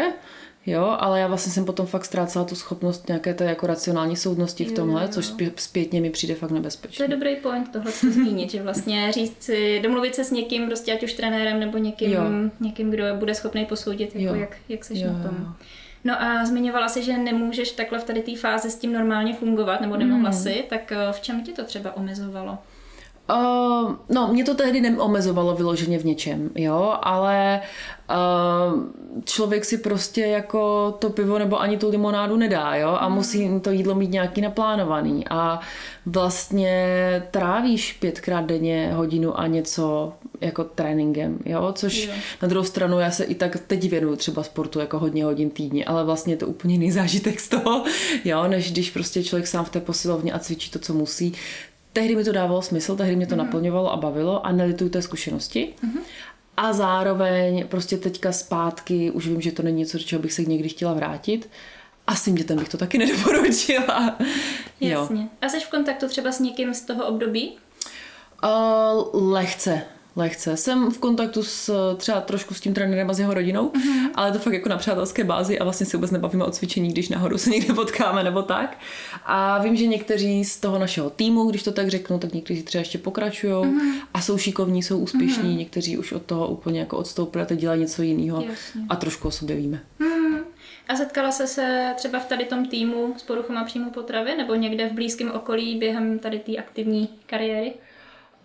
Jo, 0.67 0.97
ale 1.01 1.21
já 1.21 1.27
vlastně 1.27 1.53
jsem 1.53 1.65
potom 1.65 1.87
fakt 1.87 2.05
ztrácela 2.05 2.45
tu 2.45 2.55
schopnost 2.55 3.09
nějaké 3.09 3.35
té 3.35 3.45
jako 3.45 3.67
racionální 3.67 4.17
soudnosti 4.17 4.65
v 4.65 4.73
tomhle, 4.73 5.03
jo, 5.03 5.09
jo. 5.09 5.13
což 5.13 5.33
zpětně 5.57 6.01
mi 6.01 6.11
přijde 6.11 6.35
fakt 6.35 6.51
nebezpečné. 6.51 6.97
To 6.97 7.13
je 7.13 7.17
dobrý 7.17 7.37
point 7.37 7.73
tohle 7.73 7.91
zmínit, 7.91 8.51
že 8.51 8.63
vlastně 8.63 9.13
říct 9.13 9.43
si, 9.43 9.81
domluvit 9.83 10.15
se 10.15 10.25
s 10.25 10.31
někým, 10.31 10.67
prostě 10.67 10.93
ať 10.93 11.03
už 11.03 11.13
trenérem 11.13 11.61
nebo 11.61 11.79
někým, 11.79 12.13
jo. 12.13 12.23
někým 12.61 12.91
kdo 12.91 13.05
bude 13.15 13.35
schopný 13.35 13.67
posoudit, 13.67 14.17
jako 14.17 14.35
jak, 14.35 14.57
jak 14.69 14.85
seš 14.85 15.01
jo, 15.01 15.13
na 15.13 15.23
tom. 15.23 15.37
Jo. 15.41 15.47
No 16.05 16.23
a 16.23 16.45
zmiňovala 16.45 16.89
si, 16.89 17.03
že 17.03 17.19
nemůžeš 17.19 17.71
takhle 17.71 17.99
v 17.99 18.05
tady 18.05 18.23
té 18.23 18.37
fázi 18.37 18.71
s 18.71 18.77
tím 18.77 18.93
normálně 18.93 19.35
fungovat, 19.35 19.81
nebo 19.81 19.97
nemohla 19.97 20.31
mm. 20.31 20.37
si, 20.37 20.65
tak 20.69 20.93
eh, 20.93 21.13
v 21.13 21.21
čem 21.21 21.45
tě 21.45 21.53
to 21.53 21.65
třeba 21.65 21.97
omezovalo? 21.97 22.59
Uh, 23.31 23.95
no, 24.09 24.29
mě 24.33 24.45
to 24.45 24.55
tehdy 24.55 24.81
neomezovalo 24.81 25.55
vyloženě 25.55 25.99
v 25.99 26.05
něčem, 26.05 26.51
jo, 26.55 26.97
ale 27.03 27.61
uh, 28.11 28.83
člověk 29.25 29.65
si 29.65 29.79
prostě 29.79 30.21
jako 30.21 30.95
to 30.99 31.11
pivo 31.11 31.39
nebo 31.39 31.61
ani 31.61 31.77
tu 31.77 31.91
limonádu 31.91 32.37
nedá, 32.37 32.75
jo, 32.75 32.97
a 33.01 33.09
mm. 33.09 33.15
musí 33.15 33.61
to 33.61 33.71
jídlo 33.71 33.95
mít 33.95 34.11
nějaký 34.11 34.41
naplánovaný 34.41 35.25
a 35.31 35.61
vlastně 36.07 37.23
trávíš 37.31 37.93
pětkrát 37.93 38.45
denně 38.45 38.93
hodinu 38.95 39.41
a 39.41 39.47
něco 39.47 40.13
jako 40.41 40.65
tréninkem, 40.65 41.39
jo, 41.45 41.73
což 41.73 42.07
jo. 42.07 42.13
na 42.43 42.49
druhou 42.49 42.65
stranu 42.65 42.99
já 42.99 43.11
se 43.11 43.25
i 43.25 43.35
tak 43.35 43.57
teď 43.67 43.91
věnuju 43.91 44.17
třeba 44.17 44.43
sportu 44.43 44.81
jako 44.81 44.99
hodně 44.99 45.25
hodin 45.25 45.51
týdně, 45.51 45.85
ale 45.85 46.05
vlastně 46.05 46.33
je 46.33 46.37
to 46.37 46.47
úplně 46.47 46.75
jiný 46.75 46.91
zážitek 47.01 47.41
z 47.41 47.49
toho, 47.49 47.85
jo, 48.25 48.49
než 48.49 48.73
když 48.73 48.91
prostě 48.91 49.25
člověk 49.25 49.47
sám 49.47 49.65
v 49.65 49.71
té 49.71 49.81
posilovně 49.81 50.33
a 50.33 50.39
cvičí 50.39 50.71
to, 50.71 50.79
co 50.79 50.95
musí, 50.95 51.35
tehdy 51.95 52.17
mi 52.17 52.25
to 52.25 52.33
dávalo 52.33 52.63
smysl, 52.63 52.97
tehdy 52.97 53.17
mě 53.17 53.27
to 53.27 53.35
mm. 53.35 53.39
naplňovalo 53.39 53.93
a 53.93 53.97
bavilo 53.97 54.47
a 54.47 54.53
nelituju 54.53 54.91
té 54.91 55.03
zkušenosti. 55.03 55.75
Mm. 55.83 55.99
A 56.57 56.73
zároveň 56.73 57.69
prostě 57.69 57.97
teďka 57.97 58.33
zpátky 58.33 59.11
už 59.11 59.27
vím, 59.27 59.41
že 59.41 59.53
to 59.53 59.63
není 59.63 59.79
něco, 59.79 59.99
do 59.99 60.05
čeho 60.05 60.23
bych 60.23 60.33
se 60.33 60.43
někdy 60.43 60.69
chtěla 60.69 60.95
vrátit. 60.95 61.51
A 62.07 62.15
s 62.15 62.25
tím 62.25 62.35
dětem 62.35 62.59
bych 62.59 62.69
to 62.69 62.79
taky 62.79 62.99
nedoporučila. 63.07 64.17
Jasně. 64.81 65.23
Jo. 65.23 65.29
A 65.43 65.49
jsi 65.49 65.61
v 65.61 65.71
kontaktu 65.71 66.09
třeba 66.09 66.33
s 66.33 66.41
někým 66.41 66.75
z 66.75 66.81
toho 66.81 67.07
období? 67.07 67.57
Uh, 68.45 69.33
lehce, 69.33 69.83
lehce. 70.17 70.57
Jsem 70.57 70.91
v 70.91 70.99
kontaktu 70.99 71.43
s 71.43 71.95
třeba 71.97 72.21
trošku 72.21 72.55
s 72.55 72.61
tím 72.61 72.75
trenérem 72.75 73.11
a 73.11 73.13
s 73.13 73.19
jeho 73.19 73.35
rodinou, 73.35 73.69
mm-hmm. 73.69 74.11
ale 74.15 74.33
to 74.33 74.39
fakt 74.39 74.53
jako 74.53 74.69
na 74.69 74.77
přátelské 74.77 75.25
bázi 75.25 75.59
a 75.59 75.65
vlastně 75.65 75.87
si 75.87 75.97
vůbec 75.97 76.11
nebavíme 76.11 76.45
o 76.45 76.51
cvičení, 76.51 76.89
když 76.89 77.09
nahoru 77.09 77.39
se 77.39 77.51
někde 77.51 77.75
potkáme 77.75 78.25
nebo 78.25 78.43
tak. 78.43 78.79
A 79.25 79.63
vím, 79.63 79.77
že 79.77 79.87
někteří 79.87 80.45
z 80.45 80.61
toho 80.61 80.79
našeho 80.79 81.11
týmu, 81.11 81.51
když 81.51 81.63
to 81.63 81.73
tak 81.73 81.89
řeknu, 81.89 82.19
tak 82.19 82.33
někteří 82.33 82.63
třeba 82.63 82.81
ještě 82.81 82.99
pokračují 82.99 83.53
mm-hmm. 83.53 83.93
a 84.15 84.21
jsou 84.21 84.39
šikovní, 84.39 84.83
jsou 84.83 84.99
úspěšní, 84.99 85.43
mm-hmm. 85.43 85.59
někteří 85.59 85.99
už 85.99 86.13
od 86.13 86.23
toho 86.23 86.49
úplně 86.49 86.81
jako 86.81 86.97
odstoupili 86.97 87.43
a 87.43 87.47
teď 87.47 87.59
dělají 87.59 87.81
něco 87.81 88.03
jiného 88.03 88.45
a 88.89 88.97
trošku 88.97 89.29
o 89.29 89.31
sobě 89.31 89.57
víme. 89.57 89.81
Mm-hmm. 90.01 90.39
A 90.89 90.97
setkala 90.97 91.33
se 91.33 91.47
se 91.47 91.93
třeba 91.97 92.19
v 92.19 92.27
tady 92.27 92.45
tom 92.45 92.67
týmu 92.67 93.15
s 93.17 93.23
poruchama 93.23 93.65
příjmu 93.65 93.91
potravy 93.91 94.37
nebo 94.37 94.55
někde 94.55 94.89
v 94.89 94.93
blízkém 94.93 95.31
okolí 95.31 95.79
během 95.79 96.19
tady 96.19 96.39
té 96.39 96.57
aktivní 96.57 97.09
kariéry? 97.27 97.73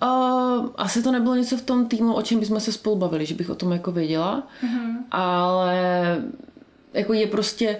Uh, 0.03 0.69
asi 0.75 1.03
to 1.03 1.12
nebylo 1.12 1.35
něco 1.35 1.57
v 1.57 1.62
tom 1.62 1.85
týmu, 1.85 2.13
o 2.13 2.21
čem 2.21 2.39
bychom 2.39 2.59
se 2.59 2.71
spolu 2.71 2.95
bavili, 2.95 3.25
že 3.25 3.35
bych 3.35 3.49
o 3.49 3.55
tom 3.55 3.71
jako 3.71 3.91
věděla, 3.91 4.47
mm-hmm. 4.63 4.95
ale 5.12 5.77
jako 6.93 7.13
je 7.13 7.27
prostě 7.27 7.77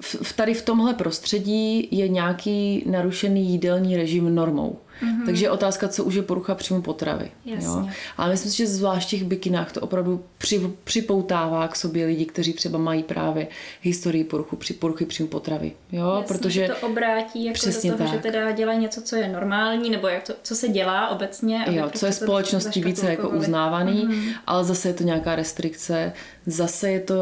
v, 0.00 0.36
tady 0.36 0.54
v 0.54 0.64
tomhle 0.64 0.94
prostředí 0.94 1.88
je 1.90 2.08
nějaký 2.08 2.84
narušený 2.90 3.50
jídelní 3.50 3.96
režim 3.96 4.34
normou. 4.34 4.78
Mm-hmm. 5.02 5.26
Takže 5.26 5.44
je 5.44 5.50
otázka, 5.50 5.88
co 5.88 6.04
už 6.04 6.14
je 6.14 6.22
porucha 6.22 6.54
příjmu 6.54 6.82
potravy. 6.82 7.30
Jo? 7.44 7.88
Ale 8.16 8.30
myslím 8.30 8.50
si, 8.50 8.56
že 8.56 8.66
zvlášť 8.66 9.08
v 9.08 9.10
těch 9.10 9.24
bikinách 9.24 9.72
to 9.72 9.80
opravdu 9.80 10.24
při, 10.38 10.70
připoutává 10.84 11.68
k 11.68 11.76
sobě 11.76 12.06
lidi, 12.06 12.24
kteří 12.24 12.52
třeba 12.52 12.78
mají 12.78 13.02
právě 13.02 13.46
historii 13.82 14.24
poruchu, 14.24 14.56
při 14.56 14.74
poruchy 14.74 15.06
příjmu 15.06 15.28
potravy. 15.28 15.72
Jo? 15.92 16.16
Jasně, 16.20 16.38
Protože 16.38 16.68
to 16.80 16.86
obrátí 16.86 17.44
jako 17.44 17.54
přesně 17.54 17.90
do 17.90 17.96
toho, 17.96 18.10
tak. 18.10 18.18
že 18.18 18.22
teda 18.22 18.50
dělají 18.50 18.78
něco, 18.78 19.02
co 19.02 19.16
je 19.16 19.28
normální, 19.28 19.90
nebo 19.90 20.08
jak 20.08 20.22
to, 20.22 20.34
co 20.42 20.54
se 20.54 20.68
dělá 20.68 21.08
obecně. 21.08 21.64
Jo, 21.70 21.82
prostě 21.82 21.98
co 21.98 22.06
je 22.06 22.12
společnosti 22.12 22.84
více 22.84 23.10
jako 23.10 23.28
uznávaný, 23.28 24.08
mm-hmm. 24.08 24.34
ale 24.46 24.64
zase 24.64 24.88
je 24.88 24.94
to 24.94 25.04
nějaká 25.04 25.36
restrikce, 25.36 26.12
zase 26.46 26.90
je 26.90 27.00
to 27.00 27.20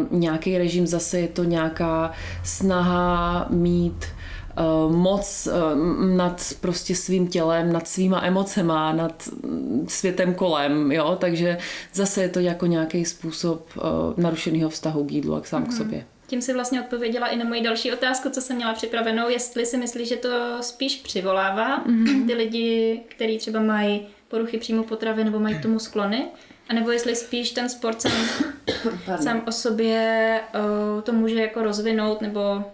uh, 0.00 0.18
nějaký 0.18 0.58
režim, 0.58 0.86
zase 0.86 1.20
je 1.20 1.28
to 1.28 1.44
nějaká 1.44 2.12
snaha 2.44 3.46
mít 3.50 4.04
moc 4.90 5.46
eh, 5.46 5.52
nad 6.16 6.42
prostě 6.60 6.94
svým 6.94 7.28
tělem, 7.28 7.72
nad 7.72 7.88
svýma 7.88 8.24
emocema, 8.24 8.92
nad 8.92 9.28
světem 9.88 10.34
kolem, 10.34 10.92
jo, 10.92 11.16
takže 11.20 11.58
zase 11.94 12.22
je 12.22 12.28
to 12.28 12.40
jako 12.40 12.66
nějaký 12.66 13.04
způsob 13.04 13.68
eh, 13.76 13.80
narušeného 14.22 14.70
vztahu 14.70 15.04
k 15.04 15.12
jídlu 15.12 15.34
a 15.34 15.40
k 15.40 15.46
sám 15.46 15.62
mm-hmm. 15.62 15.66
k 15.66 15.68
mhm. 15.68 15.76
sobě. 15.76 16.06
Tím 16.26 16.42
si 16.42 16.54
vlastně 16.54 16.80
odpověděla 16.80 17.28
i 17.28 17.36
na 17.36 17.44
moji 17.44 17.62
další 17.62 17.92
otázku, 17.92 18.30
co 18.30 18.40
jsem 18.40 18.56
měla 18.56 18.74
připravenou, 18.74 19.28
jestli 19.28 19.66
si 19.66 19.76
myslíš, 19.76 20.08
že 20.08 20.16
to 20.16 20.28
spíš 20.60 20.96
přivolává 20.96 21.84
mm-hmm. 21.84 22.26
ty 22.26 22.34
lidi, 22.34 23.00
kteří 23.08 23.38
třeba 23.38 23.60
mají 23.60 24.06
poruchy 24.28 24.58
příjmu 24.58 24.82
potravy 24.82 25.24
nebo 25.24 25.40
mají 25.40 25.58
k 25.58 25.62
tomu 25.62 25.78
sklony, 25.78 26.26
anebo 26.68 26.90
jestli 26.90 27.16
spíš 27.16 27.50
ten 27.50 27.68
sport 27.68 28.02
sám, 28.02 28.12
sám 29.22 29.42
o 29.46 29.52
sobě 29.52 30.40
uh, 30.54 31.02
to 31.02 31.12
může 31.12 31.40
jako 31.40 31.62
rozvinout 31.62 32.20
nebo 32.20 32.64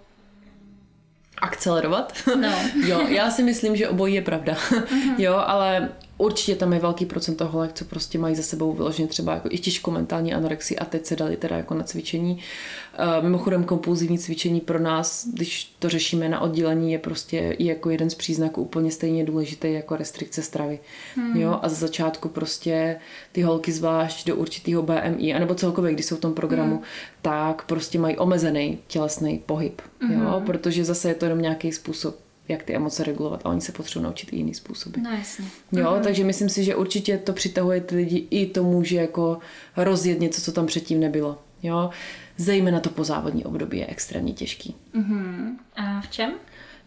akcelerovat. 1.43 2.13
No. 2.41 2.53
jo, 2.87 3.01
já 3.09 3.31
si 3.31 3.43
myslím, 3.43 3.77
že 3.77 3.89
obojí 3.89 4.15
je 4.15 4.23
pravda. 4.23 4.53
Uh-huh. 4.53 5.15
jo, 5.19 5.43
ale 5.47 5.89
určitě 6.23 6.57
tam 6.57 6.73
je 6.73 6.79
velký 6.79 7.07
procent 7.07 7.37
toho, 7.37 7.69
co 7.75 7.85
prostě 7.85 8.19
mají 8.19 8.35
za 8.35 8.43
sebou 8.43 8.73
vyloženě 8.73 9.09
třeba 9.09 9.35
jako 9.35 9.49
i 9.51 9.59
těžkou 9.59 9.91
mentální 9.91 10.35
anorexii 10.35 10.79
a 10.79 10.85
teď 10.85 11.07
se 11.07 11.17
dali 11.17 11.37
teda 11.37 11.57
jako 11.57 11.75
na 11.75 11.85
cvičení. 11.85 12.33
Uh, 12.33 13.25
mimochodem 13.25 13.65
kompulzivní 13.65 14.19
cvičení 14.19 14.61
pro 14.61 14.79
nás, 14.79 15.27
když 15.35 15.75
to 15.79 15.89
řešíme 15.89 16.29
na 16.29 16.41
oddělení, 16.41 16.93
je 16.93 16.99
prostě 16.99 17.39
i 17.39 17.67
jako 17.67 17.91
jeden 17.91 18.11
z 18.11 18.15
příznaků 18.15 18.63
úplně 18.63 18.91
stejně 18.91 19.25
důležitý 19.25 19.73
jako 19.73 19.97
restrikce 19.97 20.43
stravy. 20.43 20.79
Hmm. 21.17 21.37
Jo, 21.37 21.59
a 21.63 21.69
za 21.69 21.75
začátku 21.75 22.29
prostě 22.29 22.97
ty 23.33 23.43
holky 23.43 23.73
zvlášť 23.73 24.27
do 24.27 24.37
určitého 24.37 24.83
BMI, 24.83 25.35
anebo 25.35 25.55
celkově, 25.55 25.93
když 25.93 26.07
jsou 26.07 26.17
v 26.17 26.21
tom 26.21 26.35
programu, 26.35 26.75
hmm. 26.75 26.85
tak 27.23 27.65
prostě 27.65 27.99
mají 27.99 28.19
omezený 28.19 28.79
tělesný 28.87 29.43
pohyb. 29.47 29.83
Hmm. 30.01 30.23
Jo, 30.23 30.43
protože 30.47 30.85
zase 30.85 31.09
je 31.09 31.15
to 31.15 31.25
jenom 31.25 31.41
nějaký 31.41 31.73
způsob 31.73 32.22
jak 32.49 32.63
ty 32.63 32.77
emoce 32.77 33.05
regulovat 33.05 33.41
a 33.45 33.49
oni 33.49 33.61
se 33.61 33.73
potřebují 33.73 34.05
naučit 34.05 34.33
i 34.33 34.37
jiný 34.37 34.55
způsoby. 34.55 35.01
No 35.03 35.11
jasně. 35.11 35.45
Jo, 35.73 35.85
mm-hmm. 35.85 36.01
takže 36.01 36.25
myslím 36.25 36.49
si, 36.49 36.65
že 36.65 36.77
určitě 36.77 37.19
to 37.19 37.33
přitahuje 37.33 37.81
ty 37.81 37.97
lidi 37.97 38.27
i 38.31 38.47
to 38.47 38.63
může 38.63 38.97
jako 38.97 39.39
rozjet 39.77 40.21
něco, 40.21 40.41
co 40.43 40.53
tam 40.53 40.67
předtím 40.67 41.01
nebylo. 41.01 41.39
Jo, 41.63 41.91
zejména 42.37 42.81
to 42.81 42.91
pozávodní 42.91 43.45
období 43.45 43.79
je 43.79 43.87
extrémně 43.87 44.33
těžký. 44.33 44.77
Mm-hmm. 44.95 45.57
A 45.77 46.01
v 46.01 46.11
čem? 46.11 46.33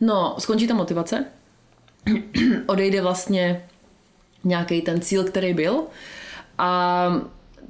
No, 0.02 0.36
skončí 0.40 0.68
ta 0.68 0.74
motivace, 0.74 1.26
odejde 2.66 3.02
vlastně 3.02 3.66
nějaký 4.44 4.82
ten 4.82 5.02
cíl, 5.02 5.24
který 5.24 5.54
byl 5.54 5.84
a 6.58 7.08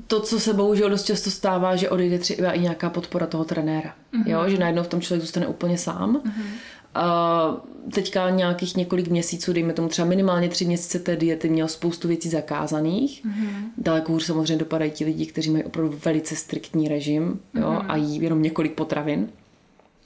to, 0.07 0.19
co 0.19 0.39
se 0.39 0.53
bohužel 0.53 0.89
dost 0.89 1.03
často 1.03 1.31
stává, 1.31 1.75
že 1.75 1.89
odejde 1.89 2.19
třeba 2.19 2.51
i 2.51 2.59
nějaká 2.59 2.89
podpora 2.89 3.27
toho 3.27 3.45
trenéra. 3.45 3.95
Mm-hmm. 4.13 4.29
Jo, 4.29 4.49
že 4.49 4.57
najednou 4.57 4.83
v 4.83 4.87
tom 4.87 5.01
člověk 5.01 5.21
zůstane 5.21 5.47
úplně 5.47 5.77
sám. 5.77 6.17
Mm-hmm 6.17 6.74
a 6.95 7.57
teďka 7.93 8.29
nějakých 8.29 8.77
několik 8.77 9.07
měsíců, 9.07 9.53
dejme 9.53 9.73
tomu 9.73 9.87
třeba 9.87 10.07
minimálně 10.07 10.49
tři 10.49 10.65
měsíce 10.65 10.99
té 10.99 11.15
diety, 11.15 11.49
měl 11.49 11.67
spoustu 11.67 12.07
věcí 12.07 12.29
zakázaných. 12.29 13.25
Mm-hmm. 13.25 13.69
Daleko 13.77 14.11
hůř 14.11 14.23
samozřejmě 14.23 14.57
dopadají 14.57 14.91
ti 14.91 15.05
lidi, 15.05 15.25
kteří 15.25 15.49
mají 15.49 15.63
opravdu 15.63 15.97
velice 16.05 16.35
striktní 16.35 16.87
režim 16.87 17.39
jo, 17.53 17.61
mm-hmm. 17.61 17.85
a 17.87 17.95
jí 17.95 18.21
jenom 18.21 18.41
několik 18.41 18.73
potravin. 18.73 19.29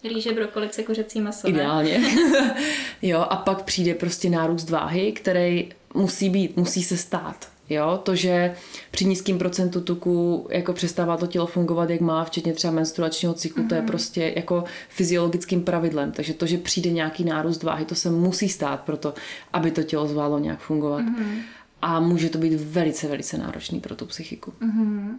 Rýže, 0.04 0.32
brokolice, 0.34 0.84
kuřecí 0.84 1.22
maso. 1.22 1.50
Ideálně. 1.50 2.02
jo, 3.02 3.20
a 3.30 3.36
pak 3.36 3.64
přijde 3.64 3.94
prostě 3.94 4.30
nárůst 4.30 4.70
váhy, 4.70 5.12
který 5.12 5.70
musí 5.94 6.30
být, 6.30 6.58
musí 6.58 6.84
se 6.84 6.98
stát. 6.98 7.48
Jo, 7.70 8.00
to, 8.04 8.16
že 8.16 8.56
při 8.92 9.06
nízkém 9.06 9.38
procentu 9.38 9.82
tuku 9.82 10.48
jako 10.50 10.74
přestává 10.74 11.18
to 11.18 11.28
tělo 11.28 11.48
fungovat, 11.48 11.90
jak 11.90 12.02
má, 12.02 12.26
včetně 12.26 12.54
třeba 12.54 12.74
menstruačního 12.74 13.34
cyklu, 13.34 13.64
mm-hmm. 13.64 13.68
to 13.68 13.76
je 13.76 13.82
mhm. 13.82 13.88
prostě 13.88 14.34
jako 14.36 14.64
fyziologickým 14.90 15.64
pravidlem. 15.64 16.12
Takže 16.12 16.34
to, 16.34 16.46
že 16.46 16.58
přijde 16.58 16.90
nějaký 16.90 17.24
nárůst 17.24 17.64
váhy, 17.64 17.86
to 17.86 17.96
se 17.96 18.10
musí 18.10 18.50
stát 18.50 18.82
proto, 18.82 19.14
aby 19.54 19.72
to 19.72 19.84
tělo 19.84 20.08
zvládlo 20.08 20.40
nějak 20.40 20.60
fungovat. 20.60 21.02
Mm-hmm. 21.02 21.42
A 21.82 22.00
může 22.00 22.30
to 22.30 22.38
být 22.38 22.54
velice, 22.54 23.08
velice 23.08 23.38
náročný 23.38 23.80
pro 23.80 23.96
tu 23.96 24.06
psychiku. 24.06 24.54
Mm-hmm. 24.62 25.16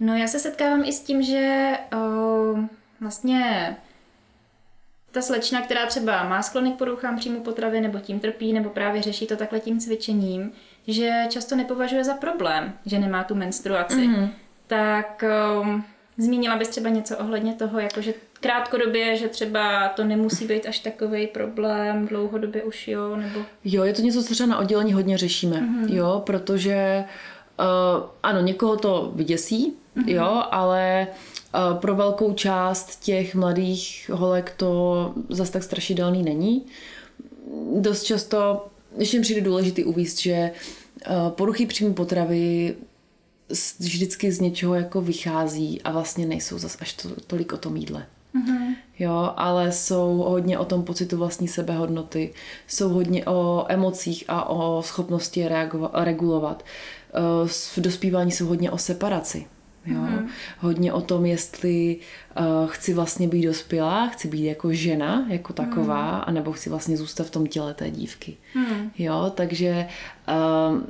No 0.00 0.16
já 0.16 0.26
se 0.26 0.38
setkávám 0.38 0.84
i 0.84 0.92
s 0.92 1.00
tím, 1.00 1.22
že 1.22 1.72
o, 1.96 2.56
vlastně 3.00 3.76
ta 5.10 5.22
slečna, 5.22 5.62
která 5.62 5.86
třeba 5.86 6.28
má 6.28 6.42
sklony 6.42 6.72
k 6.72 6.76
poruchám 6.76 7.16
příjmu 7.16 7.40
potravy 7.40 7.80
nebo 7.80 7.98
tím 7.98 8.20
trpí, 8.20 8.52
nebo 8.52 8.70
právě 8.70 9.02
řeší 9.02 9.26
to 9.26 9.36
takhle 9.36 9.60
tím 9.60 9.80
cvičením, 9.80 10.52
že 10.86 11.10
často 11.28 11.56
nepovažuje 11.56 12.04
za 12.04 12.14
problém, 12.14 12.72
že 12.86 12.98
nemá 12.98 13.24
tu 13.24 13.34
menstruaci. 13.34 14.08
Mm-hmm. 14.08 14.28
Tak 14.66 15.24
um, 15.62 15.84
zmínila 16.18 16.56
bys 16.56 16.68
třeba 16.68 16.88
něco 16.88 17.18
ohledně 17.18 17.54
toho, 17.54 17.80
jakože 17.80 18.14
krátkodobě, 18.40 19.16
že 19.16 19.28
třeba 19.28 19.88
to 19.88 20.04
nemusí 20.04 20.46
být 20.46 20.66
až 20.66 20.78
takový 20.78 21.26
problém, 21.26 22.06
dlouhodobě 22.06 22.62
už 22.62 22.88
jo, 22.88 23.16
nebo... 23.16 23.40
Jo, 23.64 23.84
je 23.84 23.92
to 23.92 24.02
něco, 24.02 24.22
co 24.22 24.34
třeba 24.34 24.46
na 24.48 24.58
oddělení 24.58 24.92
hodně 24.92 25.18
řešíme, 25.18 25.56
mm-hmm. 25.56 25.94
jo, 25.94 26.22
protože 26.26 27.04
uh, 27.58 28.06
ano, 28.22 28.40
někoho 28.40 28.76
to 28.76 29.12
vyděsí, 29.14 29.74
mm-hmm. 29.96 30.08
jo, 30.08 30.42
ale 30.50 31.06
uh, 31.54 31.78
pro 31.78 31.94
velkou 31.94 32.32
část 32.32 33.04
těch 33.04 33.34
mladých 33.34 34.10
holek 34.14 34.54
to 34.56 35.12
zase 35.28 35.52
tak 35.52 35.62
strašidelný 35.62 36.22
není. 36.22 36.66
Dost 37.74 38.02
často 38.02 38.66
ještě 38.98 39.20
přijde 39.20 39.40
důležitý 39.40 39.84
uvíct, 39.84 40.20
že 40.20 40.32
eh, 40.32 40.50
poruchy 41.28 41.66
příjmu 41.66 41.94
potravy 41.94 42.74
vždycky 43.80 44.32
z 44.32 44.40
něčeho 44.40 44.74
jako 44.74 45.00
vychází 45.00 45.82
a 45.82 45.92
vlastně 45.92 46.26
nejsou 46.26 46.58
zas 46.58 46.76
až 46.80 46.92
to, 46.92 47.08
tolik 47.26 47.52
o 47.52 47.56
tom 47.56 47.76
jídle. 47.76 48.06
Mm-hmm. 48.34 48.74
Jo, 48.98 49.32
ale 49.36 49.72
jsou 49.72 50.16
hodně 50.16 50.58
o 50.58 50.64
tom 50.64 50.82
pocitu 50.82 51.16
vlastní 51.16 51.48
sebehodnoty, 51.48 52.32
jsou 52.66 52.88
hodně 52.88 53.26
o 53.26 53.66
emocích 53.68 54.24
a 54.28 54.48
o 54.48 54.82
schopnosti 54.82 55.48
reagovat, 55.48 55.90
regulovat. 55.94 56.64
Eh, 57.14 57.48
v 57.48 57.78
dospívání 57.78 58.32
jsou 58.32 58.46
hodně 58.46 58.70
o 58.70 58.78
separaci. 58.78 59.46
Jo? 59.86 60.00
Mm-hmm. 60.00 60.28
Hodně 60.58 60.92
o 60.92 61.00
tom, 61.00 61.26
jestli 61.26 61.96
uh, 62.40 62.44
chci 62.66 62.94
vlastně 62.94 63.28
být 63.28 63.42
dospělá, 63.42 64.08
chci 64.08 64.28
být 64.28 64.44
jako 64.44 64.72
žena, 64.72 65.26
jako 65.28 65.52
taková, 65.52 66.16
mm. 66.16 66.22
anebo 66.26 66.52
chci 66.52 66.70
vlastně 66.70 66.96
zůstat 66.96 67.26
v 67.26 67.30
tom 67.30 67.46
těle 67.46 67.74
té 67.74 67.90
dívky. 67.90 68.36
Mm. 68.54 68.90
Jo, 68.98 69.32
takže 69.34 69.86
uh, 70.28 70.82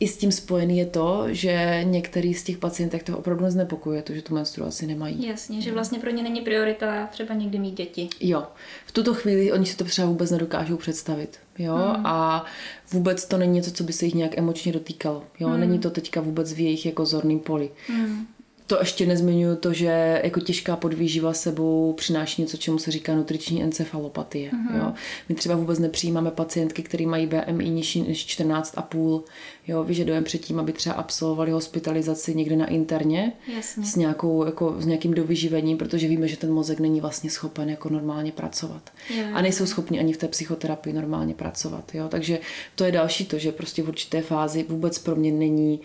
i 0.00 0.08
s 0.08 0.16
tím 0.16 0.32
spojený 0.32 0.78
je 0.78 0.86
to, 0.86 1.24
že 1.28 1.80
některý 1.84 2.34
z 2.34 2.42
těch 2.42 2.58
pacientek 2.58 3.02
to 3.02 3.18
opravdu 3.18 3.50
znepokuje, 3.50 4.02
to, 4.02 4.12
že 4.12 4.22
tu 4.22 4.34
menstruaci 4.34 4.86
nemají. 4.86 5.26
Jasně, 5.26 5.60
že 5.60 5.72
vlastně 5.72 5.98
pro 5.98 6.10
ně 6.10 6.22
není 6.22 6.40
priorita 6.40 7.06
třeba 7.06 7.34
někdy 7.34 7.58
mít 7.58 7.74
děti. 7.74 8.08
Jo, 8.20 8.44
v 8.86 8.92
tuto 8.92 9.14
chvíli 9.14 9.52
oni 9.52 9.66
si 9.66 9.76
to 9.76 9.84
třeba 9.84 10.08
vůbec 10.08 10.30
nedokážou 10.30 10.76
představit. 10.76 11.38
Jo, 11.58 11.74
hmm. 11.74 12.06
a 12.06 12.44
vůbec 12.92 13.24
to 13.24 13.38
není 13.38 13.52
něco, 13.52 13.70
co 13.70 13.84
by 13.84 13.92
se 13.92 14.04
jich 14.04 14.14
nějak 14.14 14.38
emočně 14.38 14.72
dotýkalo. 14.72 15.22
Jo, 15.40 15.48
hmm. 15.48 15.60
není 15.60 15.78
to 15.78 15.90
teďka 15.90 16.20
vůbec 16.20 16.52
v 16.52 16.60
jejich 16.60 16.86
jako 16.86 17.06
zorným 17.06 17.38
poli. 17.38 17.70
Hmm. 17.88 18.26
To 18.66 18.78
ještě 18.78 19.06
nezmiňuju 19.06 19.56
to, 19.56 19.72
že 19.72 20.20
jako 20.24 20.40
těžká 20.40 20.76
podvýživa 20.76 21.32
sebou 21.32 21.92
přináší 21.92 22.42
něco, 22.42 22.56
čemu 22.56 22.78
se 22.78 22.90
říká 22.90 23.14
nutriční 23.14 23.62
encefalopatie. 23.62 24.50
Mm-hmm. 24.50 24.78
Jo. 24.78 24.92
My 25.28 25.34
třeba 25.34 25.56
vůbec 25.56 25.78
nepřijímáme 25.78 26.30
pacientky, 26.30 26.82
které 26.82 27.06
mají 27.06 27.26
BMI 27.26 27.70
nižší 27.70 28.02
než 28.02 28.26
14,5. 28.26 29.22
Jo. 29.68 29.84
Vyžadujeme 29.84 30.24
předtím, 30.24 30.60
aby 30.60 30.72
třeba 30.72 30.94
absolvovali 30.94 31.50
hospitalizaci 31.50 32.34
někde 32.34 32.56
na 32.56 32.66
interně 32.66 33.32
Jasně. 33.54 33.84
s, 33.84 33.96
nějakou, 33.96 34.44
jako, 34.44 34.74
s 34.78 34.86
nějakým 34.86 35.14
dovyživením, 35.14 35.78
protože 35.78 36.08
víme, 36.08 36.28
že 36.28 36.36
ten 36.36 36.52
mozek 36.52 36.80
není 36.80 37.00
vlastně 37.00 37.30
schopen 37.30 37.70
jako 37.70 37.88
normálně 37.88 38.32
pracovat. 38.32 38.90
Jo. 39.10 39.24
A 39.32 39.42
nejsou 39.42 39.66
schopni 39.66 39.98
ani 40.00 40.12
v 40.12 40.16
té 40.16 40.28
psychoterapii 40.28 40.92
normálně 40.92 41.34
pracovat. 41.34 41.94
Jo. 41.94 42.08
Takže 42.08 42.38
to 42.74 42.84
je 42.84 42.92
další 42.92 43.26
to, 43.26 43.38
že 43.38 43.52
prostě 43.52 43.82
v 43.82 43.88
určité 43.88 44.22
fázi 44.22 44.66
vůbec 44.68 44.98
pro 44.98 45.16
mě 45.16 45.32
není 45.32 45.80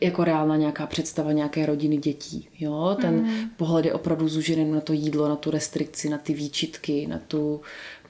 jako 0.00 0.24
reálná 0.24 0.56
nějaká 0.56 0.86
představa 0.86 1.32
nějaké 1.32 1.66
rodiny 1.66 1.96
dětí. 1.96 2.48
Jo? 2.58 2.96
Ten 3.00 3.14
mm. 3.14 3.50
pohled 3.56 3.84
je 3.84 3.94
opravdu 3.94 4.28
zužený 4.28 4.70
na 4.70 4.80
to 4.80 4.92
jídlo, 4.92 5.28
na 5.28 5.36
tu 5.36 5.50
restrikci, 5.50 6.08
na 6.08 6.18
ty 6.18 6.34
výčitky, 6.34 7.06
na 7.06 7.18
tu 7.28 7.60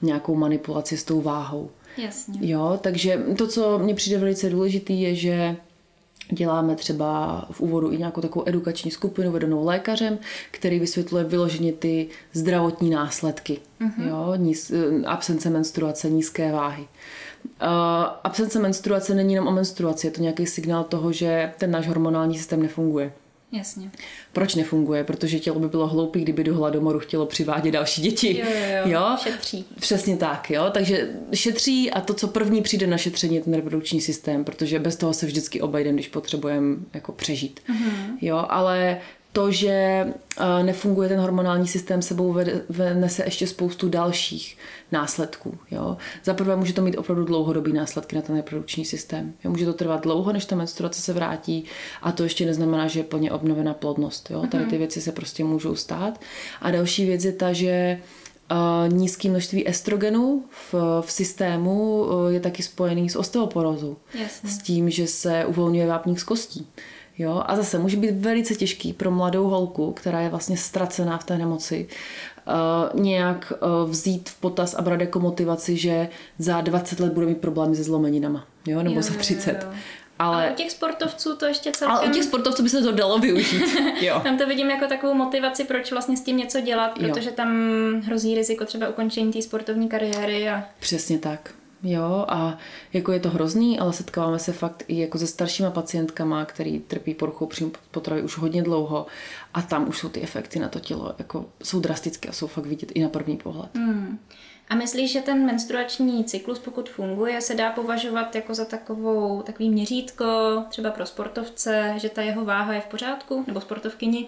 nějakou 0.01 0.35
manipulaci 0.35 0.97
s 0.97 1.03
tou 1.03 1.21
váhou. 1.21 1.69
Jasně. 1.97 2.39
Jo, 2.41 2.79
takže 2.81 3.23
to, 3.37 3.47
co 3.47 3.79
mně 3.79 3.95
přijde 3.95 4.17
velice 4.17 4.49
důležitý, 4.49 5.01
je, 5.01 5.15
že 5.15 5.55
Děláme 6.31 6.75
třeba 6.75 7.45
v 7.51 7.61
úvodu 7.61 7.91
i 7.91 7.97
nějakou 7.97 8.21
takovou 8.21 8.47
edukační 8.47 8.91
skupinu 8.91 9.31
vedenou 9.31 9.65
lékařem, 9.65 10.19
který 10.51 10.79
vysvětluje 10.79 11.23
vyloženě 11.23 11.73
ty 11.73 12.07
zdravotní 12.33 12.89
následky. 12.89 13.59
Mm-hmm. 13.81 14.07
Jo, 14.07 14.35
níz, 14.35 14.71
absence 15.05 15.49
menstruace, 15.49 16.09
nízké 16.09 16.51
váhy. 16.51 16.81
Uh, 16.81 16.87
absence 18.23 18.59
menstruace 18.59 19.15
není 19.15 19.33
jenom 19.33 19.47
o 19.47 19.51
menstruaci, 19.51 20.07
je 20.07 20.11
to 20.11 20.21
nějaký 20.21 20.45
signál 20.45 20.83
toho, 20.83 21.11
že 21.11 21.51
ten 21.57 21.71
náš 21.71 21.87
hormonální 21.87 22.37
systém 22.37 22.61
nefunguje. 22.61 23.11
Jasně. 23.51 23.91
Proč 24.33 24.55
nefunguje? 24.55 25.03
Protože 25.03 25.39
tělo 25.39 25.59
by 25.59 25.67
bylo 25.67 25.87
hloupé, 25.87 26.19
kdyby 26.19 26.43
do 26.43 26.55
hladomoru 26.55 26.99
chtělo 26.99 27.25
přivádět 27.25 27.73
další 27.73 28.01
děti. 28.01 28.39
Jo, 28.39 28.45
jo, 28.49 28.65
jo. 28.69 28.81
jo? 28.85 29.17
Šetří. 29.23 29.65
Přesně 29.79 30.17
tak, 30.17 30.51
jo. 30.51 30.65
Takže 30.71 31.09
šetří 31.33 31.91
a 31.91 32.01
to, 32.01 32.13
co 32.13 32.27
první 32.27 32.61
přijde 32.61 32.87
na 32.87 32.97
šetření, 32.97 33.35
je 33.35 33.41
ten 33.41 33.53
reprodukční 33.53 34.01
systém, 34.01 34.43
protože 34.43 34.79
bez 34.79 34.95
toho 34.95 35.13
se 35.13 35.25
vždycky 35.25 35.61
obejdeme, 35.61 35.95
když 35.95 36.07
potřebujeme 36.07 36.77
jako 36.93 37.11
přežít. 37.11 37.59
Mm-hmm. 37.69 38.17
Jo, 38.21 38.45
ale 38.49 38.97
to, 39.31 39.51
že 39.51 39.69
eh, 39.69 40.63
nefunguje 40.63 41.09
ten 41.09 41.19
hormonální 41.19 41.67
systém, 41.67 42.01
sebou 42.01 42.35
nese 42.93 43.23
ještě 43.23 43.47
spoustu 43.47 43.89
dalších 43.89 44.57
následků. 44.91 45.57
Jo? 45.71 45.97
Za 46.23 46.33
prvé 46.33 46.55
může 46.55 46.73
to 46.73 46.81
mít 46.81 46.97
opravdu 46.97 47.25
dlouhodobý 47.25 47.73
následky 47.73 48.15
na 48.15 48.21
ten 48.21 48.35
reprodukční 48.35 48.85
systém. 48.85 49.33
Jo? 49.43 49.51
Může 49.51 49.65
to 49.65 49.73
trvat 49.73 50.03
dlouho, 50.03 50.33
než 50.33 50.45
ta 50.45 50.55
menstruace 50.55 51.01
se 51.01 51.13
vrátí 51.13 51.65
a 52.01 52.11
to 52.11 52.23
ještě 52.23 52.45
neznamená, 52.45 52.87
že 52.87 52.99
je 52.99 53.03
plně 53.03 53.31
obnovená 53.31 53.73
plodnost. 53.73 54.31
Jo? 54.31 54.41
Tady 54.51 54.63
ty 54.63 54.69
mhm. 54.69 54.77
věci 54.77 55.01
se 55.01 55.11
prostě 55.11 55.43
můžou 55.43 55.75
stát. 55.75 56.21
A 56.61 56.71
další 56.71 57.05
věc 57.05 57.25
je 57.25 57.31
ta, 57.31 57.53
že 57.53 58.01
Uh, 58.51 58.93
nízké 58.93 59.29
množství 59.29 59.69
estrogenu 59.69 60.43
v, 60.49 60.73
v 61.01 61.11
systému 61.11 62.01
uh, 62.01 62.29
je 62.29 62.39
taky 62.39 62.63
spojený 62.63 63.09
s 63.09 63.15
osteoporózou. 63.15 63.97
Jasně. 64.21 64.49
S 64.49 64.57
tím, 64.57 64.89
že 64.89 65.07
se 65.07 65.45
uvolňuje 65.45 65.87
vápník 65.87 66.19
z 66.19 66.23
kostí. 66.23 66.67
Jo? 67.19 67.43
A 67.45 67.55
zase 67.55 67.79
může 67.79 67.97
být 67.97 68.11
velice 68.11 68.55
těžký 68.55 68.93
pro 68.93 69.11
mladou 69.11 69.47
holku, 69.47 69.91
která 69.91 70.19
je 70.19 70.29
vlastně 70.29 70.57
ztracená 70.57 71.17
v 71.17 71.23
té 71.23 71.37
nemoci, 71.37 71.87
uh, 72.47 73.01
nějak 73.01 73.53
uh, 73.61 73.89
vzít 73.89 74.29
v 74.29 74.39
potaz 74.39 74.73
a 74.73 74.81
brát 74.81 75.01
jako 75.01 75.19
motivaci, 75.19 75.77
že 75.77 76.09
za 76.37 76.61
20 76.61 76.99
let 76.99 77.13
bude 77.13 77.25
mít 77.25 77.37
problémy 77.37 77.75
se 77.75 77.83
zlomeninama, 77.83 78.45
jo? 78.67 78.83
nebo 78.83 78.95
jo, 78.95 79.01
za 79.01 79.13
30. 79.13 79.51
Jo, 79.51 79.57
jo. 79.61 79.77
Ale 80.19 80.49
a 80.49 80.51
u 80.51 80.55
těch 80.55 80.71
sportovců 80.71 81.35
to 81.35 81.45
ještě 81.45 81.71
celkem... 81.71 81.97
Ale 81.97 82.07
u 82.07 82.11
těch 82.11 82.23
sportovců 82.23 82.63
by 82.63 82.69
se 82.69 82.81
to 82.81 82.91
dalo 82.91 83.19
využít. 83.19 83.63
jo. 84.01 84.19
tam 84.23 84.37
to 84.37 84.47
vidím 84.47 84.69
jako 84.69 84.87
takovou 84.87 85.13
motivaci, 85.13 85.63
proč 85.63 85.91
vlastně 85.91 86.17
s 86.17 86.21
tím 86.21 86.37
něco 86.37 86.61
dělat, 86.61 86.99
protože 86.99 87.29
jo. 87.29 87.35
tam 87.35 87.49
hrozí 88.05 88.35
riziko 88.35 88.65
třeba 88.65 88.87
ukončení 88.87 89.33
té 89.33 89.41
sportovní 89.41 89.89
kariéry. 89.89 90.49
A... 90.49 90.63
Přesně 90.79 91.19
tak. 91.19 91.53
Jo, 91.83 92.25
a 92.27 92.57
jako 92.93 93.11
je 93.11 93.19
to 93.19 93.29
hrozný, 93.29 93.79
ale 93.79 93.93
setkáváme 93.93 94.39
se 94.39 94.53
fakt 94.53 94.83
i 94.87 94.99
jako 94.99 95.17
se 95.17 95.27
staršíma 95.27 95.71
pacientkama, 95.71 96.45
který 96.45 96.79
trpí 96.79 97.13
poruchou 97.13 97.45
příjmu 97.45 97.71
potravy 97.91 98.21
už 98.21 98.37
hodně 98.37 98.63
dlouho 98.63 99.05
a 99.53 99.61
tam 99.61 99.89
už 99.89 99.97
jsou 99.97 100.09
ty 100.09 100.21
efekty 100.21 100.59
na 100.59 100.67
to 100.67 100.79
tělo, 100.79 101.15
jako 101.19 101.45
jsou 101.63 101.79
drastické 101.79 102.29
a 102.29 102.31
jsou 102.31 102.47
fakt 102.47 102.65
vidět 102.65 102.91
i 102.95 103.01
na 103.01 103.09
první 103.09 103.37
pohled. 103.37 103.69
Hmm. 103.75 104.19
A 104.69 104.75
myslíš, 104.75 105.11
že 105.11 105.21
ten 105.21 105.45
menstruační 105.45 106.23
cyklus, 106.23 106.59
pokud 106.59 106.89
funguje, 106.89 107.41
se 107.41 107.55
dá 107.55 107.71
považovat 107.71 108.35
jako 108.35 108.53
za 108.53 108.65
takovou, 108.65 109.41
takový 109.41 109.69
měřítko 109.69 110.25
třeba 110.69 110.91
pro 110.91 111.05
sportovce, 111.05 111.93
že 111.97 112.09
ta 112.09 112.21
jeho 112.21 112.45
váha 112.45 112.73
je 112.73 112.81
v 112.81 112.85
pořádku, 112.85 113.43
nebo 113.47 113.61
sportovkyni? 113.61 114.27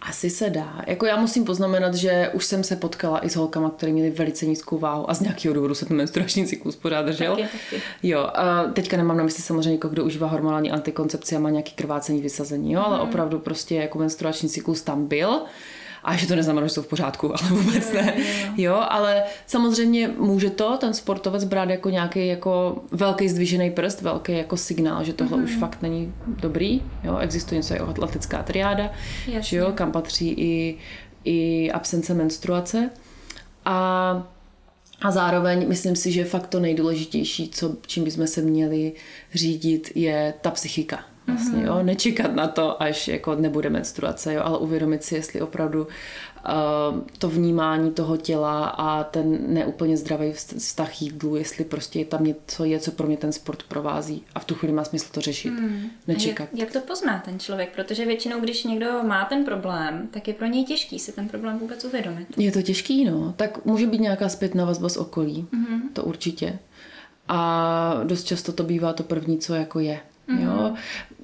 Asi 0.00 0.30
se 0.30 0.50
dá. 0.50 0.82
Jako 0.86 1.06
já 1.06 1.16
musím 1.16 1.44
poznamenat, 1.44 1.94
že 1.94 2.30
už 2.32 2.44
jsem 2.44 2.64
se 2.64 2.76
potkala 2.76 3.26
i 3.26 3.30
s 3.30 3.36
holkama, 3.36 3.70
které 3.70 3.92
měly 3.92 4.10
velice 4.10 4.46
nízkou 4.46 4.78
váhu 4.78 5.10
a 5.10 5.14
z 5.14 5.20
nějakého 5.20 5.54
důvodu 5.54 5.74
se 5.74 5.86
ten 5.86 5.96
menstruační 5.96 6.46
cyklus 6.46 6.76
pořád 6.76 7.02
držel. 7.02 7.36
Taky, 7.36 7.42
taky. 7.42 7.82
Jo, 8.02 8.20
a 8.34 8.64
teďka 8.64 8.96
nemám 8.96 9.16
na 9.16 9.24
mysli 9.24 9.42
samozřejmě 9.42 9.70
někoho, 9.70 9.92
kdo 9.92 10.04
užívá 10.04 10.26
hormonální 10.26 10.70
antikoncepci 10.70 11.36
a 11.36 11.38
má 11.38 11.50
nějaký 11.50 11.72
krvácení, 11.72 12.20
vysazení, 12.20 12.72
jo, 12.72 12.82
ale 12.86 12.96
mm. 12.96 13.02
opravdu 13.02 13.38
prostě 13.38 13.74
jako 13.74 13.98
menstruační 13.98 14.48
cyklus 14.48 14.82
tam 14.82 15.06
byl 15.06 15.42
a 16.04 16.16
že 16.16 16.26
to 16.26 16.36
neznamená, 16.36 16.66
že 16.66 16.72
jsou 16.72 16.82
v 16.82 16.86
pořádku, 16.86 17.28
ale 17.28 17.50
vůbec 17.62 17.92
ne. 17.92 18.14
Jo, 18.56 18.74
ale 18.88 19.22
samozřejmě 19.46 20.08
může 20.08 20.50
to 20.50 20.76
ten 20.76 20.94
sportovec 20.94 21.44
brát 21.44 21.70
jako 21.70 21.90
nějaký 21.90 22.26
jako 22.26 22.82
velký 22.90 23.28
zdvižený 23.28 23.70
prst, 23.70 24.02
velký 24.02 24.32
jako 24.32 24.56
signál, 24.56 25.04
že 25.04 25.12
tohle 25.12 25.38
mm. 25.38 25.44
už 25.44 25.56
fakt 25.56 25.82
není 25.82 26.14
dobrý. 26.28 26.82
Jo, 27.04 27.18
existuje 27.18 27.58
něco 27.58 27.74
jako 27.74 27.88
atletická 27.88 28.42
triáda, 28.42 28.90
že 29.40 29.56
jo, 29.56 29.72
kam 29.74 29.92
patří 29.92 30.28
i, 30.30 30.78
i 31.24 31.70
absence 31.72 32.14
menstruace. 32.14 32.90
A 33.64 34.26
a 35.02 35.10
zároveň 35.10 35.68
myslím 35.68 35.96
si, 35.96 36.12
že 36.12 36.24
fakt 36.24 36.46
to 36.46 36.60
nejdůležitější, 36.60 37.48
co, 37.48 37.76
čím 37.86 38.04
bychom 38.04 38.26
se 38.26 38.42
měli 38.42 38.92
řídit, 39.34 39.92
je 39.94 40.34
ta 40.40 40.50
psychika. 40.50 41.04
Vlastně, 41.30 41.62
jo? 41.64 41.82
Nečekat 41.82 42.34
na 42.34 42.48
to, 42.48 42.82
až 42.82 43.08
jako 43.08 43.34
nebude 43.34 43.70
menstruace, 43.70 44.34
jo? 44.34 44.42
ale 44.44 44.58
uvědomit 44.58 45.04
si, 45.04 45.14
jestli 45.14 45.40
opravdu 45.40 45.82
uh, 45.82 45.88
to 47.18 47.28
vnímání 47.28 47.90
toho 47.90 48.16
těla 48.16 48.64
a 48.64 49.04
ten 49.04 49.38
neúplně 49.46 49.96
zdravý 49.96 50.32
vztah 50.32 51.02
jídlu, 51.02 51.36
jestli 51.36 51.64
prostě 51.64 52.04
tam 52.04 52.24
něco 52.24 52.64
je, 52.64 52.78
co 52.78 52.90
pro 52.90 53.06
mě 53.06 53.16
ten 53.16 53.32
sport 53.32 53.62
provází. 53.62 54.24
A 54.34 54.40
v 54.40 54.44
tu 54.44 54.54
chvíli 54.54 54.72
má 54.72 54.84
smysl 54.84 55.08
to 55.12 55.20
řešit. 55.20 55.50
Hmm. 55.50 55.90
Nečekat. 56.06 56.48
Jak, 56.52 56.60
jak 56.60 56.72
to 56.72 56.80
pozná 56.80 57.22
ten 57.24 57.38
člověk? 57.38 57.74
Protože 57.74 58.06
většinou, 58.06 58.40
když 58.40 58.64
někdo 58.64 59.02
má 59.02 59.24
ten 59.24 59.44
problém, 59.44 60.08
tak 60.10 60.28
je 60.28 60.34
pro 60.34 60.46
něj 60.46 60.64
těžký 60.64 60.98
si 60.98 61.12
ten 61.12 61.28
problém 61.28 61.58
vůbec 61.58 61.84
uvědomit. 61.84 62.26
Je 62.36 62.52
to 62.52 62.62
těžký, 62.62 63.04
no. 63.04 63.34
Tak 63.36 63.64
může 63.64 63.86
být 63.86 64.00
nějaká 64.00 64.28
zpětná 64.28 64.64
vazba 64.64 64.88
z 64.88 64.96
okolí. 64.96 65.46
Mm-hmm. 65.52 65.80
To 65.92 66.04
určitě. 66.04 66.58
A 67.28 68.00
dost 68.04 68.24
často 68.24 68.52
to 68.52 68.62
bývá 68.64 68.92
to 68.92 69.02
první, 69.02 69.38
co 69.38 69.54
jako 69.54 69.80
je. 69.80 70.00
Mm-hmm. 70.28 70.42
Jo? 70.44 70.74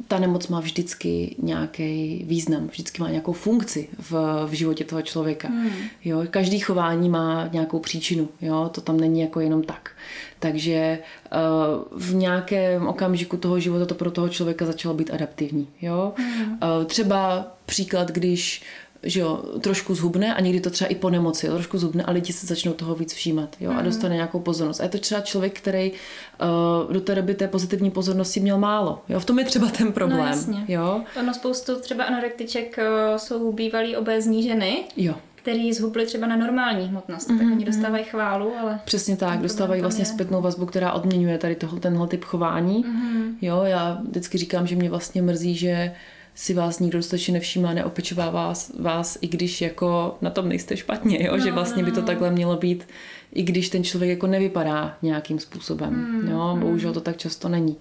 Ta 0.09 0.19
nemoc 0.19 0.49
má 0.49 0.61
vždycky 0.61 1.37
nějaký 1.43 2.25
význam, 2.29 2.67
vždycky 2.67 3.03
má 3.03 3.11
nějakou 3.11 3.33
funkci 3.33 3.89
v, 3.99 4.13
v 4.47 4.53
životě 4.53 4.85
toho 4.85 5.03
člověka. 5.03 5.49
Mm. 5.49 5.71
Jo? 6.05 6.23
Každý 6.31 6.59
chování 6.59 7.09
má 7.09 7.49
nějakou 7.53 7.79
příčinu, 7.79 8.29
jo? 8.41 8.71
to 8.75 8.81
tam 8.81 9.01
není 9.01 9.21
jako 9.21 9.41
jenom 9.41 9.63
tak. 9.63 9.91
Takže 10.39 10.99
uh, 11.33 12.01
v 12.01 12.15
nějakém 12.15 12.87
okamžiku 12.87 13.37
toho 13.37 13.61
života 13.61 13.87
to 13.87 13.95
pro 13.95 14.11
toho 14.11 14.29
člověka 14.29 14.67
začalo 14.67 14.95
být 14.95 15.11
adaptivní. 15.11 15.69
Jo? 15.83 16.13
Mm. 16.19 16.53
Uh, 16.53 16.85
třeba 16.87 17.47
příklad, 17.67 18.11
když 18.11 18.63
že 19.07 19.21
jo, 19.21 19.43
trošku 19.61 19.95
zhubne 19.95 20.35
a 20.35 20.41
někdy 20.41 20.61
to 20.61 20.71
třeba 20.71 20.89
i 20.89 20.95
po 20.95 21.11
nemoci, 21.11 21.47
jo, 21.47 21.55
trošku 21.55 21.79
zhubne 21.79 22.03
a 22.03 22.11
lidi 22.11 22.33
se 22.33 22.47
začnou 22.47 22.73
toho 22.73 22.95
víc 22.95 23.15
všímat 23.15 23.57
jo, 23.61 23.71
mm. 23.71 23.77
a 23.77 23.81
mhm. 23.81 23.85
dostane 23.89 24.15
nějakou 24.15 24.41
pozornost. 24.41 24.81
A 24.81 24.83
je 24.83 24.89
to 24.89 24.99
třeba 24.99 25.21
člověk, 25.21 25.61
který 25.61 25.93
uh, 25.93 26.93
do 26.93 27.01
té 27.01 27.15
doby 27.15 27.35
té 27.35 27.49
pozitivní 27.49 27.91
pozornosti 27.91 28.41
měl 28.41 28.59
málo. 28.59 29.03
Jo, 29.09 29.21
v 29.21 29.25
tom 29.25 29.39
je 29.39 29.45
třeba 29.45 29.69
ten 29.69 29.93
problém. 29.93 30.19
No, 30.19 30.27
jasně. 30.27 30.65
Jo. 30.69 31.01
Ono 31.21 31.35
spoustu 31.35 31.81
třeba 31.81 32.05
anorektiček 32.05 32.79
uh, 32.79 33.17
jsou 33.17 33.53
bývalí 33.53 33.97
obézní 33.97 34.43
ženy. 34.43 34.85
Jo 34.97 35.15
který 35.47 35.73
zhubli 35.73 36.07
třeba 36.07 36.27
na 36.27 36.37
normální 36.37 36.87
hmotnost, 36.87 37.31
mm-hmm. 37.31 37.39
tak 37.39 37.47
oni 37.47 37.55
mhm. 37.55 37.65
dostávají 37.65 38.05
chválu, 38.05 38.53
ale... 38.61 38.81
Přesně 38.85 39.17
tak, 39.17 39.41
dostávají 39.41 39.81
vlastně 39.81 40.03
je. 40.03 40.07
zpětnou 40.07 40.41
vazbu, 40.43 40.67
která 40.67 40.93
odměňuje 40.93 41.39
tady 41.39 41.55
tohle, 41.55 41.81
tenhle 41.81 42.07
typ 42.07 42.25
chování. 42.25 42.85
Mm-hmm. 42.85 43.35
Jo, 43.43 43.63
já 43.65 44.01
vždycky 44.09 44.39
říkám, 44.39 44.67
že 44.67 44.77
mě 44.77 44.91
vlastně 44.91 45.23
mrzí, 45.23 45.55
že 45.55 45.95
si 46.37 46.55
vás 46.55 46.79
nikdo 46.79 46.99
dostatečně 46.99 47.35
nevšímá, 47.35 47.75
neopečová 47.75 48.31
vás, 48.31 48.73
vás, 48.79 49.19
i 49.21 49.27
když 49.27 49.61
jako 49.61 50.19
na 50.21 50.31
tom 50.31 50.49
nejste 50.49 50.77
špatně, 50.77 51.25
jo? 51.25 51.37
No, 51.37 51.45
že 51.45 51.53
vlastně 51.53 51.83
by 51.83 51.91
to 51.91 52.01
no. 52.01 52.07
takhle 52.07 52.31
mělo 52.31 52.57
být, 52.57 52.89
i 53.33 53.43
když 53.43 53.69
ten 53.69 53.85
člověk 53.85 54.11
jako 54.11 54.27
nevypadá 54.27 54.99
nějakým 55.03 55.39
způsobem. 55.39 55.95
Mm, 55.95 56.29
jo? 56.31 56.39
Hmm. 56.39 56.61
Bohužel 56.61 56.93
to 56.93 57.01
tak 57.01 57.17
často 57.17 57.49
není. 57.49 57.77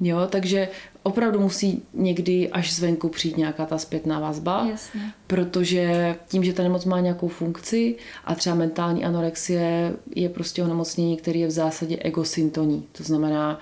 Jo, 0.00 0.26
takže 0.30 0.68
opravdu 1.02 1.40
musí 1.40 1.82
někdy 1.94 2.48
až 2.48 2.74
zvenku 2.74 3.08
přijít 3.08 3.36
nějaká 3.36 3.66
ta 3.66 3.78
zpětná 3.78 4.20
vazba, 4.20 4.66
Jasně. 4.70 5.12
protože 5.26 6.16
tím, 6.28 6.44
že 6.44 6.52
ta 6.52 6.62
nemoc 6.62 6.84
má 6.84 7.00
nějakou 7.00 7.28
funkci 7.28 7.96
a 8.24 8.34
třeba 8.34 8.54
mentální 8.54 9.04
anorexie 9.04 9.96
je 10.16 10.28
prostě 10.28 10.62
onemocnění, 10.62 11.16
které 11.16 11.38
je 11.38 11.46
v 11.46 11.50
zásadě 11.50 11.96
egosyntoní. 11.96 12.86
To 12.92 13.02
znamená, 13.02 13.60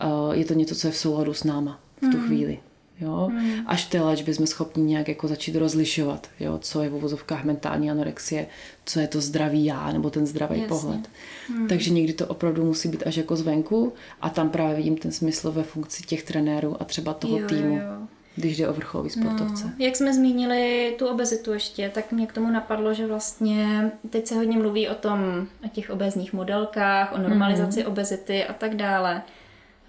eh, 0.00 0.36
je 0.36 0.44
to 0.44 0.54
něco, 0.54 0.74
co 0.74 0.86
je 0.86 0.92
v 0.92 0.96
souladu 0.96 1.34
s 1.34 1.44
náma 1.44 1.80
v 1.96 2.10
tu 2.10 2.18
hmm. 2.18 2.26
chvíli. 2.26 2.58
Jo? 3.00 3.28
Hmm. 3.32 3.64
Až 3.66 3.84
v 3.84 3.90
té 3.90 4.00
léčbě 4.00 4.34
jsme 4.34 4.46
schopni 4.46 4.82
nějak 4.82 5.08
jako 5.08 5.28
začít 5.28 5.56
rozlišovat, 5.56 6.26
jo? 6.40 6.58
co 6.58 6.82
je 6.82 6.88
v 6.88 6.94
uvozovkách 6.94 7.44
mentální 7.44 7.90
anorexie, 7.90 8.46
co 8.84 9.00
je 9.00 9.08
to 9.08 9.20
zdravý 9.20 9.64
já 9.64 9.92
nebo 9.92 10.10
ten 10.10 10.26
zdravý 10.26 10.60
Jasně. 10.60 10.68
pohled. 10.68 11.10
Hmm. 11.48 11.68
Takže 11.68 11.90
někdy 11.90 12.12
to 12.12 12.26
opravdu 12.26 12.64
musí 12.64 12.88
být 12.88 13.02
až 13.06 13.16
jako 13.16 13.36
zvenku 13.36 13.92
a 14.20 14.30
tam 14.30 14.50
právě 14.50 14.76
vidím 14.76 14.96
ten 14.96 15.12
smysl 15.12 15.52
ve 15.52 15.62
funkci 15.62 16.02
těch 16.02 16.22
trenérů 16.22 16.82
a 16.82 16.84
třeba 16.84 17.14
toho 17.14 17.38
jo, 17.38 17.48
týmu. 17.48 17.76
Jo. 17.76 18.08
Když 18.36 18.56
jde 18.56 18.68
o 18.68 18.72
vrcholový 18.72 19.10
sportovce. 19.10 19.64
No, 19.64 19.72
jak 19.78 19.96
jsme 19.96 20.14
zmínili 20.14 20.94
tu 20.98 21.06
obezitu 21.06 21.52
ještě, 21.52 21.90
tak 21.94 22.12
mě 22.12 22.26
k 22.26 22.32
tomu 22.32 22.50
napadlo, 22.50 22.94
že 22.94 23.06
vlastně 23.06 23.90
teď 24.10 24.26
se 24.26 24.34
hodně 24.34 24.58
mluví 24.58 24.88
o 24.88 24.94
tom, 24.94 25.46
o 25.64 25.68
těch 25.68 25.90
obezních 25.90 26.32
modelkách, 26.32 27.12
o 27.12 27.18
normalizaci 27.18 27.80
mm. 27.80 27.86
obezity 27.86 28.44
a 28.44 28.52
tak 28.52 28.76
dále. 28.76 29.22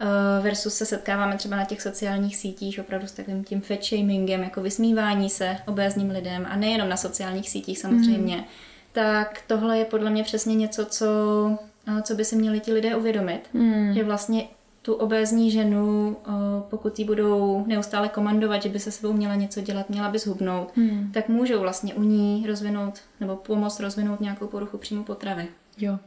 Eh, 0.01 0.41
versus 0.41 0.73
se 0.73 0.85
setkáváme 0.85 1.37
třeba 1.37 1.55
na 1.55 1.65
těch 1.65 1.81
sociálních 1.81 2.35
sítích 2.35 2.79
opravdu 2.79 3.07
s 3.07 3.11
takovým 3.11 3.43
tím 3.43 3.61
fat 3.61 3.83
shamingem, 3.83 4.43
jako 4.43 4.61
vysmívání 4.61 5.29
se 5.29 5.57
obézním 5.67 6.09
lidem 6.09 6.47
a 6.49 6.55
nejenom 6.55 6.89
na 6.89 6.97
sociálních 6.97 7.49
sítích 7.49 7.79
samozřejmě, 7.79 8.37
mm. 8.37 8.43
tak 8.91 9.41
tohle 9.47 9.77
je 9.77 9.85
podle 9.85 10.09
mě 10.09 10.23
přesně 10.23 10.55
něco, 10.55 10.85
co, 10.85 11.05
eh, 11.87 12.01
co 12.01 12.15
by 12.15 12.25
si 12.25 12.35
měli 12.35 12.59
ti 12.59 12.73
lidé 12.73 12.95
uvědomit. 12.95 13.41
Mm. 13.53 13.93
Že 13.93 14.03
vlastně 14.03 14.47
tu 14.81 14.93
obézní 14.93 15.51
ženu, 15.51 16.17
eh, 16.27 16.31
pokud 16.69 16.99
ji 16.99 17.05
budou 17.05 17.63
neustále 17.67 18.09
komandovat, 18.09 18.63
že 18.63 18.69
by 18.69 18.79
se 18.79 18.91
sebou 18.91 19.13
měla 19.13 19.35
něco 19.35 19.61
dělat, 19.61 19.89
měla 19.89 20.09
by 20.09 20.19
zhubnout, 20.19 20.77
mm. 20.77 21.11
tak 21.13 21.29
můžou 21.29 21.59
vlastně 21.59 21.93
u 21.93 22.03
ní 22.03 22.45
rozvinout 22.47 22.99
nebo 23.19 23.35
pomoct 23.35 23.79
rozvinout 23.79 24.21
nějakou 24.21 24.47
poruchu 24.47 24.77
příjmu 24.77 25.03
potravy. 25.03 25.47
Jo, 25.77 25.99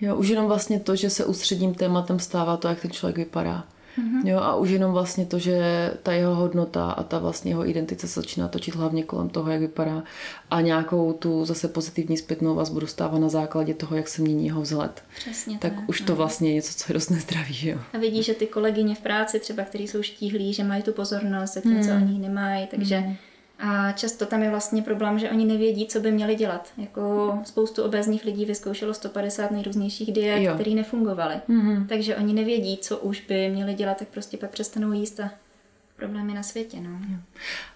Jo, 0.00 0.16
už 0.16 0.28
jenom 0.28 0.46
vlastně 0.46 0.80
to, 0.80 0.96
že 0.96 1.10
se 1.10 1.24
ústředním 1.24 1.74
tématem 1.74 2.18
stává 2.18 2.56
to, 2.56 2.68
jak 2.68 2.80
ten 2.80 2.90
člověk 2.90 3.16
vypadá. 3.16 3.64
Mm-hmm. 3.98 4.28
Jo, 4.28 4.38
a 4.38 4.56
už 4.56 4.70
jenom 4.70 4.92
vlastně 4.92 5.26
to, 5.26 5.38
že 5.38 5.90
ta 6.02 6.12
jeho 6.12 6.34
hodnota 6.34 6.90
a 6.90 7.02
ta 7.02 7.18
vlastně 7.18 7.50
jeho 7.50 7.68
identita 7.68 8.06
se 8.06 8.20
začíná 8.20 8.48
točit 8.48 8.74
hlavně 8.74 9.02
kolem 9.02 9.28
toho, 9.28 9.50
jak 9.50 9.60
vypadá 9.60 10.02
a 10.50 10.60
nějakou 10.60 11.12
tu 11.12 11.44
zase 11.44 11.68
pozitivní 11.68 12.16
zpětnou 12.16 12.54
vazbu 12.54 12.80
dostává 12.80 13.18
na 13.18 13.28
základě 13.28 13.74
toho, 13.74 13.96
jak 13.96 14.08
se 14.08 14.22
mění 14.22 14.46
jeho 14.46 14.60
vzhled. 14.60 15.02
Přesně 15.16 15.58
tak. 15.58 15.72
Tak 15.74 15.88
už 15.88 16.00
to 16.00 16.16
vlastně 16.16 16.48
je 16.48 16.54
něco, 16.54 16.74
co 16.74 16.84
je 16.88 16.94
dost 16.94 17.08
nezdravý, 17.08 17.54
že 17.54 17.70
jo. 17.70 17.78
A 17.92 17.98
vidí, 17.98 18.22
že 18.22 18.34
ty 18.34 18.46
kolegyně 18.46 18.94
v 18.94 19.00
práci 19.00 19.40
třeba, 19.40 19.62
který 19.62 19.88
jsou 19.88 20.02
štíhlí, 20.02 20.52
že 20.52 20.64
mají 20.64 20.82
tu 20.82 20.92
pozornost, 20.92 21.54
zatímco 21.54 21.90
mm. 21.90 22.02
oni 22.02 22.18
nemají, 22.18 22.66
takže 22.66 23.00
mm 23.00 23.16
A 23.58 23.92
často 23.92 24.26
tam 24.26 24.42
je 24.42 24.50
vlastně 24.50 24.82
problém, 24.82 25.18
že 25.18 25.30
oni 25.30 25.44
nevědí, 25.44 25.86
co 25.86 26.00
by 26.00 26.12
měli 26.12 26.34
dělat. 26.34 26.72
Jako 26.76 27.38
spoustu 27.44 27.82
obézních 27.82 28.24
lidí 28.24 28.44
vyzkoušelo 28.44 28.94
150 28.94 29.50
nejrůznějších 29.50 30.12
diet, 30.12 30.54
které 30.54 30.70
nefungovaly. 30.70 31.34
Mm-hmm. 31.48 31.86
Takže 31.86 32.16
oni 32.16 32.34
nevědí, 32.34 32.78
co 32.78 32.98
už 32.98 33.20
by 33.20 33.48
měli 33.48 33.74
dělat, 33.74 33.96
tak 33.96 34.08
prostě 34.08 34.36
pak 34.36 34.50
přestanou 34.50 34.92
jíst 34.92 35.20
a 35.20 35.30
problémy 35.96 36.34
na 36.34 36.42
světě. 36.42 36.76
No. 36.80 36.90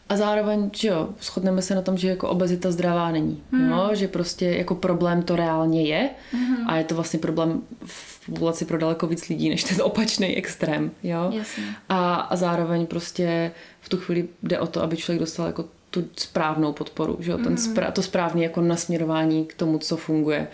A 0.09 0.17
zároveň, 0.17 0.71
že 0.77 0.89
jo, 0.89 1.09
shodneme 1.21 1.63
se 1.63 1.75
na 1.75 1.83
tom, 1.83 1.97
že 1.97 2.09
jako 2.09 2.29
obezita 2.29 2.71
zdravá 2.71 3.11
není. 3.11 3.43
Mm. 3.51 3.71
Jo? 3.71 3.91
Že 3.93 4.09
prostě 4.09 4.47
jako 4.47 4.75
problém 4.75 5.23
to 5.23 5.37
reálně 5.37 5.83
je 5.83 6.11
mm. 6.33 6.57
a 6.69 6.77
je 6.77 6.85
to 6.85 6.95
vlastně 6.95 7.19
problém 7.19 7.63
v 7.85 8.27
populaci 8.27 8.65
pro 8.65 8.79
daleko 8.79 9.07
víc 9.07 9.29
lidí, 9.29 9.49
než 9.49 9.65
ten 9.65 9.83
opačný 9.83 10.37
extrém. 10.37 10.91
Jo? 11.03 11.31
Jasně. 11.33 11.65
A, 11.89 12.15
a 12.15 12.37
zároveň 12.37 12.87
prostě 12.87 13.53
v 13.81 13.89
tu 13.89 13.97
chvíli 13.97 14.29
jde 14.43 14.59
o 14.59 14.67
to, 14.67 14.83
aby 14.83 14.97
člověk 14.97 15.21
dostal 15.21 15.47
jako 15.47 15.65
tu 15.91 16.05
správnou 16.17 16.73
podporu, 16.73 17.17
že 17.21 17.31
jo? 17.31 17.39
Ten 17.39 17.55
spra- 17.55 17.93
to 17.93 18.03
správné 18.03 18.43
jako 18.43 18.61
nasměrování 18.61 19.47
k 19.47 19.55
tomu, 19.55 19.79
co 19.79 19.97
funguje, 19.97 20.49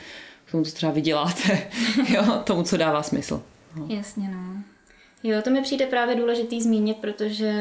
k 0.44 0.50
tomu, 0.50 0.64
co 0.64 0.72
třeba 0.72 0.92
vyděláte, 0.92 1.68
jo? 2.08 2.22
tomu, 2.44 2.62
co 2.62 2.76
dává 2.76 3.02
smysl. 3.02 3.42
No. 3.76 3.86
Jasně, 3.88 4.28
no. 4.28 4.62
Jo, 5.22 5.42
to 5.42 5.50
mi 5.50 5.62
přijde 5.62 5.86
právě 5.86 6.16
důležitý 6.16 6.62
zmínit, 6.62 6.96
protože 6.96 7.52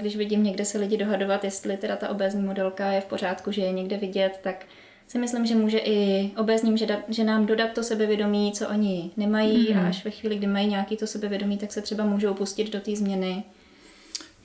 když 0.00 0.16
vidím 0.16 0.42
někde 0.42 0.64
se 0.64 0.78
lidi 0.78 0.96
dohadovat, 0.96 1.44
jestli 1.44 1.76
teda 1.76 1.96
ta 1.96 2.08
obézní 2.08 2.42
modelka 2.42 2.92
je 2.92 3.00
v 3.00 3.04
pořádku, 3.04 3.52
že 3.52 3.62
je 3.62 3.72
někde 3.72 3.96
vidět, 3.96 4.40
tak 4.42 4.66
si 5.06 5.18
myslím, 5.18 5.46
že 5.46 5.54
může 5.54 5.78
i 5.78 6.30
obézním 6.36 6.76
ženám 7.08 7.46
dodat 7.46 7.72
to 7.72 7.82
sebevědomí, 7.82 8.52
co 8.52 8.68
oni 8.68 9.10
nemají 9.16 9.68
mm-hmm. 9.68 9.84
a 9.84 9.88
až 9.88 10.04
ve 10.04 10.10
chvíli, 10.10 10.36
kdy 10.36 10.46
mají 10.46 10.66
nějaký 10.66 10.96
to 10.96 11.06
sebevědomí, 11.06 11.58
tak 11.58 11.72
se 11.72 11.82
třeba 11.82 12.04
můžou 12.04 12.34
pustit 12.34 12.72
do 12.72 12.80
té 12.80 12.96
změny. 12.96 13.44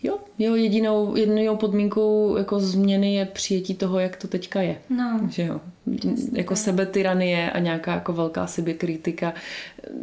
Jo, 0.03 0.19
jo, 0.39 0.55
jedinou, 0.55 1.15
jedinou 1.15 1.55
podmínkou 1.55 2.37
jako 2.37 2.59
změny 2.59 3.15
je 3.15 3.25
přijetí 3.25 3.75
toho, 3.75 3.99
jak 3.99 4.15
to 4.15 4.27
teďka 4.27 4.61
je. 4.61 4.81
No. 4.89 5.19
Že 5.29 5.45
jo. 5.45 5.61
jako 6.31 6.55
sebetyranie 6.55 7.51
a 7.51 7.59
nějaká 7.59 7.93
jako 7.93 8.13
velká 8.13 8.47
sebekritika 8.47 9.33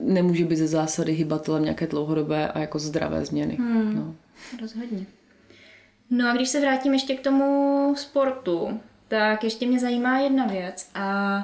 nemůže 0.03 0.45
být 0.45 0.57
ze 0.57 0.67
zásady 0.67 1.13
hybatelem 1.13 1.63
nějaké 1.63 1.87
dlouhodobé 1.87 2.49
a 2.49 2.59
jako 2.59 2.79
zdravé 2.79 3.25
změny. 3.25 3.57
Hmm. 3.57 3.97
No. 3.97 4.15
Rozhodně. 4.61 5.07
No 6.11 6.31
a 6.31 6.33
když 6.33 6.49
se 6.49 6.61
vrátím 6.61 6.93
ještě 6.93 7.15
k 7.15 7.21
tomu 7.21 7.95
sportu, 7.97 8.81
tak 9.09 9.45
ještě 9.45 9.67
mě 9.67 9.81
zajímá 9.81 10.19
jedna 10.19 10.47
věc 10.47 10.91
a 10.95 11.39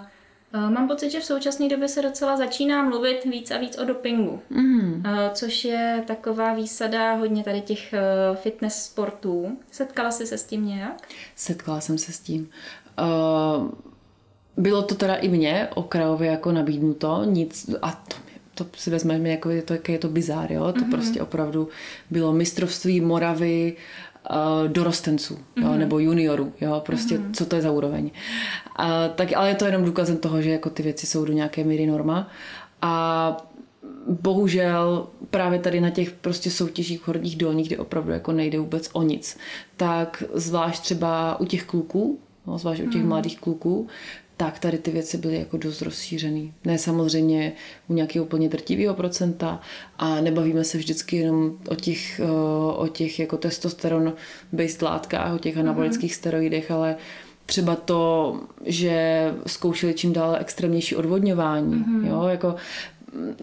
Mám 0.52 0.88
pocit, 0.88 1.10
že 1.10 1.20
v 1.20 1.24
současné 1.24 1.68
době 1.68 1.88
se 1.88 2.02
docela 2.02 2.36
začíná 2.36 2.82
mluvit 2.82 3.24
víc 3.24 3.50
a 3.50 3.58
víc 3.58 3.78
o 3.78 3.84
dopingu, 3.84 4.40
mm. 4.50 5.04
což 5.34 5.64
je 5.64 6.04
taková 6.06 6.54
výsada 6.54 7.14
hodně 7.14 7.44
tady 7.44 7.60
těch 7.60 7.94
fitness 8.34 8.84
sportů. 8.84 9.58
Setkala 9.70 10.10
jsi 10.10 10.26
se 10.26 10.38
s 10.38 10.44
tím 10.44 10.66
nějak? 10.66 11.08
Setkala 11.36 11.80
jsem 11.80 11.98
se 11.98 12.12
s 12.12 12.20
tím. 12.20 12.48
Bylo 14.56 14.82
to 14.82 14.94
teda 14.94 15.14
i 15.14 15.28
mně 15.28 15.68
okrajově 15.74 16.30
jako 16.30 16.52
nabídnuto, 16.52 17.24
nic, 17.24 17.70
a 17.82 18.04
to, 18.08 18.16
to 18.54 18.66
si 18.76 18.90
vezmeme, 18.90 19.28
jako 19.28 19.50
je 19.50 19.62
to, 19.62 19.74
je 19.88 19.98
to 19.98 20.08
bizár, 20.08 20.52
jo? 20.52 20.72
to 20.72 20.80
mm-hmm. 20.80 20.90
prostě 20.90 21.22
opravdu 21.22 21.68
bylo 22.10 22.32
mistrovství 22.32 23.00
Moravy, 23.00 23.76
uh, 23.76 24.09
dorostenců 24.66 25.34
mm-hmm. 25.34 25.62
jo, 25.62 25.68
mhm. 25.68 25.78
nebo 25.78 25.98
juniorů, 25.98 26.52
jo, 26.60 26.82
prostě 26.86 27.18
mm-hmm. 27.18 27.32
co 27.32 27.46
to 27.46 27.56
je 27.56 27.62
za 27.62 27.70
úroveň. 27.70 28.04
Uh, 28.04 28.86
tak, 29.14 29.32
ale 29.36 29.48
je 29.48 29.54
to 29.54 29.64
jenom 29.64 29.84
důkazem 29.84 30.16
toho, 30.16 30.42
že 30.42 30.50
jako 30.50 30.70
ty 30.70 30.82
věci 30.82 31.06
jsou 31.06 31.24
do 31.24 31.32
nějaké 31.32 31.64
míry 31.64 31.86
norma 31.86 32.28
a 32.82 33.36
bohužel 34.06 35.06
právě 35.30 35.58
tady 35.58 35.80
na 35.80 35.90
těch 35.90 36.12
prostě 36.12 36.50
soutěžích 36.50 37.06
horních 37.06 37.36
dolních, 37.36 37.66
kde 37.66 37.78
opravdu 37.78 38.12
jako 38.12 38.32
nejde 38.32 38.58
vůbec 38.58 38.90
o 38.92 39.02
nic, 39.02 39.38
tak 39.76 40.22
zvlášť 40.34 40.82
třeba 40.82 41.40
u 41.40 41.44
těch 41.44 41.64
kluků, 41.64 42.18
no, 42.46 42.58
zvlášť 42.58 42.82
u 42.82 42.90
těch 42.90 43.02
mm. 43.02 43.08
mladých 43.08 43.40
kluků, 43.40 43.88
tak 44.40 44.58
tady 44.58 44.78
ty 44.78 44.90
věci 44.90 45.18
byly 45.18 45.38
jako 45.38 45.56
dost 45.56 45.82
rozšířený. 45.82 46.52
Ne 46.64 46.78
samozřejmě 46.78 47.52
u 47.88 47.92
nějakého 47.94 48.24
úplně 48.24 48.48
drtivého 48.48 48.94
procenta 48.94 49.60
a 49.98 50.20
nebavíme 50.20 50.64
se 50.64 50.78
vždycky 50.78 51.16
jenom 51.16 51.52
o 51.68 51.74
těch, 51.74 52.20
o 52.76 52.88
těch 52.92 53.18
jako 53.18 53.36
testosteron 53.36 54.12
based 54.52 54.82
látkách, 54.82 55.34
o 55.34 55.38
těch 55.38 55.56
anabolických 55.56 56.12
mm-hmm. 56.12 56.16
steroidech, 56.16 56.70
ale 56.70 56.96
třeba 57.46 57.76
to, 57.76 58.40
že 58.64 59.24
zkoušeli 59.46 59.94
čím 59.94 60.12
dál 60.12 60.36
extrémnější 60.40 60.96
odvodňování, 60.96 61.74
mm-hmm. 61.74 62.06
jo, 62.06 62.24
jako 62.24 62.54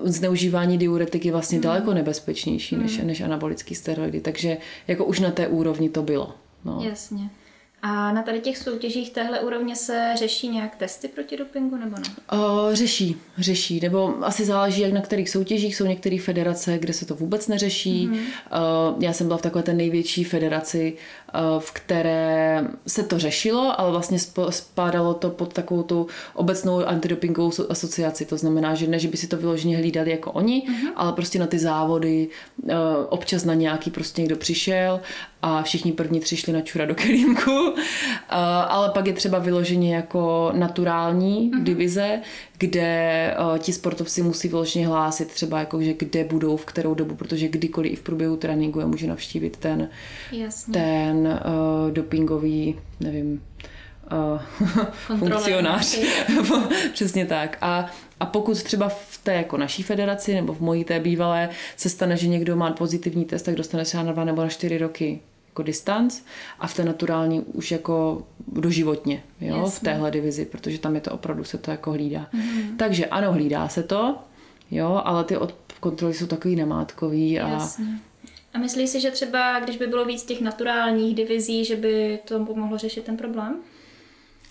zneužívání 0.04 0.78
diuretiky 0.78 1.32
vlastně 1.32 1.58
mm. 1.58 1.62
daleko 1.62 1.94
nebezpečnější 1.94 2.76
mm. 2.76 2.82
než, 2.82 2.98
než 2.98 3.22
anabolické 3.22 3.76
steroidy, 3.76 4.22
takže 4.22 4.58
jako 4.88 5.06
už 5.06 5.20
na 5.20 5.32
té 5.32 5.48
úrovni 5.48 5.90
to 5.90 6.04
bylo. 6.04 6.34
No. 6.66 6.82
Jasně. 6.90 7.30
A 7.82 8.12
na 8.12 8.22
tady 8.22 8.40
těch 8.40 8.58
soutěžích 8.58 9.10
téhle 9.12 9.40
úrovně 9.40 9.76
se 9.76 10.12
řeší 10.18 10.50
nějak 10.50 10.76
testy 10.76 11.08
proti 11.08 11.38
dopingu 11.38 11.76
nebo 11.76 11.96
ne? 11.98 12.38
O, 12.38 12.70
řeší, 12.74 13.18
řeší. 13.38 13.80
Nebo 13.80 14.26
asi 14.26 14.46
záleží, 14.46 14.82
jak 14.82 14.94
na 14.94 15.02
kterých 15.02 15.30
soutěžích 15.30 15.76
jsou 15.76 15.86
některé 15.86 16.18
federace, 16.20 16.78
kde 16.78 16.94
se 16.94 17.06
to 17.06 17.16
vůbec 17.16 17.48
neřeší. 17.48 18.08
Mm-hmm. 18.08 18.18
O, 18.52 18.96
já 19.00 19.14
jsem 19.14 19.28
byla 19.28 19.38
v 19.38 19.42
takové 19.42 19.64
té 19.64 19.74
největší 19.74 20.24
federaci, 20.24 20.94
o, 21.34 21.60
v 21.60 21.72
které 21.72 22.68
se 22.88 23.04
to 23.04 23.20
řešilo, 23.20 23.80
ale 23.80 23.92
vlastně 23.92 24.20
spádalo 24.50 25.14
to 25.14 25.30
pod 25.30 25.54
takovou 25.54 25.84
tu 25.84 26.08
obecnou 26.34 26.86
antidopingovou 26.86 27.52
asociaci. 27.70 28.26
To 28.26 28.38
znamená, 28.38 28.76
že 28.76 28.88
ne, 28.88 29.00
že 29.00 29.08
by 29.08 29.18
si 29.18 29.28
to 29.28 29.38
vyloženě 29.38 29.78
hlídali 29.78 30.12
jako 30.12 30.32
oni, 30.32 30.64
mm-hmm. 30.68 30.92
ale 30.96 31.14
prostě 31.14 31.40
na 31.40 31.48
ty 31.48 31.60
závody 31.60 32.28
o, 32.64 33.08
občas 33.08 33.44
na 33.44 33.54
nějaký 33.54 33.92
prostě 33.92 34.22
někdo 34.22 34.36
přišel 34.36 35.02
a 35.42 35.64
všichni 35.64 35.92
první 35.92 36.20
tři 36.20 36.38
šli 36.38 36.54
na 36.54 36.62
čura 36.62 36.86
do 36.86 36.96
kelímku, 36.96 37.67
ale 38.68 38.90
pak 38.90 39.08
je 39.08 39.14
třeba 39.14 39.40
vyloženě 39.40 39.96
jako 39.96 40.52
naturální 40.56 41.52
mm-hmm. 41.52 41.64
divize, 41.64 42.22
kde 42.58 43.34
ti 43.60 43.74
sportovci 43.74 44.22
musí 44.22 44.48
vyloženě 44.48 44.88
hlásit 44.88 45.28
třeba 45.28 45.60
jako, 45.60 45.82
že 45.82 45.94
kde 45.94 46.24
budou, 46.24 46.58
v 46.58 46.66
kterou 46.66 46.94
dobu, 46.94 47.16
protože 47.16 47.48
kdykoliv 47.48 47.94
i 47.94 47.96
v 47.96 48.02
průběhu 48.02 48.38
tréninku 48.38 48.80
je 48.80 48.86
může 48.86 49.08
navštívit 49.08 49.58
ten, 49.58 49.90
Jasně. 50.32 50.74
ten 50.74 51.42
uh, 51.46 51.92
dopingový, 51.92 52.76
nevím, 53.00 53.42
uh, 54.12 55.18
funkcionář. 55.18 56.00
Přesně 56.94 57.26
tak. 57.26 57.58
A, 57.62 57.86
a 58.20 58.26
pokud 58.26 58.64
třeba 58.64 58.90
v 58.90 59.20
té 59.24 59.34
jako 59.34 59.58
naší 59.58 59.84
federaci 59.84 60.34
nebo 60.34 60.54
v 60.54 60.60
mojí 60.60 60.84
té 60.84 61.00
bývalé 61.00 61.50
se 61.78 61.90
stane, 61.90 62.18
že 62.18 62.28
někdo 62.28 62.56
má 62.56 62.72
pozitivní 62.72 63.26
test, 63.26 63.44
tak 63.44 63.56
dostane 63.56 63.86
třeba 63.86 64.04
na 64.04 64.12
dva 64.12 64.24
nebo 64.24 64.42
na 64.42 64.48
čtyři 64.48 64.78
roky 64.78 65.20
jako 65.58 65.64
distanc 65.64 66.22
a 66.60 66.68
v 66.68 66.74
té 66.74 66.86
naturální 66.86 67.42
už 67.42 67.72
jako 67.72 68.28
doživotně, 68.48 69.24
jo, 69.42 69.70
v 69.70 69.80
téhle 69.80 70.12
divizi, 70.12 70.46
protože 70.46 70.80
tam 70.80 70.96
je 70.96 71.02
to 71.02 71.12
opravdu 71.12 71.44
se 71.44 71.58
to 71.58 71.72
jako 71.72 71.92
hlídá. 71.92 72.28
Mm-hmm. 72.34 72.78
Takže 72.78 73.06
ano, 73.06 73.34
hlídá 73.34 73.68
se 73.68 73.84
to, 73.84 74.16
jo, 74.72 75.02
ale 75.06 75.24
ty 75.24 75.38
od 75.38 75.56
kontroly 75.80 76.14
jsou 76.14 76.28
takový 76.28 76.56
nemátkový 76.56 77.40
a 77.40 77.50
Jasně. 77.50 77.86
A 78.54 78.58
myslíš 78.58 78.90
si, 78.90 79.00
že 79.02 79.12
třeba, 79.12 79.60
když 79.60 79.78
by 79.78 79.88
bylo 79.88 80.06
víc 80.06 80.24
těch 80.24 80.42
naturálních 80.42 81.16
divizí, 81.16 81.66
že 81.66 81.76
by 81.76 82.20
to 82.28 82.46
pomohlo 82.46 82.78
řešit 82.78 83.04
ten 83.04 83.18
problém? 83.18 83.56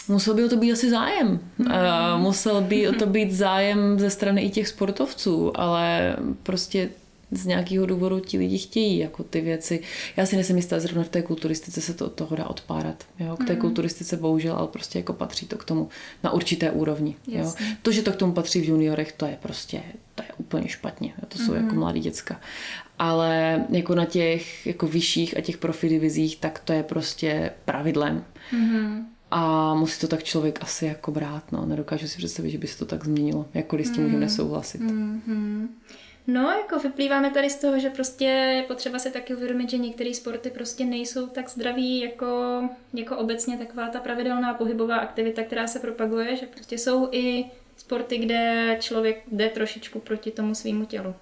Musel 0.08 0.34
by 0.34 0.44
o 0.44 0.48
to 0.48 0.56
být 0.56 0.72
asi 0.72 0.90
zájem. 0.90 1.40
Mm. 1.58 1.68
Musel 2.16 2.60
by 2.60 2.88
o 2.88 2.92
to 2.92 3.06
být 3.06 3.32
zájem 3.32 3.98
ze 3.98 4.10
strany 4.10 4.42
i 4.42 4.50
těch 4.50 4.68
sportovců, 4.68 5.60
ale 5.60 6.16
prostě 6.42 6.90
z 7.30 7.46
nějakého 7.46 7.86
důvodu 7.86 8.20
ti 8.20 8.38
lidi 8.38 8.58
chtějí 8.58 8.98
jako 8.98 9.24
ty 9.24 9.40
věci. 9.40 9.80
Já 10.16 10.26
si 10.26 10.36
nejsem 10.36 10.56
jistá, 10.56 10.80
zrovna 10.80 11.04
v 11.04 11.08
té 11.08 11.22
kulturistice 11.22 11.80
se 11.80 11.94
to 11.94 12.06
od 12.06 12.12
toho 12.12 12.36
dá 12.36 12.46
odpárat. 12.46 13.04
Jo? 13.18 13.36
K 13.36 13.46
té 13.46 13.52
mm. 13.52 13.60
kulturistice 13.60 14.16
bohužel, 14.16 14.56
ale 14.56 14.68
prostě 14.68 14.98
jako 14.98 15.12
patří 15.12 15.46
to 15.46 15.58
k 15.58 15.64
tomu 15.64 15.88
na 16.24 16.32
určité 16.32 16.70
úrovni. 16.70 17.16
Jo? 17.28 17.54
To, 17.82 17.92
že 17.92 18.02
to 18.02 18.12
k 18.12 18.16
tomu 18.16 18.32
patří 18.32 18.60
v 18.60 18.68
juniorech, 18.68 19.12
to 19.12 19.26
je 19.26 19.38
prostě 19.42 19.82
to 20.14 20.22
je 20.22 20.28
úplně 20.36 20.68
špatně. 20.68 21.14
To 21.28 21.38
jsou 21.38 21.52
mm. 21.52 21.64
jako 21.64 21.74
mladí 21.74 22.00
děcka. 22.00 22.40
Ale 22.98 23.64
jako 23.70 23.94
na 23.94 24.04
těch 24.04 24.66
jako 24.66 24.86
vyšších 24.86 25.36
a 25.36 25.40
těch 25.40 25.56
profi 25.56 25.88
divizích, 25.88 26.36
tak 26.36 26.58
to 26.58 26.72
je 26.72 26.82
prostě 26.82 27.50
pravidlem. 27.64 28.24
Mm. 28.52 29.06
A 29.30 29.74
musí 29.74 30.00
to 30.00 30.08
tak 30.08 30.22
člověk 30.22 30.58
asi 30.62 30.86
jako 30.86 31.12
brát. 31.12 31.52
No. 31.52 31.66
Nedokážu 31.66 32.08
si 32.08 32.18
představit, 32.18 32.50
že 32.50 32.58
by 32.58 32.66
se 32.66 32.78
to 32.78 32.86
tak 32.86 33.04
změnilo. 33.04 33.46
Jakkoliv 33.54 33.86
s 33.86 33.90
tím 33.90 34.00
mm. 34.00 34.04
můžeme 34.04 34.24
nesouhlasit. 34.24 34.80
Mm. 34.80 35.68
No, 36.26 36.50
jako 36.50 36.78
vyplýváme 36.78 37.30
tady 37.30 37.50
z 37.50 37.56
toho, 37.56 37.78
že 37.78 37.90
prostě 37.90 38.24
je 38.24 38.62
potřeba 38.62 38.98
si 38.98 39.10
taky 39.10 39.34
uvědomit, 39.34 39.70
že 39.70 39.78
některé 39.78 40.14
sporty 40.14 40.50
prostě 40.50 40.84
nejsou 40.84 41.26
tak 41.26 41.50
zdraví 41.50 42.00
jako, 42.00 42.62
jako 42.94 43.16
obecně 43.16 43.58
taková 43.58 43.88
ta 43.88 44.00
pravidelná 44.00 44.54
pohybová 44.54 44.96
aktivita, 44.96 45.42
která 45.42 45.66
se 45.66 45.78
propaguje, 45.78 46.36
že 46.36 46.46
prostě 46.46 46.78
jsou 46.78 47.08
i 47.12 47.44
sporty, 47.76 48.18
kde 48.18 48.76
člověk 48.80 49.22
jde 49.32 49.48
trošičku 49.48 49.98
proti 50.00 50.30
tomu 50.30 50.54
svýmu 50.54 50.84
tělu. 50.84 51.14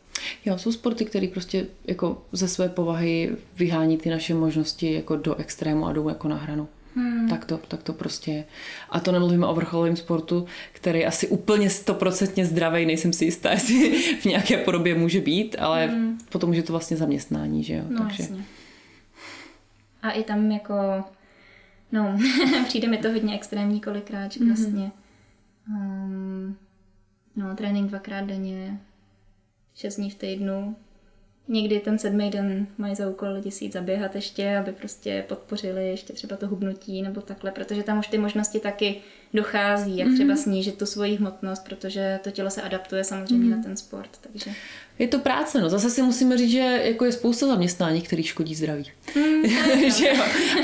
Jo, 0.44 0.58
jsou 0.58 0.72
sporty, 0.72 1.04
které 1.04 1.28
prostě 1.28 1.66
jako 1.84 2.22
ze 2.32 2.48
své 2.48 2.68
povahy 2.68 3.36
vyhání 3.56 3.98
ty 3.98 4.10
naše 4.10 4.34
možnosti 4.34 4.92
jako 4.92 5.16
do 5.16 5.34
extrému 5.34 5.86
a 5.86 5.92
jdou 5.92 6.08
jako 6.08 6.28
na 6.28 6.36
hranu. 6.36 6.68
Hmm. 6.94 7.28
Tak, 7.28 7.44
to, 7.44 7.56
tak 7.68 7.82
to 7.82 7.92
prostě 7.92 8.30
je. 8.30 8.44
A 8.90 9.00
to 9.00 9.12
nemluvíme 9.12 9.46
o 9.46 9.54
vrcholovém 9.54 9.96
sportu, 9.96 10.46
který 10.72 11.06
asi 11.06 11.28
úplně 11.28 11.70
stoprocentně 11.70 12.46
zdravý, 12.46 12.86
nejsem 12.86 13.12
si 13.12 13.24
jistá, 13.24 13.50
jestli 13.52 14.02
v 14.20 14.24
nějaké 14.24 14.56
podobě 14.56 14.94
může 14.94 15.20
být, 15.20 15.56
ale 15.58 15.86
hmm. 15.86 16.18
potom 16.28 16.54
je 16.54 16.62
to 16.62 16.72
vlastně 16.72 16.96
zaměstnání, 16.96 17.64
že 17.64 17.74
jo. 17.74 17.84
No, 17.88 18.02
Takže... 18.02 18.22
Jasně. 18.22 18.44
A 20.02 20.10
i 20.10 20.22
tam 20.22 20.50
jako 20.50 20.74
No, 21.94 22.18
přijde 22.66 22.88
mi 22.88 22.98
to 22.98 23.10
hodně 23.12 23.34
extrémní 23.34 23.80
kolikrát, 23.80 24.32
že 24.32 24.44
vlastně 24.44 24.92
um, 25.68 26.56
no, 27.36 27.56
trénink 27.56 27.88
dvakrát 27.88 28.24
denně, 28.24 28.80
šest 29.74 29.96
dní 29.96 30.10
v 30.10 30.14
týdnu. 30.14 30.76
Někdy 31.48 31.80
ten 31.80 31.98
sedmý 31.98 32.30
den 32.30 32.66
mají 32.78 32.94
za 32.94 33.08
úkol 33.08 33.28
lidi 33.28 33.50
si 33.50 33.64
jít 33.64 33.72
zaběhat 33.72 34.14
ještě, 34.14 34.56
aby 34.56 34.72
prostě 34.72 35.24
podpořili 35.28 35.88
ještě 35.88 36.12
třeba 36.12 36.36
to 36.36 36.48
hubnutí 36.48 37.02
nebo 37.02 37.20
takhle, 37.20 37.50
protože 37.50 37.82
tam 37.82 37.98
už 37.98 38.06
ty 38.06 38.18
možnosti 38.18 38.60
taky 38.60 38.96
dochází, 39.34 39.96
jak 39.96 40.08
třeba 40.14 40.36
snížit 40.36 40.78
tu 40.78 40.86
svoji 40.86 41.16
hmotnost, 41.16 41.64
protože 41.64 42.20
to 42.24 42.30
tělo 42.30 42.50
se 42.50 42.62
adaptuje 42.62 43.04
samozřejmě 43.04 43.56
na 43.56 43.62
ten 43.62 43.76
sport. 43.76 44.10
Takže... 44.20 44.50
Je 44.98 45.08
to 45.08 45.18
práce, 45.18 45.60
no. 45.60 45.68
Zase 45.68 45.90
si 45.90 46.02
musíme 46.02 46.38
říct, 46.38 46.50
že 46.50 46.80
jako 46.84 47.04
je 47.04 47.12
spousta 47.12 47.46
zaměstnání, 47.46 48.02
který 48.02 48.22
škodí 48.22 48.54
zdraví. 48.54 48.84
Mm, 49.16 49.42
že? 49.98 50.12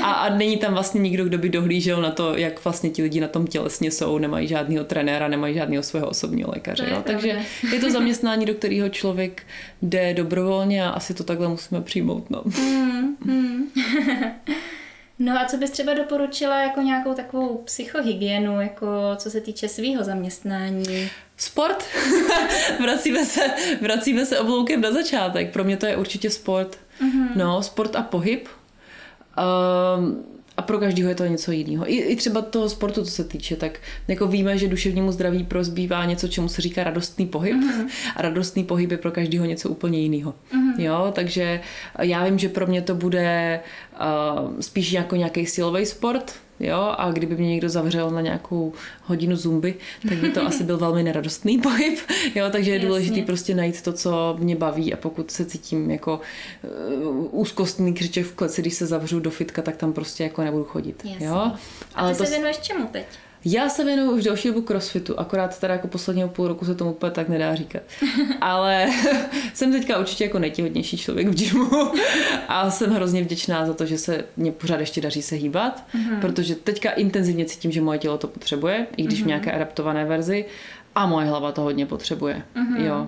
A, 0.01 0.11
a 0.11 0.35
není 0.35 0.57
tam 0.57 0.73
vlastně 0.73 1.01
nikdo, 1.01 1.25
kdo 1.25 1.37
by 1.37 1.49
dohlížel 1.49 2.01
na 2.01 2.11
to, 2.11 2.37
jak 2.37 2.63
vlastně 2.63 2.89
ti 2.89 3.03
lidi 3.03 3.19
na 3.19 3.27
tom 3.27 3.47
tělesně 3.47 3.91
jsou, 3.91 4.17
nemají 4.17 4.47
žádného 4.47 4.85
trenéra, 4.85 5.27
nemají 5.27 5.55
žádného 5.55 5.83
svého 5.83 6.07
osobního 6.07 6.51
lékaře. 6.51 6.87
Jo? 6.89 7.03
Takže 7.05 7.39
je 7.73 7.79
to 7.79 7.91
zaměstnání, 7.91 8.45
do 8.45 8.53
kterého 8.53 8.89
člověk 8.89 9.43
jde 9.81 10.13
dobrovolně 10.13 10.85
a 10.85 10.89
asi 10.89 11.13
to 11.13 11.23
takhle 11.23 11.47
musíme 11.47 11.81
přijmout. 11.81 12.29
No. 12.29 12.41
Mm, 12.45 13.17
mm. 13.25 13.63
No 15.23 15.39
a 15.39 15.45
co 15.45 15.57
bys 15.57 15.71
třeba 15.71 15.93
doporučila 15.93 16.61
jako 16.61 16.81
nějakou 16.81 17.13
takovou 17.13 17.57
psychohygienu, 17.57 18.61
jako 18.61 18.87
co 19.15 19.29
se 19.29 19.41
týče 19.41 19.67
svého 19.67 20.03
zaměstnání? 20.03 21.09
Sport. 21.41 21.83
vracíme, 22.81 23.25
se, 23.25 23.41
vracíme 23.81 24.25
se 24.25 24.39
obloukem 24.39 24.81
na 24.81 24.91
začátek. 24.91 25.53
Pro 25.53 25.63
mě 25.63 25.77
to 25.77 25.85
je 25.85 25.97
určitě 25.97 26.29
sport. 26.29 26.77
Mm-hmm. 27.01 27.29
No, 27.35 27.63
sport 27.63 27.95
a 27.95 28.01
pohyb. 28.01 28.47
Um, 29.97 30.23
a 30.57 30.61
pro 30.61 30.79
každého 30.79 31.09
je 31.09 31.15
to 31.15 31.25
něco 31.25 31.51
jiného. 31.51 31.91
I, 31.91 31.95
I 31.95 32.15
třeba 32.15 32.41
toho 32.41 32.69
sportu, 32.69 33.03
co 33.03 33.11
se 33.11 33.23
týče, 33.23 33.55
tak 33.55 33.79
jako 34.07 34.27
víme, 34.27 34.57
že 34.57 34.67
duševnímu 34.67 35.11
zdraví 35.11 35.43
prozbývá 35.43 36.05
něco, 36.05 36.27
čemu 36.27 36.49
se 36.49 36.61
říká 36.61 36.83
radostný 36.83 37.27
pohyb. 37.27 37.55
Mm-hmm. 37.55 37.89
A 38.15 38.21
radostný 38.21 38.63
pohyb 38.63 38.91
je 38.91 38.97
pro 38.97 39.11
každého 39.11 39.45
něco 39.45 39.69
úplně 39.69 39.99
jiného. 39.99 40.33
Mm-hmm. 40.53 40.79
Jo, 40.79 41.11
takže 41.15 41.61
já 42.01 42.25
vím, 42.25 42.39
že 42.39 42.49
pro 42.49 42.67
mě 42.67 42.81
to 42.81 42.95
bude 42.95 43.59
uh, 43.93 44.59
spíš 44.59 44.91
jako 44.91 45.15
nějaký 45.15 45.45
silový 45.45 45.85
sport, 45.85 46.33
jo, 46.61 46.95
a 46.97 47.11
kdyby 47.11 47.35
mě 47.35 47.49
někdo 47.49 47.69
zavřel 47.69 48.11
na 48.11 48.21
nějakou 48.21 48.73
hodinu 49.03 49.35
zumby, 49.35 49.75
tak 50.09 50.17
by 50.17 50.29
to 50.29 50.43
asi 50.47 50.63
byl 50.63 50.77
velmi 50.77 51.03
neradostný 51.03 51.57
pohyb, 51.57 51.99
jo, 52.35 52.45
takže 52.51 52.71
je 52.71 52.79
důležité 52.79 53.21
prostě 53.21 53.55
najít 53.55 53.81
to, 53.81 53.93
co 53.93 54.35
mě 54.39 54.55
baví 54.55 54.93
a 54.93 54.97
pokud 54.97 55.31
se 55.31 55.45
cítím 55.45 55.91
jako 55.91 56.19
uh, 57.03 57.41
úzkostný 57.41 57.93
křiček 57.93 58.25
v 58.25 58.33
kleci, 58.33 58.61
když 58.61 58.73
se 58.73 58.85
zavřu 58.85 59.19
do 59.19 59.31
fitka, 59.31 59.61
tak 59.61 59.77
tam 59.77 59.93
prostě 59.93 60.23
jako 60.23 60.43
nebudu 60.43 60.63
chodit, 60.63 61.05
Jasně. 61.05 61.27
jo. 61.27 61.51
Ale 61.95 62.11
a 62.11 62.13
ty 62.13 62.17
to... 62.17 62.23
se 62.23 62.29
věnuješ 62.29 62.57
čemu 62.57 62.87
teď? 62.91 63.05
Já 63.45 63.69
se 63.69 63.85
věnuju 63.85 64.11
už 64.11 64.23
další 64.23 64.47
dobu 64.47 64.61
crossfitu, 64.61 65.19
akorát 65.19 65.59
teda 65.59 65.73
jako 65.73 65.87
posledního 65.87 66.29
půl 66.29 66.47
roku 66.47 66.65
se 66.65 66.75
tomu 66.75 66.91
úplně 66.91 67.11
tak 67.11 67.29
nedá 67.29 67.55
říkat. 67.55 67.81
Ale 68.41 68.87
jsem 69.53 69.71
teďka 69.71 69.99
určitě 69.99 70.23
jako 70.23 70.39
nejtěhodnější 70.39 70.97
člověk 70.97 71.27
v 71.27 71.35
gymu 71.35 71.91
a 72.47 72.71
jsem 72.71 72.91
hrozně 72.91 73.23
vděčná 73.23 73.65
za 73.65 73.73
to, 73.73 73.85
že 73.85 73.97
se 73.97 74.23
mě 74.37 74.51
pořád 74.51 74.79
ještě 74.79 75.01
daří 75.01 75.21
se 75.21 75.35
hýbat, 75.35 75.85
mm-hmm. 75.95 76.19
protože 76.19 76.55
teďka 76.55 76.89
intenzivně 76.89 77.45
cítím, 77.45 77.71
že 77.71 77.81
moje 77.81 77.99
tělo 77.99 78.17
to 78.17 78.27
potřebuje, 78.27 78.87
i 78.97 79.03
když 79.03 79.19
mm-hmm. 79.19 79.21
v 79.21 79.25
mhm. 79.25 79.27
nějaké 79.27 79.51
adaptované 79.51 80.05
verzi 80.05 80.45
a 80.95 81.05
moje 81.05 81.27
hlava 81.27 81.51
to 81.51 81.61
hodně 81.61 81.85
potřebuje. 81.85 82.43
Mm-hmm. 82.55 82.85
Jo. 82.85 83.07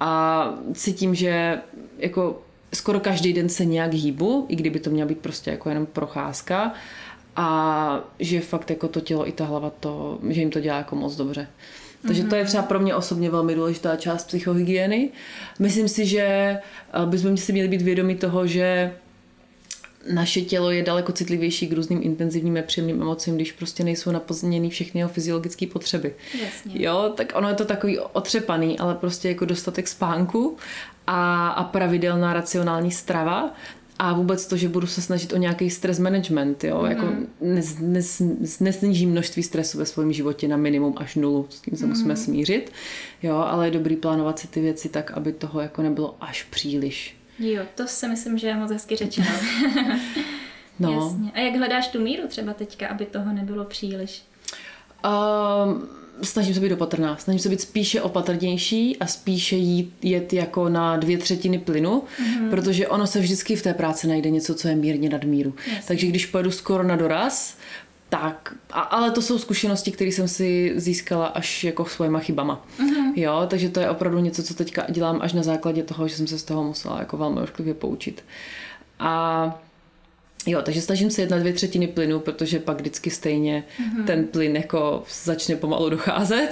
A 0.00 0.54
cítím, 0.74 1.14
že 1.14 1.60
jako 1.98 2.42
skoro 2.74 3.00
každý 3.00 3.32
den 3.32 3.48
se 3.48 3.64
nějak 3.64 3.92
hýbu, 3.92 4.46
i 4.48 4.56
kdyby 4.56 4.80
to 4.80 4.90
měla 4.90 5.08
být 5.08 5.18
prostě 5.18 5.50
jako 5.50 5.68
jenom 5.68 5.86
procházka 5.86 6.72
a 7.36 8.00
že 8.18 8.40
fakt 8.40 8.70
jako 8.70 8.88
to 8.88 9.00
tělo 9.00 9.28
i 9.28 9.32
ta 9.32 9.44
hlava 9.44 9.70
to, 9.70 10.18
že 10.28 10.40
jim 10.40 10.50
to 10.50 10.60
dělá 10.60 10.76
jako 10.76 10.96
moc 10.96 11.16
dobře. 11.16 11.46
Takže 12.06 12.24
to 12.24 12.34
je 12.34 12.42
mhm. 12.42 12.48
třeba 12.48 12.62
pro 12.62 12.80
mě 12.80 12.94
osobně 12.94 13.30
velmi 13.30 13.54
důležitá 13.54 13.96
část 13.96 14.24
psychohygieny. 14.24 15.10
Myslím 15.58 15.88
si, 15.88 16.06
že 16.06 16.20
eh, 16.22 16.60
bychom 17.06 17.36
si 17.36 17.52
měli 17.52 17.68
být 17.68 17.82
vědomi 17.82 18.14
toho, 18.14 18.46
že 18.46 18.92
naše 20.12 20.40
tělo 20.40 20.70
je 20.70 20.82
daleko 20.82 21.12
citlivější 21.12 21.68
k 21.68 21.72
různým 21.72 22.00
intenzivním 22.02 22.54
nepříjemným 22.54 23.02
emocím, 23.02 23.34
když 23.34 23.52
prostě 23.52 23.84
nejsou 23.84 24.10
naplněny 24.10 24.70
všechny 24.70 25.00
jeho 25.00 25.10
fyziologické 25.10 25.66
potřeby. 25.66 26.14
Jasně. 26.44 26.82
Jo, 26.82 27.12
tak 27.16 27.32
ono 27.34 27.48
je 27.48 27.54
to 27.54 27.64
takový 27.64 27.98
otřepaný, 27.98 28.78
ale 28.78 28.94
prostě 28.94 29.28
jako 29.28 29.44
dostatek 29.44 29.88
spánku 29.88 30.56
a, 31.06 31.48
a 31.48 31.64
pravidelná 31.64 32.32
racionální 32.32 32.90
strava 32.90 33.54
a 33.98 34.12
vůbec 34.12 34.46
to, 34.46 34.56
že 34.56 34.68
budu 34.68 34.86
se 34.86 35.02
snažit 35.02 35.32
o 35.32 35.36
nějaký 35.36 35.70
stres 35.70 35.98
management, 35.98 36.64
jo, 36.64 36.82
mm. 36.82 36.90
jako 36.90 37.06
nes, 37.40 37.76
nes, 37.80 38.22
nesnížím 38.60 39.10
množství 39.10 39.42
stresu 39.42 39.78
ve 39.78 39.86
svém 39.86 40.12
životě 40.12 40.48
na 40.48 40.56
minimum 40.56 40.94
až 40.96 41.16
nulu, 41.16 41.46
s 41.50 41.60
tím 41.60 41.76
se 41.76 41.84
mm. 41.84 41.90
musíme 41.90 42.16
smířit, 42.16 42.72
jo, 43.22 43.36
ale 43.36 43.66
je 43.66 43.70
dobrý 43.70 43.96
plánovat 43.96 44.38
si 44.38 44.48
ty 44.48 44.60
věci 44.60 44.88
tak, 44.88 45.10
aby 45.10 45.32
toho 45.32 45.60
jako 45.60 45.82
nebylo 45.82 46.16
až 46.20 46.42
příliš. 46.42 47.16
Jo, 47.38 47.62
to 47.74 47.86
si 47.86 48.08
myslím, 48.08 48.38
že 48.38 48.46
je 48.46 48.56
moc 48.56 48.70
hezky 48.70 48.96
řečeno. 48.96 49.28
no. 50.78 50.92
Jasně. 50.92 51.32
A 51.34 51.40
jak 51.40 51.56
hledáš 51.56 51.88
tu 51.88 52.00
míru 52.00 52.28
třeba 52.28 52.54
teďka, 52.54 52.88
aby 52.88 53.06
toho 53.06 53.32
nebylo 53.32 53.64
příliš? 53.64 54.22
Um, 55.04 55.88
snažím 56.22 56.54
se 56.54 56.60
být 56.60 56.72
opatrná. 56.72 57.16
Snažím 57.16 57.40
se 57.40 57.48
být 57.48 57.60
spíše 57.60 58.02
opatrnější 58.02 58.96
a 58.96 59.06
spíše 59.06 59.56
jít 59.56 59.94
jet 60.02 60.32
jako 60.32 60.68
na 60.68 60.96
dvě 60.96 61.18
třetiny 61.18 61.58
plynu, 61.58 62.02
mm-hmm. 62.02 62.50
protože 62.50 62.88
ono 62.88 63.06
se 63.06 63.20
vždycky 63.20 63.56
v 63.56 63.62
té 63.62 63.74
práci 63.74 64.08
najde 64.08 64.30
něco, 64.30 64.54
co 64.54 64.68
je 64.68 64.76
mírně 64.76 65.08
nad 65.08 65.24
míru. 65.24 65.54
Yes. 65.76 65.86
Takže 65.86 66.06
když 66.06 66.26
pojedu 66.26 66.50
skoro 66.50 66.82
na 66.82 66.96
doraz, 66.96 67.56
tak, 68.08 68.54
a, 68.70 68.80
ale 68.80 69.10
to 69.10 69.22
jsou 69.22 69.38
zkušenosti, 69.38 69.92
které 69.92 70.12
jsem 70.12 70.28
si 70.28 70.72
získala 70.76 71.26
až 71.26 71.64
jako 71.64 71.84
svojima 71.84 72.18
chybama. 72.18 72.66
Mm-hmm. 72.78 73.12
Jo, 73.16 73.46
takže 73.48 73.68
to 73.68 73.80
je 73.80 73.90
opravdu 73.90 74.18
něco, 74.18 74.42
co 74.42 74.54
teďka 74.54 74.86
dělám 74.88 75.18
až 75.22 75.32
na 75.32 75.42
základě 75.42 75.82
toho, 75.82 76.08
že 76.08 76.16
jsem 76.16 76.26
se 76.26 76.38
z 76.38 76.42
toho 76.42 76.64
musela 76.64 76.98
jako 76.98 77.16
velmi 77.16 77.40
ošklivě 77.40 77.74
poučit. 77.74 78.24
A 78.98 79.64
Jo, 80.46 80.62
takže 80.62 80.82
snažím 80.82 81.10
se 81.10 81.22
jet 81.22 81.30
na 81.30 81.38
dvě 81.38 81.52
třetiny 81.52 81.86
plynu, 81.86 82.20
protože 82.20 82.58
pak 82.58 82.80
vždycky 82.80 83.10
stejně 83.10 83.64
mm-hmm. 83.78 84.04
ten 84.04 84.24
plyn 84.24 84.56
jako 84.56 85.02
začne 85.24 85.56
pomalu 85.56 85.90
docházet 85.90 86.50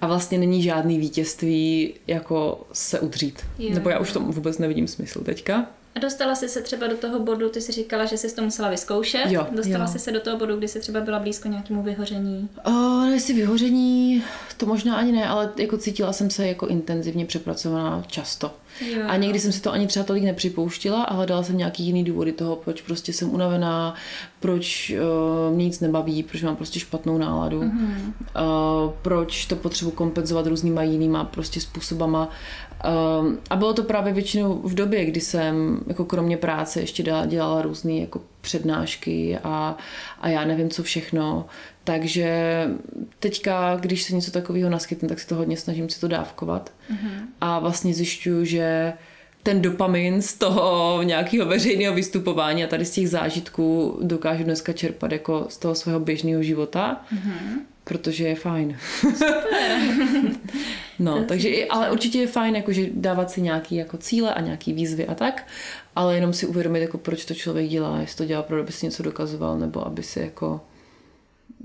a 0.00 0.06
vlastně 0.06 0.38
není 0.38 0.62
žádný 0.62 0.98
vítězství 0.98 1.94
jako 2.06 2.66
se 2.72 3.00
udřít. 3.00 3.42
Jo. 3.58 3.74
Nebo 3.74 3.90
já 3.90 3.98
už 3.98 4.12
to 4.12 4.20
vůbec 4.20 4.58
nevidím 4.58 4.88
smysl 4.88 5.24
teďka. 5.24 5.66
A 5.96 5.98
dostala 5.98 6.34
jsi 6.34 6.48
se 6.48 6.62
třeba 6.62 6.86
do 6.86 6.96
toho 6.96 7.18
bodu, 7.18 7.48
ty 7.48 7.60
jsi 7.60 7.72
říkala, 7.72 8.04
že 8.04 8.16
jsi 8.16 8.34
to 8.34 8.42
musela 8.42 8.70
vyzkoušet. 8.70 9.26
Jo, 9.26 9.46
dostala 9.52 9.84
jo. 9.84 9.90
jsi 9.92 9.98
se 9.98 10.12
do 10.12 10.20
toho 10.20 10.38
bodu, 10.38 10.56
kdy 10.56 10.68
jsi 10.68 10.80
třeba 10.80 11.00
byla 11.00 11.18
blízko 11.18 11.48
nějakému 11.48 11.82
vyhoření? 11.82 12.48
O, 12.64 12.70
no, 12.70 13.10
jestli 13.12 13.34
vyhoření, 13.34 14.22
to 14.56 14.66
možná 14.66 14.96
ani 14.96 15.12
ne, 15.12 15.28
ale 15.28 15.50
jako 15.56 15.78
cítila 15.78 16.12
jsem 16.12 16.30
se 16.30 16.48
jako 16.48 16.66
intenzivně 16.66 17.26
přepracovaná 17.26 18.02
často. 18.06 18.50
Jo. 18.80 19.02
A 19.08 19.16
někdy 19.16 19.40
jsem 19.40 19.52
si 19.52 19.60
to 19.60 19.72
ani 19.72 19.86
třeba 19.86 20.04
tolik 20.04 20.24
nepřipouštila 20.24 21.02
a 21.02 21.14
hledala 21.14 21.42
jsem 21.42 21.58
nějaký 21.58 21.84
jiný 21.84 22.04
důvody 22.04 22.32
toho, 22.32 22.56
proč 22.56 22.82
prostě 22.82 23.12
jsem 23.12 23.34
unavená, 23.34 23.94
proč 24.40 24.92
uh, 25.48 25.54
mě 25.54 25.64
nic 25.64 25.80
nebaví, 25.80 26.22
proč 26.22 26.42
mám 26.42 26.56
prostě 26.56 26.80
špatnou 26.80 27.18
náladu, 27.18 27.62
mm-hmm. 27.62 28.12
uh, 28.86 28.92
proč 29.02 29.46
to 29.46 29.56
potřebuji 29.56 29.90
kompenzovat 29.90 30.46
různýma 30.46 30.82
jinýma 30.82 31.24
prostě 31.24 31.60
způsobama. 31.60 32.28
Uh, 32.84 33.32
a 33.50 33.56
bylo 33.56 33.74
to 33.74 33.82
právě 33.82 34.12
většinou 34.12 34.60
v 34.64 34.74
době, 34.74 35.04
kdy 35.04 35.20
jsem 35.20 35.80
jako 35.86 36.04
kromě 36.04 36.36
práce 36.36 36.80
ještě 36.80 37.02
dělala, 37.02 37.26
dělala 37.26 37.62
různé 37.62 37.92
jako 37.92 38.22
přednášky 38.40 39.38
a, 39.44 39.76
a 40.20 40.28
já 40.28 40.44
nevím 40.44 40.70
co 40.70 40.82
všechno. 40.82 41.46
Takže 41.84 42.64
teďka, 43.18 43.76
když 43.76 44.02
se 44.02 44.14
něco 44.14 44.30
takového 44.30 44.70
naskytne, 44.70 45.08
tak 45.08 45.20
si 45.20 45.26
to 45.26 45.34
hodně 45.34 45.56
snažím 45.56 45.88
si 45.88 46.00
to 46.00 46.08
dávkovat. 46.08 46.72
Mm-hmm. 46.90 47.20
A 47.40 47.58
vlastně 47.58 47.94
zjišťuju, 47.94 48.44
že 48.44 48.92
ten 49.42 49.62
dopamin 49.62 50.22
z 50.22 50.34
toho 50.34 51.02
nějakého 51.02 51.46
veřejného 51.46 51.94
vystupování 51.94 52.64
a 52.64 52.66
tady 52.66 52.84
z 52.84 52.90
těch 52.90 53.08
zážitků 53.08 53.98
dokážu 54.02 54.44
dneska 54.44 54.72
čerpat 54.72 55.12
jako 55.12 55.46
z 55.48 55.58
toho 55.58 55.74
svého 55.74 56.00
běžného 56.00 56.42
života, 56.42 57.04
mm-hmm. 57.14 57.58
Protože 57.88 58.28
je 58.28 58.34
fajn. 58.34 58.78
no, 60.98 61.24
takže 61.24 61.48
i, 61.48 61.68
ale 61.68 61.90
určitě 61.90 62.18
je 62.18 62.26
fajn 62.26 62.56
jakože 62.56 62.86
dávat 62.92 63.30
si 63.30 63.40
nějaký 63.40 63.76
jako 63.76 63.96
cíle 63.96 64.34
a 64.34 64.40
nějaký 64.40 64.72
výzvy 64.72 65.06
a 65.06 65.14
tak, 65.14 65.46
ale 65.96 66.14
jenom 66.14 66.32
si 66.32 66.46
uvědomit, 66.46 66.80
jako 66.80 66.98
proč 66.98 67.24
to 67.24 67.34
člověk 67.34 67.68
dělá, 67.68 68.00
jestli 68.00 68.16
to 68.16 68.24
dělá, 68.24 68.42
proto 68.42 68.62
aby 68.62 68.72
si 68.72 68.86
něco 68.86 69.02
dokazoval, 69.02 69.58
nebo 69.58 69.86
aby 69.86 70.02
si 70.02 70.20
jako 70.20 70.60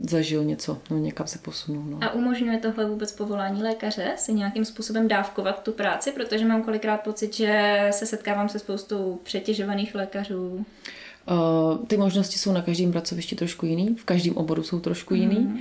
zažil 0.04 0.44
něco, 0.44 0.78
no 0.90 0.98
někam 0.98 1.28
se 1.28 1.40
posunul. 1.40 1.84
No. 1.86 1.98
A 2.02 2.14
umožňuje 2.14 2.58
tohle 2.58 2.86
vůbec 2.86 3.12
povolání 3.12 3.64
lékaře 3.64 4.14
si 4.18 4.34
nějakým 4.34 4.66
způsobem 4.66 5.08
dávkovat 5.08 5.64
tu 5.64 5.72
práci, 5.72 6.12
protože 6.12 6.46
mám 6.46 6.64
kolikrát 6.64 6.98
pocit, 6.98 7.34
že 7.34 7.88
se 7.92 8.06
setkávám 8.06 8.50
se 8.50 8.60
spoustou 8.60 9.20
přetěžovaných 9.24 9.96
lékařů. 9.96 10.66
Uh, 11.30 11.86
ty 11.86 11.98
možnosti 11.98 12.38
jsou 12.38 12.52
na 12.52 12.62
každém 12.62 12.92
pracovišti 12.92 13.36
trošku 13.36 13.66
jiný, 13.66 13.96
v 13.96 14.06
každém 14.06 14.38
oboru 14.38 14.64
jsou 14.64 14.80
trošku 14.80 15.14
jiný. 15.14 15.40
Mm. 15.40 15.60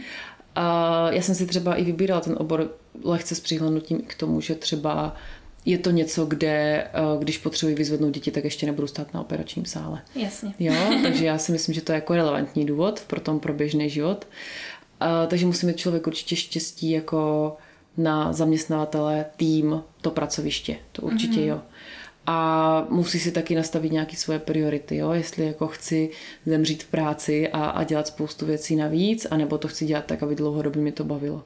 Uh, 0.56 1.14
já 1.14 1.22
jsem 1.22 1.34
si 1.34 1.46
třeba 1.46 1.74
i 1.74 1.84
vybírala 1.84 2.20
ten 2.20 2.36
obor 2.38 2.74
lehce 3.04 3.34
s 3.34 3.40
přihlednutím 3.40 4.02
k 4.06 4.14
tomu, 4.14 4.40
že 4.40 4.54
třeba 4.54 5.16
je 5.64 5.78
to 5.78 5.90
něco, 5.90 6.26
kde 6.26 6.48
eh, 6.84 6.90
když 7.18 7.38
potřebuji 7.38 7.74
vyzvednout 7.74 8.10
děti, 8.14 8.30
tak 8.30 8.44
ještě 8.44 8.66
nebudu 8.66 8.86
stát 8.86 9.14
na 9.14 9.20
operačním 9.20 9.64
sále. 9.64 10.02
Jasně. 10.14 10.54
Jo, 10.58 10.74
takže 11.02 11.26
já 11.26 11.38
si 11.38 11.52
myslím, 11.52 11.74
že 11.74 11.80
to 11.80 11.92
je 11.92 11.94
jako 11.94 12.14
relevantní 12.14 12.66
důvod 12.66 13.00
pro 13.06 13.20
tom 13.20 13.40
pro 13.40 13.54
běžný 13.54 13.90
život. 13.90 14.28
Uh, 15.02 15.28
takže 15.28 15.46
musí 15.46 15.66
mít 15.66 15.76
člověk 15.76 16.06
určitě 16.06 16.36
štěstí 16.36 16.90
jako 16.90 17.56
na 17.96 18.32
zaměstnavatele, 18.32 19.26
tým, 19.36 19.82
to 20.00 20.10
pracoviště. 20.10 20.76
To 20.92 21.02
určitě 21.02 21.40
mm-hmm. 21.40 21.46
jo. 21.46 21.62
A 22.32 22.86
musí 22.88 23.20
si 23.20 23.32
taky 23.32 23.54
nastavit 23.54 23.92
nějaké 23.92 24.16
svoje 24.16 24.38
priority, 24.38 24.96
jo? 24.96 25.12
jestli 25.12 25.46
jako 25.46 25.66
chci 25.66 26.10
zemřít 26.46 26.82
v 26.82 26.86
práci 26.86 27.48
a, 27.48 27.64
a 27.64 27.84
dělat 27.84 28.06
spoustu 28.06 28.46
věcí 28.46 28.76
navíc, 28.76 29.26
anebo 29.30 29.58
to 29.58 29.68
chci 29.68 29.86
dělat 29.86 30.04
tak, 30.04 30.22
aby 30.22 30.34
dlouhodobě 30.34 30.82
mi 30.82 30.92
to 30.92 31.04
bavilo. 31.04 31.42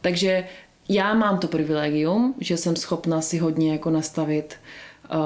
Takže 0.00 0.44
já 0.88 1.14
mám 1.14 1.38
to 1.38 1.48
privilegium, 1.48 2.34
že 2.40 2.56
jsem 2.56 2.76
schopna 2.76 3.20
si 3.20 3.38
hodně 3.38 3.72
jako 3.72 3.90
nastavit 3.90 4.56
uh, 5.12 5.18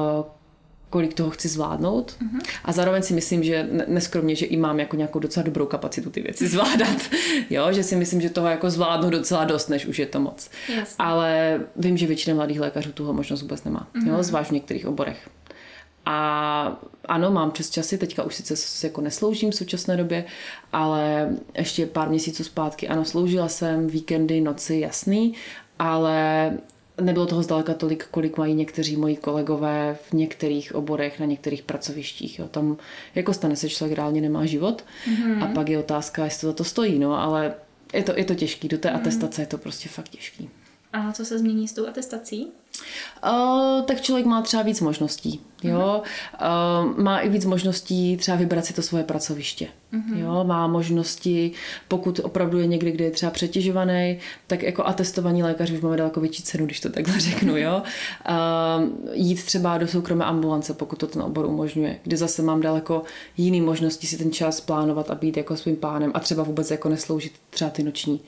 kolik 0.94 1.14
toho 1.14 1.30
chci 1.30 1.48
zvládnout. 1.48 2.16
Uh-huh. 2.22 2.40
A 2.64 2.72
zároveň 2.72 3.02
si 3.02 3.14
myslím, 3.14 3.42
že 3.42 3.68
neskromně, 3.86 4.34
že 4.34 4.46
i 4.46 4.56
mám 4.56 4.80
jako 4.80 4.96
nějakou 4.96 5.18
docela 5.18 5.44
dobrou 5.44 5.66
kapacitu 5.66 6.10
ty 6.10 6.22
věci 6.22 6.48
zvládat. 6.48 6.96
jo, 7.50 7.72
že 7.72 7.82
si 7.82 7.96
myslím, 7.96 8.20
že 8.20 8.30
toho 8.30 8.48
jako 8.48 8.70
zvládnu 8.70 9.10
docela 9.10 9.44
dost, 9.44 9.68
než 9.68 9.86
už 9.86 9.98
je 9.98 10.06
to 10.06 10.20
moc. 10.20 10.50
Jasně. 10.68 10.94
Ale 10.98 11.60
vím, 11.76 11.96
že 11.96 12.06
většina 12.06 12.36
mladých 12.36 12.60
lékařů 12.60 12.92
tuhle 12.92 13.12
možnost 13.12 13.42
vůbec 13.42 13.64
nemá. 13.64 13.88
Uh-huh. 13.94 14.08
Jo, 14.08 14.22
zvlášť 14.22 14.50
v 14.50 14.52
některých 14.52 14.86
oborech. 14.86 15.28
A 16.06 16.82
ano, 17.08 17.30
mám 17.30 17.50
přes 17.50 17.70
časy, 17.70 17.98
teďka 17.98 18.22
už 18.22 18.34
sice 18.34 18.86
jako 18.86 19.00
nesloužím 19.00 19.50
v 19.50 19.54
současné 19.54 19.96
době, 19.96 20.24
ale 20.72 21.28
ještě 21.58 21.86
pár 21.86 22.08
měsíců 22.08 22.44
zpátky, 22.44 22.88
ano, 22.88 23.04
sloužila 23.04 23.48
jsem 23.48 23.86
víkendy, 23.86 24.40
noci, 24.40 24.76
jasný, 24.76 25.34
ale 25.78 26.52
nebylo 27.00 27.26
toho 27.26 27.42
zdaleka 27.42 27.74
tolik, 27.74 28.06
kolik 28.10 28.38
mají 28.38 28.54
někteří 28.54 28.96
moji 28.96 29.16
kolegové 29.16 29.96
v 30.10 30.12
některých 30.12 30.74
oborech, 30.74 31.20
na 31.20 31.26
některých 31.26 31.62
pracovištích. 31.62 32.38
Jo. 32.38 32.48
Tam 32.48 32.76
jako 33.14 33.34
stane 33.34 33.56
se 33.56 33.68
člověk 33.68 33.96
reálně 33.98 34.20
nemá 34.20 34.46
život 34.46 34.84
mm-hmm. 35.06 35.44
a 35.44 35.46
pak 35.46 35.68
je 35.68 35.78
otázka, 35.78 36.24
jestli 36.24 36.40
to 36.40 36.46
za 36.46 36.52
to 36.52 36.64
stojí, 36.64 36.98
no, 36.98 37.20
ale 37.20 37.54
je 37.94 38.02
to, 38.02 38.12
je 38.16 38.24
to 38.24 38.34
těžký, 38.34 38.68
do 38.68 38.78
té 38.78 38.88
mm-hmm. 38.88 38.96
atestace 38.96 39.42
je 39.42 39.46
to 39.46 39.58
prostě 39.58 39.88
fakt 39.88 40.08
těžký. 40.08 40.50
A 40.92 41.12
co 41.12 41.24
se 41.24 41.38
změní 41.38 41.68
s 41.68 41.72
tou 41.72 41.86
atestací? 41.86 42.52
Uh, 43.32 43.82
tak 43.84 44.00
člověk 44.00 44.26
má 44.26 44.42
třeba 44.42 44.62
víc 44.62 44.80
možností. 44.80 45.40
Jo? 45.62 46.02
Uh, 46.40 46.98
má 47.02 47.18
i 47.18 47.28
víc 47.28 47.44
možností 47.44 48.16
třeba 48.16 48.36
vybrat 48.36 48.64
si 48.64 48.72
to 48.72 48.82
svoje 48.82 49.04
pracoviště. 49.04 49.68
Uh-huh. 49.92 50.18
Jo? 50.18 50.44
Má 50.44 50.66
možnosti, 50.66 51.52
pokud 51.88 52.20
opravdu 52.22 52.58
je 52.58 52.66
někde, 52.66 52.90
kde 52.90 53.04
je 53.04 53.10
třeba 53.10 53.30
přetěžovaný, 53.30 54.18
tak 54.46 54.62
jako 54.62 54.84
atestovaní 54.84 55.42
lékaři 55.42 55.74
už 55.74 55.80
máme 55.80 55.96
daleko 55.96 56.20
větší 56.20 56.42
cenu, 56.42 56.64
když 56.66 56.80
to 56.80 56.90
takhle 56.90 57.20
řeknu. 57.20 57.56
Jo? 57.56 57.82
Uh, 58.28 58.92
jít 59.12 59.44
třeba 59.44 59.78
do 59.78 59.88
soukromé 59.88 60.24
ambulance, 60.24 60.74
pokud 60.74 60.98
to 60.98 61.06
ten 61.06 61.22
obor 61.22 61.46
umožňuje, 61.46 61.98
kde 62.02 62.16
zase 62.16 62.42
mám 62.42 62.60
daleko 62.60 63.02
jiný 63.36 63.60
možnosti 63.60 64.06
si 64.06 64.18
ten 64.18 64.32
čas 64.32 64.60
plánovat 64.60 65.10
a 65.10 65.14
být 65.14 65.36
jako 65.36 65.56
svým 65.56 65.76
pánem 65.76 66.10
a 66.14 66.20
třeba 66.20 66.42
vůbec 66.42 66.70
jako 66.70 66.88
nesloužit 66.88 67.32
třeba 67.50 67.70
ty 67.70 67.82
noční. 67.82 68.20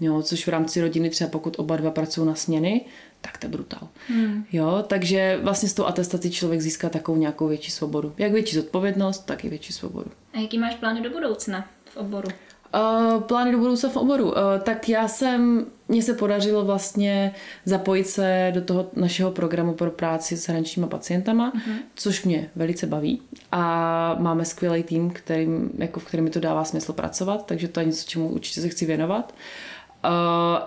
Jo, 0.00 0.22
což 0.22 0.46
v 0.46 0.50
rámci 0.50 0.80
rodiny 0.80 1.10
třeba 1.10 1.30
pokud 1.30 1.58
oba 1.58 1.76
dva 1.76 1.90
pracují 1.90 2.26
na 2.26 2.34
směny, 2.34 2.84
tak 3.24 3.38
to 3.38 3.46
je 3.46 3.50
brutál. 3.50 3.88
Hmm. 4.08 4.44
Jo, 4.52 4.84
takže 4.86 5.38
vlastně 5.42 5.68
s 5.68 5.74
tou 5.74 5.84
atestací 5.84 6.30
člověk 6.30 6.60
získá 6.60 6.88
takovou 6.88 7.18
nějakou 7.18 7.48
větší 7.48 7.70
svobodu. 7.70 8.12
Jak 8.18 8.32
větší 8.32 8.56
zodpovědnost, 8.56 9.18
tak 9.18 9.44
i 9.44 9.48
větší 9.48 9.72
svobodu. 9.72 10.10
A 10.34 10.40
jaký 10.40 10.58
máš 10.58 10.74
plány 10.74 11.00
do 11.00 11.10
budoucna 11.10 11.66
v 11.84 11.96
oboru? 11.96 12.28
Uh, 12.74 13.22
plány 13.22 13.52
do 13.52 13.58
budoucna 13.58 13.88
v 13.88 13.96
oboru. 13.96 14.24
Uh, 14.24 14.32
tak 14.62 14.88
já 14.88 15.08
jsem, 15.08 15.66
mně 15.88 16.02
se 16.02 16.14
podařilo 16.14 16.64
vlastně 16.64 17.34
zapojit 17.64 18.04
se 18.04 18.52
do 18.54 18.62
toho 18.62 18.90
našeho 18.96 19.30
programu 19.30 19.74
pro 19.74 19.90
práci 19.90 20.36
s 20.36 20.48
hraničníma 20.48 20.86
pacientama, 20.86 21.52
uh-huh. 21.52 21.76
což 21.94 22.24
mě 22.24 22.50
velice 22.56 22.86
baví. 22.86 23.22
A 23.52 24.16
máme 24.18 24.44
skvělý 24.44 24.82
tým, 24.82 25.10
kterým, 25.10 25.70
jako 25.78 26.00
v 26.00 26.04
kterém 26.04 26.24
mi 26.24 26.30
to 26.30 26.40
dává 26.40 26.64
smysl 26.64 26.92
pracovat, 26.92 27.46
takže 27.46 27.68
to 27.68 27.80
je 27.80 27.86
něco, 27.86 28.08
čemu 28.08 28.28
určitě 28.28 28.60
se 28.60 28.68
chci 28.68 28.86
věnovat. 28.86 29.32
Uh, 29.32 29.38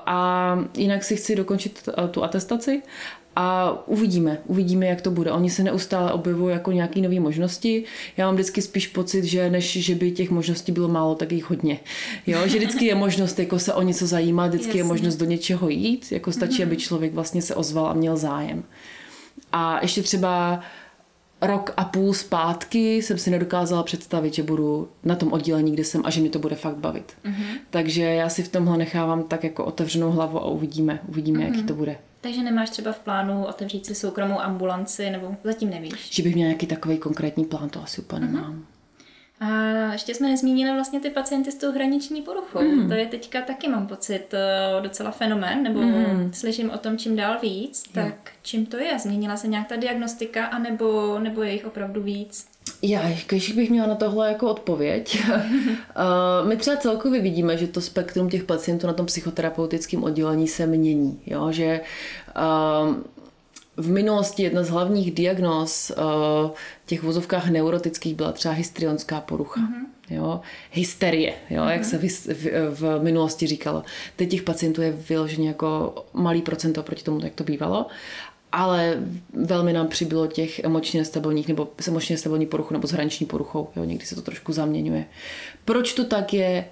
a 0.05 0.59
jinak 0.77 1.03
si 1.03 1.15
chci 1.15 1.35
dokončit 1.35 1.89
eh, 1.89 2.07
tu 2.07 2.23
atestaci 2.23 2.81
a 3.39 3.77
uvidíme, 3.87 4.37
uvidíme, 4.45 4.85
jak 4.85 5.01
to 5.01 5.11
bude. 5.11 5.31
Oni 5.31 5.49
se 5.49 5.63
neustále 5.63 6.11
objevují 6.11 6.53
jako 6.53 6.71
nějaké 6.71 7.01
nové 7.01 7.19
možnosti. 7.19 7.83
Já 8.17 8.25
mám 8.25 8.35
vždycky 8.35 8.61
spíš 8.61 8.87
pocit, 8.87 9.23
že 9.23 9.49
než 9.49 9.71
že 9.71 9.95
by 9.95 10.11
těch 10.11 10.29
možností 10.29 10.71
bylo 10.71 10.87
málo, 10.87 11.15
tak 11.15 11.31
jich 11.31 11.49
hodně. 11.49 11.79
Jo, 12.27 12.39
že 12.45 12.57
vždycky 12.57 12.85
je 12.85 12.95
možnost 12.95 13.39
jako 13.39 13.59
se 13.59 13.73
o 13.73 13.81
něco 13.81 14.07
zajímat, 14.07 14.47
vždycky 14.47 14.67
Jasně. 14.67 14.79
je 14.79 14.83
možnost 14.83 15.15
do 15.15 15.25
něčeho 15.25 15.69
jít, 15.69 16.11
jako 16.11 16.31
stačí, 16.31 16.57
mm-hmm. 16.57 16.67
aby 16.67 16.77
člověk 16.77 17.13
vlastně 17.13 17.41
se 17.41 17.55
ozval 17.55 17.87
a 17.87 17.93
měl 17.93 18.17
zájem. 18.17 18.63
A 19.51 19.79
ještě 19.81 20.03
třeba 20.03 20.59
rok 21.41 21.73
a 21.77 21.85
půl 21.85 22.13
zpátky 22.13 22.95
jsem 22.95 23.17
si 23.17 23.29
nedokázala 23.29 23.83
představit, 23.83 24.33
že 24.33 24.43
budu 24.43 24.89
na 25.03 25.15
tom 25.15 25.33
oddělení, 25.33 25.71
kde 25.71 25.83
jsem 25.83 26.01
a 26.05 26.09
že 26.09 26.21
mi 26.21 26.29
to 26.29 26.39
bude 26.39 26.55
fakt 26.55 26.77
bavit. 26.77 27.13
Mm-hmm. 27.25 27.59
Takže 27.69 28.03
já 28.03 28.29
si 28.29 28.43
v 28.43 28.49
tomhle 28.49 28.77
nechávám 28.77 29.23
tak 29.23 29.43
jako 29.43 29.65
otevřenou 29.65 30.11
hlavu 30.11 30.39
a 30.39 30.45
uvidíme, 30.45 30.99
uvidíme, 31.07 31.39
mm-hmm. 31.39 31.55
jaký 31.55 31.63
to 31.63 31.73
bude. 31.73 31.97
Takže 32.21 32.43
nemáš 32.43 32.69
třeba 32.69 32.91
v 32.91 32.99
plánu 32.99 33.45
otevřít 33.45 33.85
si 33.85 33.95
soukromou 33.95 34.39
ambulanci, 34.39 35.09
nebo 35.09 35.35
zatím 35.43 35.69
nevíš? 35.69 36.09
Že 36.11 36.23
bych 36.23 36.35
měla 36.35 36.47
nějaký 36.47 36.67
takový 36.67 36.97
konkrétní 36.97 37.45
plán, 37.45 37.69
to 37.69 37.83
asi 37.83 38.01
úplně 38.01 38.25
mm-hmm. 38.25 38.33
nemám. 38.33 38.65
A 39.39 39.47
ještě 39.93 40.15
jsme 40.15 40.29
nezmínili 40.29 40.73
vlastně 40.73 40.99
ty 40.99 41.09
pacienty 41.09 41.51
s 41.51 41.55
tou 41.55 41.71
hraniční 41.71 42.21
poruchou. 42.21 42.61
Mm. 42.61 42.87
To 42.87 42.93
je 42.93 43.05
teďka 43.05 43.41
taky, 43.41 43.69
mám 43.69 43.87
pocit, 43.87 44.33
eh, 44.33 44.81
docela 44.81 45.11
fenomén, 45.11 45.63
nebo 45.63 45.81
mm. 45.81 46.33
slyším 46.33 46.69
o 46.69 46.77
tom 46.77 46.97
čím 46.97 47.15
dál 47.15 47.37
víc. 47.41 47.83
Tak 47.91 48.05
jo. 48.05 48.31
čím 48.41 48.65
to 48.65 48.77
je? 48.77 48.99
Změnila 48.99 49.37
se 49.37 49.47
nějak 49.47 49.67
ta 49.67 49.75
diagnostika, 49.75 50.45
anebo, 50.45 51.19
nebo 51.19 51.43
je 51.43 51.51
jich 51.51 51.65
opravdu 51.65 52.03
víc? 52.03 52.47
Já, 52.81 53.01
když 53.27 53.51
bych 53.51 53.69
měla 53.69 53.87
na 53.87 53.95
tohle 53.95 54.27
jako 54.27 54.49
odpověď, 54.49 55.23
uh, 55.29 56.47
my 56.47 56.57
třeba 56.57 56.77
celkově 56.77 57.21
vidíme, 57.21 57.57
že 57.57 57.67
to 57.67 57.81
spektrum 57.81 58.29
těch 58.29 58.43
pacientů 58.43 58.87
na 58.87 58.93
tom 58.93 59.05
psychoterapeutickém 59.05 60.03
oddělení 60.03 60.47
se 60.47 60.65
mění. 60.65 61.21
Jo? 61.25 61.51
Že 61.51 61.81
uh, 62.37 62.95
v 63.77 63.89
minulosti 63.89 64.43
jedna 64.43 64.63
z 64.63 64.69
hlavních 64.69 65.13
diagnóz 65.13 65.91
uh, 65.91 66.51
těch 66.85 67.03
vozovkách 67.03 67.49
neurotických 67.49 68.15
byla 68.15 68.31
třeba 68.31 68.53
histrionská 68.53 69.21
porucha. 69.21 69.61
Mm-hmm. 69.61 69.85
Jo? 70.09 70.41
Hysterie, 70.71 71.33
jo? 71.49 71.61
Mm-hmm. 71.61 71.69
jak 71.69 71.85
se 71.85 71.97
v, 71.97 72.03
v, 72.33 72.79
v 72.79 73.03
minulosti 73.03 73.47
říkalo. 73.47 73.83
Teď 74.15 74.29
těch 74.29 74.43
pacientů 74.43 74.81
je 74.81 74.91
vyloženě 74.91 75.47
jako 75.47 75.95
malý 76.13 76.41
procento 76.41 76.83
proti 76.83 77.03
tomu, 77.03 77.19
jak 77.23 77.33
to 77.33 77.43
bývalo. 77.43 77.85
Ale 78.51 79.03
velmi 79.33 79.73
nám 79.73 79.87
přibylo 79.87 80.27
těch 80.27 80.59
emočně 80.59 80.99
nestabilních 80.99 81.47
nebo 81.47 81.67
emočně 81.87 82.13
nestabilní 82.13 82.45
poruchu 82.45 82.73
nebo 82.73 82.87
s 82.87 82.91
hraniční 82.91 83.25
poruchou. 83.25 83.69
Jo? 83.75 83.83
Někdy 83.83 84.05
se 84.05 84.15
to 84.15 84.21
trošku 84.21 84.53
zaměňuje. 84.53 85.05
Proč 85.65 85.93
to 85.93 86.05
tak 86.05 86.33
je? 86.33 86.65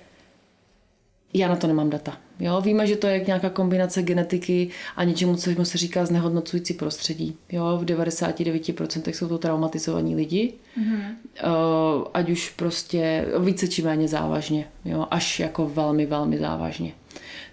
Já 1.37 1.47
na 1.47 1.55
to 1.55 1.67
nemám 1.67 1.89
data. 1.89 2.17
Jo, 2.39 2.61
víme, 2.61 2.87
že 2.87 2.95
to 2.95 3.07
je 3.07 3.23
nějaká 3.27 3.49
kombinace 3.49 4.01
genetiky 4.03 4.69
a 4.95 5.03
něčemu, 5.03 5.35
co 5.35 5.65
se 5.65 5.77
říká 5.77 6.05
znehodnocující 6.05 6.73
prostředí. 6.73 7.37
Jo, 7.51 7.77
v 7.81 7.85
99% 7.85 9.13
jsou 9.13 9.27
to 9.27 9.37
traumatizovaní 9.37 10.15
lidi, 10.15 10.53
mm-hmm. 10.79 12.05
ať 12.13 12.29
už 12.29 12.49
prostě 12.49 13.25
více 13.39 13.67
či 13.67 13.81
méně 13.81 14.07
závažně, 14.07 14.67
jo, 14.85 15.07
až 15.11 15.39
jako 15.39 15.69
velmi, 15.69 16.05
velmi 16.05 16.37
závažně. 16.37 16.93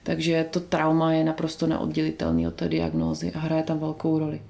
Takže 0.03 0.47
to 0.51 0.61
trauma 0.61 1.13
je 1.13 1.25
naprosto 1.25 1.67
neoddělitelný 1.67 2.47
od 2.47 2.55
té 2.55 2.69
diagnózy 2.69 3.33
a 3.35 3.39
hraje 3.39 3.63
tam 3.63 3.79
velkou 3.79 4.19
roli. 4.19 4.41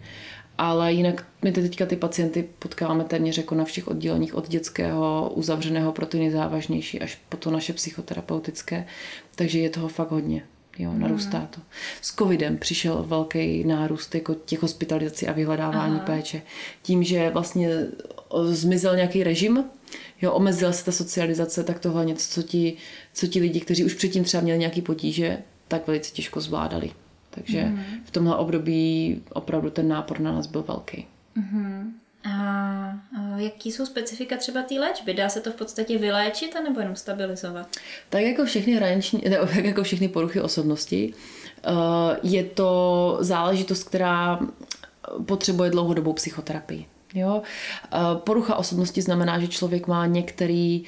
Ale 0.63 0.93
jinak 0.93 1.27
my 1.43 1.53
teďka 1.53 1.87
ty 1.87 1.97
pacienty 1.97 2.49
potkáváme 2.59 3.05
téměř 3.05 3.39
jako 3.39 3.55
na 3.55 3.65
všech 3.65 3.89
odděleních 3.89 4.35
od 4.35 4.49
dětského 4.49 5.31
uzavřeného 5.35 5.93
pro 5.93 6.07
ty 6.07 6.19
nejzávažnější 6.19 7.01
až 7.01 7.19
po 7.29 7.37
to 7.37 7.51
naše 7.51 7.73
psychoterapeutické. 7.73 8.87
Takže 9.35 9.59
je 9.59 9.71
toho 9.71 9.89
fakt 9.89 10.11
hodně. 10.11 10.45
Jo, 10.79 10.91
mhm. 10.91 11.01
narůstá 11.01 11.49
to. 11.51 11.61
S 12.01 12.15
covidem 12.15 12.59
přišel 12.59 13.05
velký 13.09 13.65
nárůst 13.65 14.15
jako 14.15 14.35
těch 14.35 14.63
hospitalizací 14.63 15.29
a 15.29 15.33
vyhledávání 15.33 15.97
Aha. 15.97 16.07
péče. 16.07 16.43
Tím, 16.83 17.03
že 17.03 17.31
vlastně 17.31 17.69
zmizel 18.45 18.97
nějaký 18.97 19.25
režim, 19.25 19.65
jo, 20.23 20.33
omezila 20.33 20.73
se 20.73 20.85
ta 20.85 20.93
socializace, 20.93 21.65
tak 21.65 21.79
tohle 21.79 22.05
něco, 22.05 22.29
co 22.29 22.43
ti, 22.43 22.77
co 23.13 23.27
ti 23.27 23.41
lidi, 23.41 23.61
kteří 23.61 23.85
už 23.85 23.95
předtím 23.95 24.25
třeba 24.25 24.43
měli 24.43 24.59
nějaký 24.59 24.83
potíže, 24.83 25.39
tak 25.69 25.87
velice 25.87 26.13
těžko 26.13 26.41
zvládali. 26.41 26.91
Takže 27.35 27.65
mm. 27.65 27.83
v 28.05 28.11
tomhle 28.11 28.37
období 28.37 29.23
opravdu 29.33 29.71
ten 29.71 29.89
nápor 29.89 30.21
na 30.21 30.33
nás 30.33 30.47
byl 30.47 30.63
velký. 30.63 31.07
Mm. 31.35 31.95
A 32.25 33.01
jaký 33.37 33.73
jsou 33.73 33.87
specifika 33.87 34.37
třeba 34.37 34.63
té 34.63 34.75
léčby? 34.75 35.15
Dá 35.15 35.29
se 35.29 35.41
to 35.41 35.51
v 35.51 35.55
podstatě 35.55 35.99
vyléčit 35.99 36.55
nebo 36.65 36.81
jenom 36.81 36.97
stabilizovat? 36.97 37.77
Tak 38.09 38.23
jako 38.23 38.45
všechny 38.45 38.73
hraniční, 38.73 39.23
ne, 39.29 39.39
jako 39.69 39.83
všechny 39.83 40.09
poruchy 40.09 40.41
osobnosti, 40.41 41.15
eh, 41.65 41.71
je 42.23 42.45
to 42.45 43.19
záležitost, 43.21 43.85
která 43.85 44.39
potřebuje 45.27 45.71
dlouhodobou 45.71 46.13
psychoterapii. 46.13 46.87
Jo? 47.15 47.43
Porucha 48.17 48.57
osobnosti 48.57 49.03
znamená, 49.03 49.41
že 49.41 49.49
člověk 49.49 49.87
má 49.87 50.07
některý, 50.07 50.85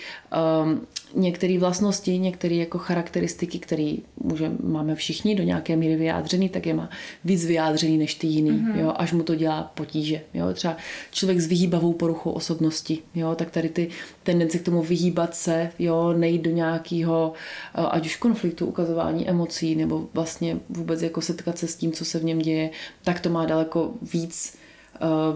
um, 0.64 0.87
některé 1.14 1.59
vlastnosti, 1.59 2.18
některé 2.18 2.55
jako 2.55 2.79
charakteristiky, 2.79 3.59
které 3.59 3.95
může, 4.16 4.51
máme 4.62 4.95
všichni 4.95 5.35
do 5.35 5.43
nějaké 5.43 5.77
míry 5.77 5.97
vyjádřený, 5.97 6.49
tak 6.49 6.66
je 6.66 6.75
má 6.75 6.91
víc 7.25 7.45
vyjádřený 7.45 7.99
než 7.99 8.14
ty 8.14 8.27
jiný, 8.27 8.51
mm-hmm. 8.51 8.81
jo? 8.81 8.93
až 8.97 9.12
mu 9.12 9.22
to 9.22 9.35
dělá 9.35 9.72
potíže. 9.75 10.20
Jo? 10.35 10.53
Třeba 10.53 10.77
člověk 11.11 11.41
s 11.41 11.47
vyhýbavou 11.47 11.93
poruchou 11.93 12.31
osobnosti, 12.31 12.99
jo? 13.14 13.35
tak 13.35 13.51
tady 13.51 13.68
ty 13.68 13.89
tendence 14.22 14.59
k 14.59 14.64
tomu 14.64 14.83
vyhýbat 14.83 15.35
se, 15.35 15.70
jo? 15.79 16.12
nejít 16.12 16.43
do 16.43 16.51
nějakého, 16.51 17.33
eh, 17.75 17.87
ať 17.91 18.07
už 18.07 18.16
konfliktu, 18.16 18.66
ukazování 18.66 19.29
emocí, 19.29 19.75
nebo 19.75 20.07
vlastně 20.14 20.57
vůbec 20.68 21.03
jako 21.03 21.20
setkat 21.20 21.59
se 21.59 21.66
s 21.66 21.77
tím, 21.77 21.93
co 21.93 22.05
se 22.05 22.18
v 22.18 22.25
něm 22.25 22.39
děje, 22.39 22.70
tak 23.03 23.20
to 23.20 23.31
má 23.31 23.47
daleko 23.47 23.93
víc 24.12 24.55
Eh, 24.55 24.63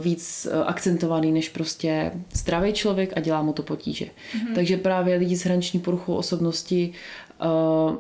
víc 0.01 0.47
eh, 0.51 0.65
akcentovaný 0.65 1.33
než 1.33 1.49
prostě 1.49 2.13
zdravý 2.33 2.73
člověk 2.73 3.13
a 3.17 3.21
dělá 3.21 3.43
mu 3.43 3.53
to 3.53 3.63
potíže. 3.63 4.05
Mm-hmm. 4.05 4.55
Takže 4.55 4.77
právě 4.77 5.17
lidi 5.17 5.37
s 5.37 5.45
hraniční 5.45 5.81
poruchou 5.81 6.15
osobnosti 6.15 6.93
uh, 7.45 7.97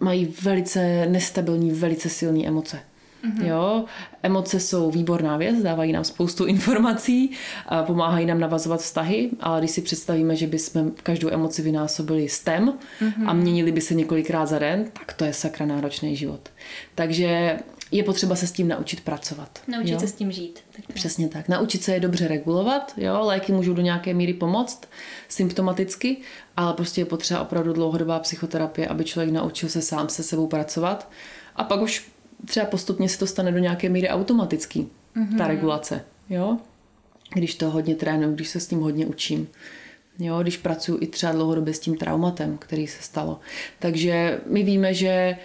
mají 0.00 0.34
velice 0.42 1.06
nestabilní, 1.06 1.70
velice 1.70 2.08
silné 2.08 2.46
emoce. 2.46 2.78
Mm-hmm. 3.24 3.46
Jo, 3.46 3.84
emoce 4.22 4.60
jsou 4.60 4.90
výborná 4.90 5.36
věc, 5.36 5.62
dávají 5.62 5.92
nám 5.92 6.04
spoustu 6.04 6.44
informací, 6.44 7.30
a 7.66 7.82
pomáhají 7.82 8.26
nám 8.26 8.40
navazovat 8.40 8.80
vztahy, 8.80 9.30
ale 9.40 9.60
když 9.60 9.70
si 9.70 9.82
představíme, 9.82 10.36
že 10.36 10.46
bychom 10.46 10.92
každou 11.02 11.28
emoci 11.30 11.62
vynásobili 11.62 12.28
stem 12.28 12.72
mm-hmm. 13.00 13.28
a 13.28 13.32
měnili 13.32 13.72
by 13.72 13.80
se 13.80 13.94
několikrát 13.94 14.46
za 14.46 14.58
den, 14.58 14.84
tak 14.92 15.12
to 15.12 15.24
je 15.24 15.32
sakra 15.32 15.66
náročný 15.66 16.16
život. 16.16 16.48
Takže 16.94 17.58
je 17.92 18.02
potřeba 18.02 18.36
se 18.36 18.46
s 18.46 18.52
tím 18.52 18.68
naučit 18.68 19.00
pracovat. 19.00 19.62
Naučit 19.68 19.92
jo? 19.92 20.00
se 20.00 20.08
s 20.08 20.12
tím 20.12 20.32
žít. 20.32 20.60
Tak 20.76 20.94
Přesně 20.94 21.28
tak. 21.28 21.48
Naučit 21.48 21.82
se 21.82 21.94
je 21.94 22.00
dobře 22.00 22.28
regulovat. 22.28 22.92
Jo? 22.96 23.20
Léky 23.24 23.52
můžou 23.52 23.74
do 23.74 23.82
nějaké 23.82 24.14
míry 24.14 24.34
pomoct 24.34 24.80
symptomaticky, 25.28 26.16
ale 26.56 26.74
prostě 26.74 27.00
je 27.00 27.04
potřeba 27.04 27.40
opravdu 27.40 27.72
dlouhodobá 27.72 28.18
psychoterapie, 28.18 28.88
aby 28.88 29.04
člověk 29.04 29.32
naučil 29.32 29.68
se 29.68 29.82
sám 29.82 30.08
se 30.08 30.22
sebou 30.22 30.46
pracovat. 30.46 31.10
A 31.56 31.64
pak 31.64 31.82
už 31.82 32.08
třeba 32.46 32.66
postupně 32.66 33.08
se 33.08 33.18
to 33.18 33.26
stane 33.26 33.52
do 33.52 33.58
nějaké 33.58 33.88
míry 33.88 34.08
automatický, 34.08 34.88
mm-hmm. 35.16 35.38
ta 35.38 35.46
regulace. 35.46 36.04
Jo? 36.30 36.58
Když 37.34 37.54
to 37.54 37.70
hodně 37.70 37.94
trénuju, 37.94 38.34
když 38.34 38.48
se 38.48 38.60
s 38.60 38.66
tím 38.66 38.80
hodně 38.80 39.06
učím. 39.06 39.48
Jo, 40.18 40.42
když 40.42 40.56
pracuji 40.56 40.98
i 41.00 41.06
třeba 41.06 41.32
dlouhodobě 41.32 41.74
s 41.74 41.78
tím 41.78 41.96
traumatem, 41.96 42.58
který 42.58 42.86
se 42.86 43.02
stalo. 43.02 43.40
Takže 43.78 44.40
my 44.46 44.62
víme, 44.62 44.94
že 44.94 45.36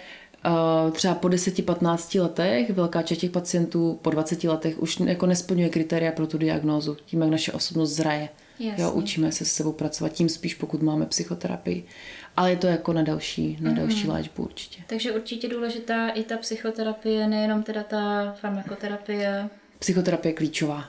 třeba 0.92 1.14
po 1.14 1.28
10-15 1.28 2.22
letech, 2.22 2.70
velká 2.70 3.02
část 3.02 3.18
těch 3.18 3.30
pacientů 3.30 3.98
po 4.02 4.10
20 4.10 4.44
letech 4.44 4.82
už 4.82 5.00
jako 5.00 5.26
nesplňuje 5.26 5.68
kritéria 5.68 6.12
pro 6.12 6.26
tu 6.26 6.38
diagnózu, 6.38 6.96
tím, 7.04 7.20
jak 7.20 7.30
naše 7.30 7.52
osobnost 7.52 7.90
zraje. 7.90 8.28
Jo, 8.58 8.90
učíme 8.92 9.32
se 9.32 9.44
s 9.44 9.52
sebou 9.52 9.72
pracovat, 9.72 10.12
tím 10.12 10.28
spíš 10.28 10.54
pokud 10.54 10.82
máme 10.82 11.06
psychoterapii. 11.06 11.84
Ale 12.36 12.50
je 12.50 12.56
to 12.56 12.66
jako 12.66 12.92
na 12.92 13.02
další, 13.02 13.58
na 13.60 13.72
další 13.72 14.06
mm-hmm. 14.06 14.12
léčbu 14.12 14.42
určitě. 14.42 14.82
Takže 14.86 15.12
určitě 15.12 15.48
důležitá 15.48 16.08
i 16.08 16.22
ta 16.22 16.36
psychoterapie, 16.36 17.26
nejenom 17.26 17.62
teda 17.62 17.82
ta 17.82 18.32
farmakoterapie. 18.40 19.48
Psychoterapie 19.78 20.30
je 20.30 20.36
klíčová. 20.36 20.84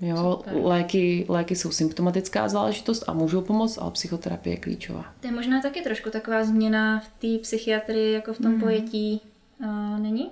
Jo, 0.00 0.42
léky, 0.62 1.26
léky 1.28 1.56
jsou 1.56 1.70
symptomatická 1.70 2.48
záležitost 2.48 3.04
a 3.06 3.12
můžou 3.12 3.40
pomoct, 3.40 3.78
ale 3.78 3.90
psychoterapie 3.90 4.54
je 4.54 4.60
klíčová. 4.60 5.04
To 5.20 5.26
je 5.26 5.32
možná 5.32 5.62
taky 5.62 5.82
trošku 5.82 6.10
taková 6.10 6.44
změna 6.44 7.00
v 7.00 7.08
té 7.08 7.42
psychiatrii, 7.42 8.12
jako 8.12 8.32
v 8.32 8.38
tom 8.38 8.52
mm. 8.52 8.60
pojetí, 8.60 9.20
uh, 9.60 9.98
není? 9.98 10.30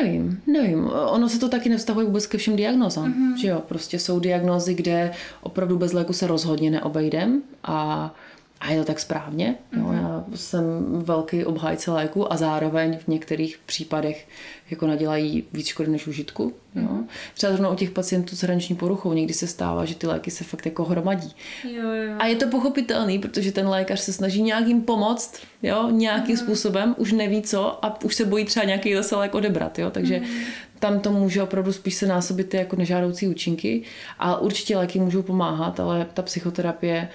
Nevím, 0.00 0.42
nevím. 0.46 0.90
Ono 1.06 1.28
se 1.28 1.38
to 1.38 1.48
taky 1.48 1.68
nevztahuje 1.68 2.06
vůbec 2.06 2.26
ke 2.26 2.38
všem 2.38 2.56
diagnózám. 2.56 3.12
Mm-hmm. 3.12 3.36
Že 3.36 3.48
jo, 3.48 3.62
prostě 3.68 3.98
jsou 3.98 4.20
diagnózy, 4.20 4.74
kde 4.74 5.12
opravdu 5.42 5.78
bez 5.78 5.92
léku 5.92 6.12
se 6.12 6.26
rozhodně 6.26 6.70
neobejdem 6.70 7.42
a 7.64 8.14
a 8.60 8.70
je 8.70 8.78
to 8.78 8.84
tak 8.84 9.00
správně. 9.00 9.54
Mm-hmm. 9.72 9.78
Jo, 9.78 9.86
mhm. 9.86 9.96
já 9.96 10.24
jsem 10.34 10.62
velký 11.04 11.44
obhájce 11.44 11.90
léku 11.90 12.32
a 12.32 12.36
zároveň 12.36 12.98
v 12.98 13.08
některých 13.08 13.58
případech 13.66 14.28
jako 14.70 14.86
nadělají 14.86 15.44
víc 15.52 15.66
škody 15.66 15.90
než 15.90 16.06
užitku. 16.06 16.52
Jo. 16.74 16.82
Mm-hmm. 16.82 17.04
Třeba 17.34 17.52
zrovna 17.52 17.68
u 17.68 17.74
těch 17.74 17.90
pacientů 17.90 18.36
s 18.36 18.42
hraniční 18.42 18.76
poruchou 18.76 19.12
někdy 19.12 19.34
se 19.34 19.46
stává, 19.46 19.84
že 19.84 19.94
ty 19.94 20.06
léky 20.06 20.30
se 20.30 20.44
fakt 20.44 20.66
jako 20.66 20.84
hromadí. 20.84 21.34
Jo, 21.64 21.90
jo. 21.90 22.14
A 22.18 22.26
je 22.26 22.36
to 22.36 22.48
pochopitelný, 22.48 23.18
protože 23.18 23.52
ten 23.52 23.68
lékař 23.68 24.00
se 24.00 24.12
snaží 24.12 24.42
nějakým 24.42 24.82
pomoct, 24.82 25.40
jo, 25.62 25.90
nějakým 25.90 26.36
mm-hmm. 26.36 26.44
způsobem, 26.44 26.94
už 26.98 27.12
neví 27.12 27.42
co 27.42 27.84
a 27.84 28.04
už 28.04 28.14
se 28.14 28.24
bojí 28.24 28.44
třeba 28.44 28.66
nějaký 28.66 28.94
zase 28.94 29.16
lék 29.16 29.34
odebrat. 29.34 29.78
Jo. 29.78 29.90
Takže 29.90 30.18
mm-hmm 30.18 30.74
tam 30.84 31.00
to 31.00 31.12
může 31.12 31.42
opravdu 31.42 31.72
spíš 31.72 31.94
se 31.94 32.06
násobit 32.06 32.48
ty 32.48 32.56
jako 32.56 32.76
nežádoucí 32.76 33.28
účinky. 33.28 33.82
A 34.18 34.40
určitě 34.40 34.76
léky 34.76 35.00
můžou 35.00 35.22
pomáhat, 35.22 35.80
ale 35.80 36.06
ta 36.14 36.22
psychoterapie 36.22 37.08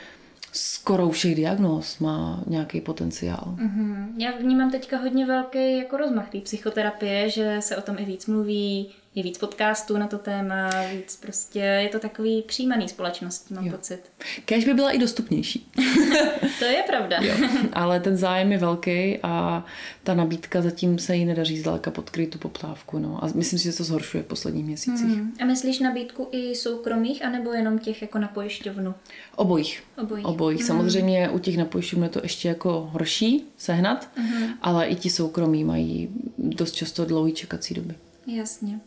skoro 0.52 1.08
u 1.08 1.12
všech 1.12 1.36
diagnóz 1.36 2.00
má 2.00 2.44
nějaký 2.48 2.82
potenciál. 2.82 3.56
Mm-hmm. 3.58 4.08
Já 4.18 4.32
vnímám 4.32 4.72
teďka 4.72 4.98
hodně 4.98 5.26
velký 5.26 5.78
jako 5.78 5.98
rozmach 5.98 6.30
té 6.30 6.38
psychoterapie, 6.42 7.30
že 7.30 7.58
se 7.60 7.78
o 7.78 7.82
tom 7.82 7.96
i 8.00 8.06
víc 8.06 8.26
mluví, 8.26 8.92
je 9.16 9.24
víc 9.24 9.38
podcastů 9.38 9.98
na 9.98 10.08
to 10.08 10.18
téma, 10.18 10.70
víc 10.92 11.16
prostě, 11.16 11.60
je 11.60 11.90
to 11.90 12.00
takový 12.00 12.42
přijímaný 12.42 12.90
společnost, 12.90 13.52
mám 13.52 13.66
jo. 13.66 13.72
pocit. 13.72 14.00
Kéž 14.46 14.66
by 14.66 14.74
byla 14.74 14.92
i 14.92 14.98
dostupnější. 14.98 15.72
to 16.60 16.66
je 16.66 16.84
pravda. 16.88 17.18
jo. 17.22 17.36
Ale 17.74 18.00
ten 18.00 18.18
zájem 18.18 18.52
je 18.52 18.58
velký 18.58 19.18
a 19.24 19.66
ta 20.04 20.14
nabídka 20.14 20.62
zatím 20.62 21.00
se 21.00 21.16
jí 21.16 21.26
nedaří 21.26 21.60
zdaleka 21.60 21.92
podkryt 21.92 22.30
tu 22.30 22.38
poptávku. 22.38 23.00
No. 23.00 23.24
A 23.24 23.28
myslím 23.36 23.60
si, 23.60 23.66
že 23.66 23.78
to 23.78 23.84
zhoršuje 23.84 24.24
v 24.24 24.26
posledních 24.26 24.66
měsících. 24.66 25.18
Hmm. 25.18 25.34
A 25.42 25.46
myslíš 25.46 25.80
nabídku 25.80 26.28
i 26.32 26.56
soukromých, 26.56 27.26
anebo 27.26 27.54
jenom 27.54 27.80
těch 27.80 28.02
jako 28.02 28.20
na 28.20 28.28
pojišťovnu? 28.28 28.94
Obojích. 29.36 29.84
Obojích. 30.02 30.26
Obojích. 30.26 30.60
Hmm. 30.60 30.68
Samozřejmě 30.68 31.30
u 31.30 31.40
těch 31.40 31.58
na 31.58 31.66
pojišťovnu 31.66 32.06
je 32.06 32.10
to 32.10 32.20
ještě 32.24 32.48
jako 32.48 32.90
horší 32.92 33.44
sehnat, 33.58 34.10
hmm. 34.16 34.54
ale 34.62 34.88
i 34.88 34.96
ti 34.96 35.10
soukromí 35.10 35.64
mají 35.64 36.10
dost 36.38 36.72
často 36.72 37.06
dlouhý 37.06 37.34
čekací 37.34 37.74
doby. 37.74 37.96
Jasně. 38.28 38.80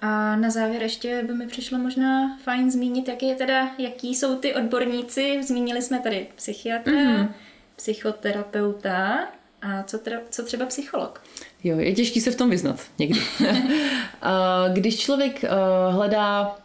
A 0.00 0.36
na 0.36 0.50
závěr 0.50 0.82
ještě 0.82 1.22
by 1.26 1.34
mi 1.34 1.46
přišlo 1.46 1.78
možná 1.78 2.38
fajn 2.44 2.70
zmínit, 2.70 3.08
jaký, 3.08 3.28
je 3.28 3.34
teda, 3.34 3.70
jaký 3.78 4.14
jsou 4.14 4.36
ty 4.36 4.54
odborníci. 4.54 5.42
Zmínili 5.42 5.82
jsme 5.82 6.00
tady 6.00 6.26
psychiatra, 6.36 6.92
mm-hmm. 6.92 7.28
psychoterapeuta 7.76 9.28
a 9.62 9.82
co, 9.82 9.98
tra, 9.98 10.18
co 10.30 10.44
třeba 10.44 10.66
psycholog. 10.66 11.22
Jo, 11.64 11.78
je 11.78 11.94
těžký 11.94 12.20
se 12.20 12.30
v 12.30 12.36
tom 12.36 12.50
vyznat 12.50 12.80
někdy. 12.98 13.20
Když 14.72 14.98
člověk 14.98 15.44
eh, 15.44 15.48
hledá 15.90 16.56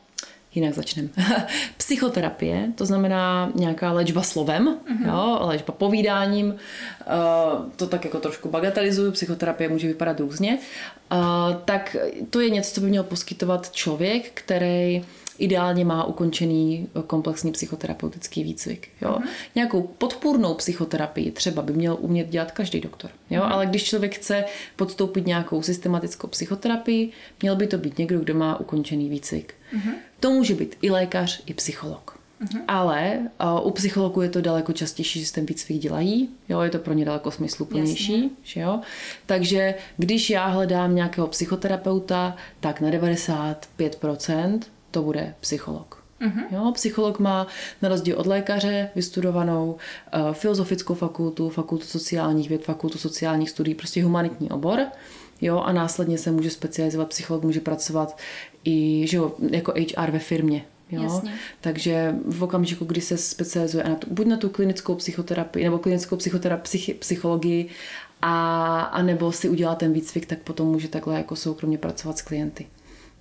jinak 0.55 0.73
začneme. 0.73 1.09
Psychoterapie, 1.77 2.71
to 2.75 2.85
znamená 2.85 3.51
nějaká 3.55 3.91
léčba 3.91 4.21
slovem, 4.21 4.65
mm-hmm. 4.65 5.07
jo, 5.07 5.39
léčba 5.41 5.73
povídáním, 5.73 6.47
uh, 6.47 7.71
to 7.75 7.87
tak 7.87 8.05
jako 8.05 8.19
trošku 8.19 8.49
bagatelizuju, 8.49 9.11
psychoterapie 9.11 9.69
může 9.69 9.87
vypadat 9.87 10.19
různě, 10.19 10.57
uh, 11.11 11.19
tak 11.65 11.95
to 12.29 12.41
je 12.41 12.49
něco, 12.49 12.73
co 12.73 12.81
by 12.81 12.87
měl 12.87 13.03
poskytovat 13.03 13.71
člověk, 13.71 14.31
který 14.33 15.03
ideálně 15.41 15.85
má 15.85 16.03
ukončený 16.03 16.87
komplexní 17.07 17.51
psychoterapeutický 17.51 18.43
výcvik. 18.43 18.89
Jo? 19.01 19.09
Uh-huh. 19.09 19.27
Nějakou 19.55 19.81
podpůrnou 19.81 20.53
psychoterapii 20.53 21.31
třeba 21.31 21.61
by 21.61 21.73
měl 21.73 21.97
umět 21.99 22.29
dělat 22.29 22.51
každý 22.51 22.81
doktor. 22.81 23.11
Jo? 23.29 23.41
Uh-huh. 23.41 23.51
Ale 23.51 23.65
když 23.65 23.83
člověk 23.83 24.15
chce 24.15 24.45
podstoupit 24.75 25.27
nějakou 25.27 25.61
systematickou 25.61 26.27
psychoterapii, 26.27 27.11
měl 27.41 27.55
by 27.55 27.67
to 27.67 27.77
být 27.77 27.97
někdo, 27.97 28.19
kdo 28.19 28.35
má 28.35 28.59
ukončený 28.59 29.09
výcvik. 29.09 29.53
Uh-huh. 29.75 29.93
To 30.19 30.29
může 30.29 30.55
být 30.55 30.75
i 30.81 30.91
lékař, 30.91 31.43
i 31.45 31.53
psycholog. 31.53 32.17
Uh-huh. 32.43 32.61
Ale 32.67 33.19
uh, 33.19 33.67
u 33.67 33.71
psychologů 33.71 34.21
je 34.21 34.29
to 34.29 34.41
daleko 34.41 34.73
častější, 34.73 35.25
že 35.25 35.31
ten 35.31 35.45
výcvik 35.45 35.77
dělají. 35.77 36.29
Jo, 36.49 36.61
je 36.61 36.69
to 36.69 36.79
pro 36.79 36.93
ně 36.93 37.05
daleko 37.05 37.31
smysluplnější. 37.31 38.29
Že 38.43 38.59
jo? 38.59 38.79
Takže 39.25 39.75
když 39.97 40.29
já 40.29 40.47
hledám 40.47 40.95
nějakého 40.95 41.27
psychoterapeuta, 41.27 42.35
tak 42.59 42.81
na 42.81 42.89
95% 42.89 44.59
to 44.91 45.01
bude 45.01 45.35
psycholog. 45.39 46.03
Uh-huh. 46.21 46.43
Jo, 46.51 46.71
psycholog 46.73 47.19
má 47.19 47.47
na 47.81 47.89
rozdíl 47.89 48.17
od 48.17 48.25
lékaře 48.25 48.89
vystudovanou 48.95 49.77
uh, 50.15 50.33
filozofickou 50.33 50.93
fakultu, 50.93 51.49
fakultu 51.49 51.85
sociálních 51.85 52.49
věd, 52.49 52.65
fakultu 52.65 52.97
sociálních 52.97 53.49
studií, 53.49 53.75
prostě 53.75 54.03
humanitní 54.03 54.49
obor. 54.49 54.79
Jo, 55.41 55.59
a 55.59 55.71
následně 55.71 56.17
se 56.17 56.31
může 56.31 56.49
specializovat, 56.49 57.09
psycholog 57.09 57.43
může 57.43 57.59
pracovat 57.59 58.17
i 58.65 59.05
že 59.07 59.17
jo, 59.17 59.33
jako 59.51 59.71
HR 59.71 60.11
ve 60.11 60.19
firmě. 60.19 60.65
Jo? 60.91 61.03
Jasně. 61.03 61.33
Takže 61.61 62.15
v 62.25 62.43
okamžiku, 62.43 62.85
kdy 62.85 63.01
se 63.01 63.17
specializuje 63.17 63.83
na 63.83 63.95
tu, 63.95 64.07
buď 64.13 64.27
na 64.27 64.37
tu 64.37 64.49
klinickou 64.49 64.95
psychoterapii 64.95 65.65
nebo 65.65 65.79
klinickou 65.79 66.15
psychoterapii, 66.15 66.63
psych, 66.63 66.95
psychologii, 66.99 67.69
a, 68.21 68.81
a 68.81 69.01
nebo 69.01 69.31
si 69.31 69.49
udělá 69.49 69.75
ten 69.75 69.93
výcvik, 69.93 70.25
tak 70.25 70.39
potom 70.39 70.67
může 70.67 70.87
takhle 70.87 71.15
jako 71.15 71.35
soukromně 71.35 71.77
pracovat 71.77 72.17
s 72.17 72.21
klienty. 72.21 72.67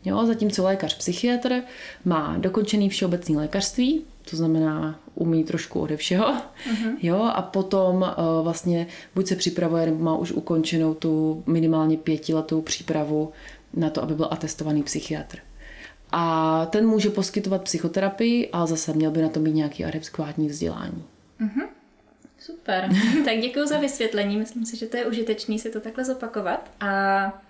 Jo, 0.05 0.27
zatímco 0.27 0.65
lékař 0.65 0.97
psychiatr 0.97 1.63
má 2.05 2.37
dokončený 2.39 2.89
všeobecný 2.89 3.37
lékařství, 3.37 4.05
to 4.31 4.37
znamená 4.37 5.01
umí 5.15 5.45
trošku 5.45 5.81
ode 5.81 5.97
všeho, 5.97 6.27
uh-huh. 6.33 6.97
jo, 7.03 7.23
a 7.35 7.43
potom 7.43 7.97
uh, 7.97 8.45
vlastně 8.45 8.87
buď 9.15 9.27
se 9.27 9.37
připravuje, 9.37 9.87
nebo 9.87 10.05
má 10.05 10.17
už 10.17 10.33
ukončenou 10.33 10.95
tu 10.95 11.43
minimálně 11.47 11.97
pětiletou 11.97 12.63
přípravu 12.63 13.33
na 13.75 13.91
to, 13.91 14.03
aby 14.03 14.15
byl 14.15 14.29
atestovaný 14.31 14.83
psychiatr. 14.83 15.39
A 16.13 16.67
ten 16.67 16.87
může 16.87 17.11
poskytovat 17.11 17.63
psychoterapii, 17.63 18.51
ale 18.51 18.67
zase 18.67 18.93
měl 18.93 19.11
by 19.11 19.23
na 19.23 19.29
to 19.29 19.41
mít 19.41 19.53
nějaký 19.53 19.85
adepskvátní 19.85 20.49
vzdělání. 20.49 21.05
Mm-hmm. 21.41 21.69
Super. 22.39 22.89
tak 23.25 23.39
děkuji 23.41 23.67
za 23.67 23.79
vysvětlení. 23.79 24.37
Myslím 24.37 24.67
si, 24.67 24.77
že 24.77 24.87
to 24.87 24.97
je 24.97 25.07
užitečný 25.07 25.59
si 25.59 25.71
to 25.71 25.81
takhle 25.81 26.05
zopakovat. 26.05 26.71
A 26.81 27.43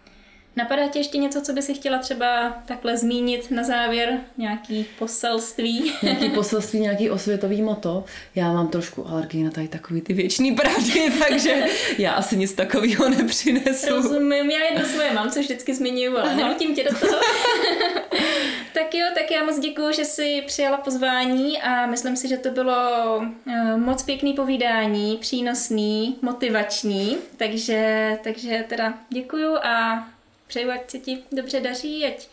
Napadá 0.57 0.89
tě 0.89 0.99
ještě 0.99 1.19
něco, 1.19 1.41
co 1.41 1.53
by 1.53 1.63
si 1.63 1.75
chtěla 1.75 1.99
třeba 1.99 2.63
takhle 2.67 2.97
zmínit 2.97 3.51
na 3.51 3.65
závěr? 3.65 4.21
Nějaký 4.37 4.87
poselství? 4.99 5.93
Nějaký 6.03 6.31
poselství, 6.31 6.81
nějaký 6.81 7.11
osvětový 7.11 7.63
moto. 7.63 8.05
Já 8.35 8.53
mám 8.53 8.69
trošku 8.69 9.09
alergii 9.09 9.45
na 9.45 9.51
tady 9.51 9.69
takový 9.69 10.01
ty 10.01 10.13
věčný 10.13 10.53
pravdy, 10.53 11.13
takže 11.29 11.63
já 11.99 12.13
asi 12.13 12.37
nic 12.37 12.53
takového 12.53 13.09
nepřinesu. 13.09 13.91
Rozumím, 13.91 14.51
já 14.51 14.65
jedno 14.65 14.89
svoje 14.89 15.13
mám, 15.13 15.31
co 15.31 15.41
vždycky 15.41 15.75
zmiňuju, 15.75 16.19
ale 16.19 16.35
nenutím 16.37 16.75
tě 16.75 16.85
do 16.85 16.99
toho. 16.99 17.13
tak 18.75 18.95
jo, 18.95 19.07
tak 19.15 19.31
já 19.31 19.45
moc 19.45 19.59
děkuju, 19.59 19.93
že 19.93 20.05
jsi 20.05 20.43
přijala 20.47 20.77
pozvání 20.77 21.63
a 21.63 21.87
myslím 21.87 22.17
si, 22.17 22.29
že 22.29 22.37
to 22.37 22.51
bylo 22.51 23.23
eh, 23.47 23.77
moc 23.77 24.03
pěkný 24.03 24.33
povídání, 24.33 25.17
přínosný, 25.17 26.17
motivační, 26.23 27.17
takže, 27.37 28.19
takže 28.23 28.65
teda 28.69 28.95
děkuju 29.11 29.57
a 29.57 30.07
přeju, 30.51 30.71
ať 30.71 30.91
se 30.91 30.99
ti 30.99 31.19
dobře 31.33 31.61
daří, 31.61 32.07
ať 32.07 32.29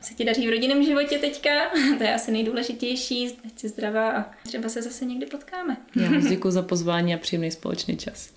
se 0.00 0.14
ti 0.14 0.24
daří 0.24 0.46
v 0.46 0.50
rodinném 0.50 0.84
životě 0.84 1.18
teďka, 1.18 1.50
to 1.98 2.04
je 2.04 2.14
asi 2.14 2.32
nejdůležitější, 2.32 3.38
ať 3.46 3.58
jsi 3.58 3.68
zdravá 3.68 4.10
a 4.10 4.30
třeba 4.42 4.68
se 4.68 4.82
zase 4.82 5.04
někdy 5.04 5.26
potkáme. 5.26 5.76
Já 5.96 6.20
děkuji 6.20 6.50
za 6.50 6.62
pozvání 6.62 7.14
a 7.14 7.18
příjemný 7.18 7.50
společný 7.50 7.96
čas. 7.96 8.30